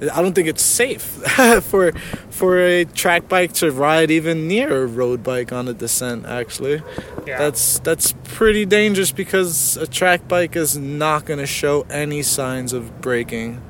I 0.00 0.22
don't 0.22 0.34
think 0.34 0.48
it's 0.48 0.62
safe 0.62 1.02
for 1.64 1.92
for 2.30 2.58
a 2.58 2.84
track 2.86 3.28
bike 3.28 3.52
to 3.54 3.70
ride 3.70 4.10
even 4.10 4.48
near 4.48 4.82
a 4.84 4.86
road 4.86 5.22
bike 5.22 5.52
on 5.52 5.68
a 5.68 5.74
descent. 5.74 6.24
Actually, 6.26 6.82
Yeah. 7.26 7.38
that's 7.38 7.78
that's 7.80 8.14
pretty 8.24 8.64
dangerous 8.64 9.12
because 9.12 9.76
a 9.76 9.86
track 9.86 10.26
bike 10.28 10.56
is 10.56 10.76
not 10.78 11.26
going 11.26 11.38
to 11.40 11.46
show 11.46 11.82
any 11.90 12.22
signs 12.22 12.72
of 12.72 13.00
braking 13.02 13.60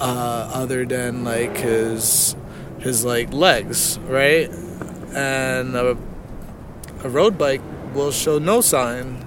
uh, 0.00 0.50
other 0.54 0.84
than 0.84 1.22
like 1.24 1.56
his 1.58 2.34
his 2.80 3.04
like 3.04 3.32
legs, 3.32 3.98
right? 4.08 4.50
And 5.14 5.74
a, 5.76 5.96
a 7.04 7.08
road 7.08 7.38
bike 7.38 7.62
will 7.94 8.10
show 8.10 8.38
no 8.38 8.60
sign. 8.60 9.24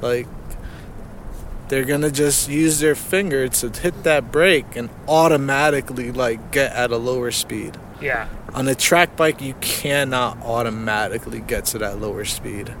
Like 0.00 0.26
they're 1.68 1.84
gonna 1.84 2.10
just 2.10 2.48
use 2.48 2.80
their 2.80 2.94
finger 2.94 3.48
to 3.48 3.68
hit 3.70 4.04
that 4.04 4.32
brake 4.32 4.76
and 4.76 4.90
automatically 5.06 6.10
like 6.10 6.50
get 6.50 6.72
at 6.72 6.90
a 6.90 6.96
lower 6.96 7.30
speed. 7.30 7.76
Yeah. 8.00 8.28
On 8.54 8.66
a 8.66 8.74
track 8.74 9.16
bike, 9.16 9.40
you 9.42 9.54
cannot 9.60 10.38
automatically 10.42 11.40
get 11.40 11.66
to 11.66 11.78
that 11.78 12.00
lower 12.00 12.24
speed. 12.24 12.74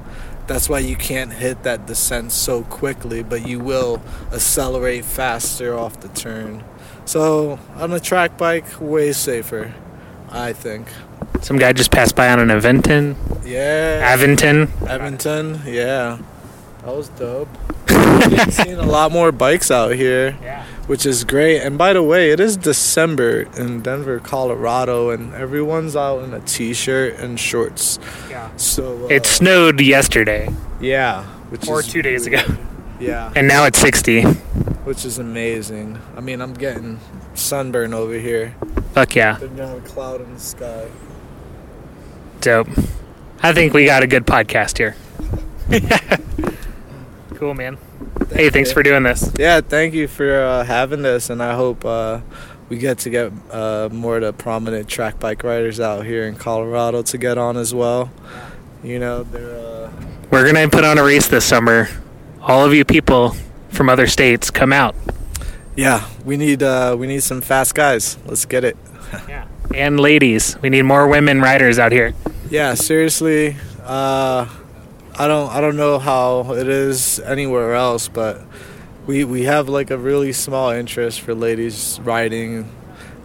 That's 0.46 0.68
why 0.68 0.78
you 0.78 0.96
can't 0.96 1.32
hit 1.32 1.64
that 1.64 1.86
descent 1.86 2.32
so 2.32 2.62
quickly, 2.62 3.22
but 3.22 3.46
you 3.46 3.58
will 3.58 4.00
accelerate 4.32 5.04
faster 5.04 5.76
off 5.76 6.00
the 6.00 6.08
turn. 6.08 6.64
So, 7.04 7.58
on 7.76 7.92
a 7.92 8.00
track 8.00 8.38
bike, 8.38 8.64
way 8.80 9.12
safer, 9.12 9.74
I 10.30 10.54
think. 10.54 10.88
Some 11.42 11.58
guy 11.58 11.74
just 11.74 11.90
passed 11.90 12.16
by 12.16 12.30
on 12.30 12.38
an 12.38 12.48
Aventon. 12.48 13.16
Yeah. 13.44 14.16
Aventon. 14.16 14.70
Edmonton, 14.88 15.60
yeah. 15.66 16.18
That 16.82 16.96
was 16.96 17.10
dope. 17.10 17.48
We've 18.30 18.52
seen 18.54 18.78
a 18.78 18.86
lot 18.86 19.12
more 19.12 19.32
bikes 19.32 19.70
out 19.70 19.92
here. 19.94 20.36
Yeah. 20.42 20.64
which 20.86 21.04
is 21.04 21.22
great. 21.24 21.60
And 21.60 21.76
by 21.76 21.92
the 21.92 22.02
way, 22.02 22.30
it 22.30 22.40
is 22.40 22.56
December 22.56 23.42
in 23.58 23.82
Denver, 23.82 24.18
Colorado, 24.20 25.10
and 25.10 25.34
everyone's 25.34 25.94
out 25.94 26.24
in 26.24 26.32
a 26.32 26.40
t-shirt 26.40 27.18
and 27.20 27.38
shorts. 27.38 27.98
Yeah. 28.30 28.48
So 28.56 29.04
uh, 29.04 29.08
It 29.08 29.26
snowed 29.26 29.80
yesterday 29.80 30.48
yeah, 30.80 31.24
which 31.50 31.68
or 31.68 31.80
is 31.80 31.88
two 31.88 32.02
days 32.02 32.26
ago, 32.26 32.40
yeah, 33.00 33.32
and 33.34 33.48
now 33.48 33.64
it's 33.64 33.78
60. 33.80 34.22
which 34.84 35.04
is 35.04 35.18
amazing. 35.18 36.00
I 36.16 36.20
mean, 36.20 36.40
I'm 36.40 36.54
getting 36.54 37.00
sunburn 37.34 37.92
over 37.92 38.14
here. 38.14 38.54
Fuck 38.94 39.14
yeah. 39.16 39.36
There's 39.38 39.50
not 39.52 39.76
a 39.76 39.80
cloud 39.80 40.20
in 40.22 40.32
the 40.34 40.40
sky. 40.40 40.88
Dope. 42.40 42.68
I 43.42 43.52
think 43.52 43.74
we 43.74 43.84
got 43.84 44.02
a 44.02 44.06
good 44.06 44.24
podcast 44.26 44.78
here. 44.78 44.94
cool, 47.34 47.54
man. 47.54 47.76
Hey, 48.32 48.50
thanks 48.50 48.72
for 48.72 48.82
doing 48.82 49.02
this. 49.02 49.30
Yeah, 49.38 49.60
thank 49.60 49.94
you 49.94 50.08
for 50.08 50.40
uh, 50.40 50.64
having 50.64 51.02
this, 51.02 51.30
and 51.30 51.42
I 51.42 51.54
hope 51.54 51.84
uh, 51.84 52.20
we 52.68 52.78
get 52.78 52.98
to 53.00 53.10
get 53.10 53.32
uh, 53.50 53.88
more 53.90 54.16
of 54.16 54.22
the 54.22 54.32
prominent 54.32 54.88
track 54.88 55.18
bike 55.18 55.42
riders 55.42 55.80
out 55.80 56.04
here 56.06 56.24
in 56.24 56.36
Colorado 56.36 57.02
to 57.02 57.18
get 57.18 57.38
on 57.38 57.56
as 57.56 57.74
well. 57.74 58.10
You 58.82 58.98
know, 58.98 59.22
they're. 59.24 59.56
Uh, 59.86 59.90
We're 60.30 60.46
gonna 60.46 60.68
put 60.68 60.84
on 60.84 60.98
a 60.98 61.04
race 61.04 61.26
this 61.28 61.44
summer. 61.44 61.88
All 62.40 62.64
of 62.64 62.72
you 62.74 62.84
people 62.84 63.34
from 63.70 63.88
other 63.88 64.06
states, 64.06 64.50
come 64.50 64.72
out. 64.72 64.94
yeah, 65.76 66.08
we 66.24 66.36
need 66.36 66.62
uh, 66.62 66.96
we 66.98 67.06
need 67.06 67.22
some 67.22 67.40
fast 67.40 67.74
guys. 67.74 68.16
Let's 68.26 68.44
get 68.44 68.64
it. 68.64 68.76
Yeah. 69.28 69.46
And 69.74 69.98
ladies, 70.00 70.56
we 70.62 70.70
need 70.70 70.82
more 70.82 71.06
women 71.08 71.40
riders 71.42 71.78
out 71.78 71.92
here. 71.92 72.14
Yeah, 72.50 72.72
seriously. 72.74 73.56
Uh, 73.84 74.46
I 75.18 75.26
don't 75.26 75.50
I 75.50 75.60
don't 75.60 75.76
know 75.76 75.98
how 75.98 76.52
it 76.52 76.68
is 76.68 77.18
anywhere 77.20 77.74
else, 77.74 78.06
but 78.06 78.40
we 79.06 79.24
we 79.24 79.42
have 79.44 79.68
like 79.68 79.90
a 79.90 79.98
really 79.98 80.32
small 80.32 80.70
interest 80.70 81.22
for 81.22 81.34
ladies 81.34 81.98
riding. 82.04 82.70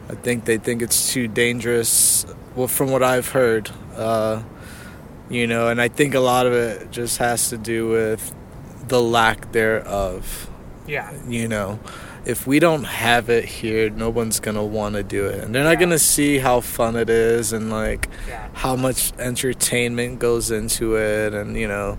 I 0.10 0.16
think 0.16 0.46
they 0.46 0.58
think 0.58 0.82
it's 0.82 1.14
too 1.14 1.28
dangerous. 1.28 2.26
Well, 2.56 2.68
from 2.68 2.92
what 2.92 3.04
I've 3.04 3.30
heard, 3.30 3.70
uh, 3.96 4.42
you 5.30 5.46
know, 5.46 5.68
and 5.68 5.80
I 5.80 5.88
think 5.88 6.16
a 6.16 6.20
lot 6.20 6.48
of 6.48 6.54
it 6.54 6.92
just 6.92 7.20
has 7.20 7.50
to 7.50 7.58
do 7.58 7.90
with 7.90 8.34
the 8.88 9.02
lack 9.02 9.52
thereof. 9.52 10.50
Yeah. 10.88 11.14
You 11.28 11.48
know, 11.48 11.80
if 12.26 12.48
we 12.48 12.60
don't 12.60 12.86
have 12.86 13.30
it 13.30 13.46
here, 13.46 13.90
no 13.90 14.10
one's 14.10 14.40
gonna 14.40 14.64
want 14.64 14.96
to 14.96 15.04
do 15.04 15.26
it, 15.26 15.44
and 15.44 15.54
they're 15.54 15.64
not 15.64 15.80
gonna 15.80 16.00
see 16.00 16.38
how 16.40 16.62
fun 16.62 16.96
it 16.96 17.10
is 17.10 17.52
and 17.54 17.70
like 17.70 18.08
Yeah. 18.28 18.48
how 18.54 18.76
much 18.76 19.12
entertainment 19.20 20.20
goes 20.20 20.50
into 20.52 20.96
it. 20.96 21.34
And 21.34 21.58
you 21.58 21.68
know 21.68 21.98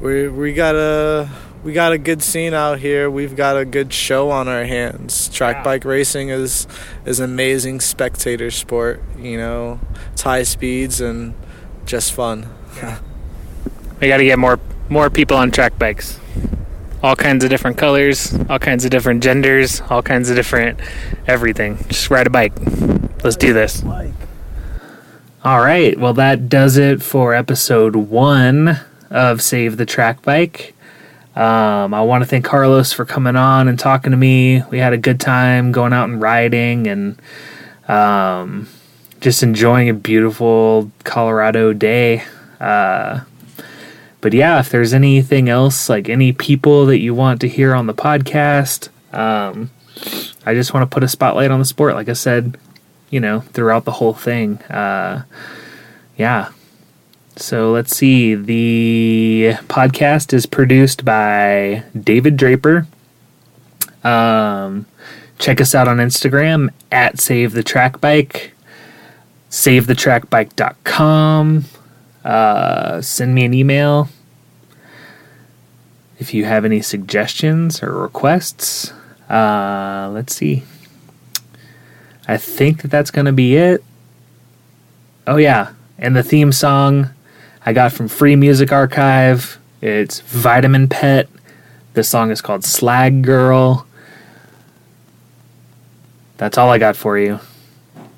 we 0.00 0.28
we 0.28 0.52
got 0.52 0.74
a 0.74 1.28
we 1.62 1.72
got 1.72 1.92
a 1.92 1.98
good 1.98 2.22
scene 2.22 2.54
out 2.54 2.80
here. 2.80 3.08
We've 3.08 3.36
got 3.36 3.56
a 3.56 3.64
good 3.64 3.92
show 3.92 4.30
on 4.30 4.48
our 4.48 4.64
hands. 4.64 5.28
Track 5.28 5.56
Yeah. 5.58 5.62
bike 5.62 5.84
racing 5.84 6.28
is 6.30 6.66
is 7.06 7.20
amazing 7.20 7.80
spectator 7.80 8.50
sport 8.50 9.00
you 9.16 9.36
know 9.36 9.78
it's 10.12 10.22
high 10.22 10.42
speeds 10.42 11.00
and 11.00 11.34
just 11.86 12.12
fun. 12.12 12.46
We 14.00 14.08
got 14.08 14.16
to 14.16 14.24
get 14.24 14.36
more 14.40 14.58
more 14.88 15.08
people 15.10 15.36
on 15.36 15.52
track 15.52 15.78
bikes. 15.78 16.18
All 17.02 17.16
kinds 17.16 17.42
of 17.42 17.50
different 17.50 17.78
colors, 17.78 18.32
all 18.48 18.58
kinds 18.60 18.84
of 18.84 18.90
different 18.90 19.22
genders, 19.22 19.80
all 19.90 20.02
kinds 20.02 20.30
of 20.30 20.36
different 20.36 20.78
everything. 21.26 21.78
Just 21.88 22.10
ride 22.10 22.26
a 22.26 22.30
bike. 22.30 22.52
Let's 23.24 23.36
do 23.36 23.52
this. 23.52 23.82
All 25.44 25.60
right. 25.60 25.98
Well, 25.98 26.14
that 26.14 26.48
does 26.48 26.76
it 26.76 27.02
for 27.02 27.34
episode 27.34 27.96
one 27.96 28.78
of 29.10 29.42
Save 29.42 29.76
the 29.76 29.84
Track 29.84 30.22
Bike. 30.22 30.74
Um, 31.34 31.94
I 31.94 32.02
want 32.02 32.22
to 32.22 32.28
thank 32.28 32.44
Carlos 32.44 32.92
for 32.92 33.04
coming 33.04 33.36
on 33.36 33.66
and 33.66 33.78
talking 33.78 34.10
to 34.10 34.16
me. 34.16 34.62
We 34.70 34.78
had 34.78 34.92
a 34.92 34.98
good 34.98 35.18
time 35.18 35.72
going 35.72 35.92
out 35.92 36.08
and 36.08 36.20
riding 36.20 36.86
and 36.86 37.20
um, 37.88 38.68
just 39.20 39.42
enjoying 39.42 39.88
a 39.88 39.94
beautiful 39.94 40.92
Colorado 41.04 41.72
day. 41.72 42.22
Uh, 42.60 43.20
but 44.22 44.32
yeah, 44.32 44.58
if 44.60 44.70
there's 44.70 44.94
anything 44.94 45.50
else, 45.50 45.88
like 45.88 46.08
any 46.08 46.30
people 46.32 46.86
that 46.86 47.00
you 47.00 47.12
want 47.12 47.40
to 47.42 47.48
hear 47.48 47.74
on 47.74 47.88
the 47.88 47.92
podcast, 47.92 48.88
um, 49.12 49.72
I 50.46 50.54
just 50.54 50.72
want 50.72 50.88
to 50.88 50.94
put 50.94 51.02
a 51.02 51.08
spotlight 51.08 51.50
on 51.50 51.58
the 51.58 51.64
sport. 51.64 51.94
Like 51.94 52.08
I 52.08 52.12
said, 52.14 52.56
you 53.10 53.18
know, 53.18 53.40
throughout 53.40 53.84
the 53.84 53.90
whole 53.90 54.14
thing. 54.14 54.58
Uh, 54.62 55.24
yeah. 56.16 56.50
So 57.34 57.72
let's 57.72 57.96
see. 57.96 58.36
The 58.36 59.54
podcast 59.66 60.32
is 60.32 60.46
produced 60.46 61.04
by 61.04 61.82
David 62.00 62.36
Draper. 62.36 62.86
Um, 64.04 64.86
check 65.38 65.60
us 65.60 65.74
out 65.74 65.88
on 65.88 65.96
Instagram 65.96 66.68
at 66.92 67.20
Save 67.20 67.54
the 67.54 67.64
Track 67.64 68.00
Bike, 68.00 68.52
SaveTheTrackBike.com. 69.50 71.64
Uh, 72.24 73.00
send 73.00 73.34
me 73.34 73.44
an 73.44 73.52
email 73.52 74.08
if 76.18 76.32
you 76.32 76.44
have 76.44 76.64
any 76.64 76.80
suggestions 76.80 77.82
or 77.82 77.92
requests. 77.92 78.92
Uh, 79.28 80.10
let's 80.12 80.34
see. 80.34 80.62
I 82.28 82.36
think 82.36 82.82
that 82.82 82.90
that's 82.90 83.10
going 83.10 83.24
to 83.26 83.32
be 83.32 83.56
it. 83.56 83.82
Oh, 85.26 85.36
yeah. 85.36 85.72
And 85.98 86.14
the 86.14 86.22
theme 86.22 86.52
song 86.52 87.10
I 87.66 87.72
got 87.72 87.92
from 87.92 88.08
Free 88.08 88.36
Music 88.36 88.72
Archive. 88.72 89.58
It's 89.80 90.20
Vitamin 90.20 90.88
Pet. 90.88 91.28
The 91.94 92.04
song 92.04 92.30
is 92.30 92.40
called 92.40 92.64
Slag 92.64 93.22
Girl. 93.22 93.86
That's 96.36 96.56
all 96.56 96.70
I 96.70 96.78
got 96.78 96.96
for 96.96 97.18
you. 97.18 97.40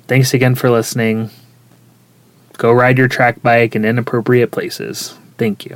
Thanks 0.07 0.33
again 0.33 0.55
for 0.55 0.69
listening. 0.69 1.31
Go 2.57 2.71
ride 2.71 2.97
your 2.97 3.07
track 3.07 3.41
bike 3.41 3.75
in 3.75 3.85
inappropriate 3.85 4.51
places. 4.51 5.15
Thank 5.37 5.65
you. 5.65 5.75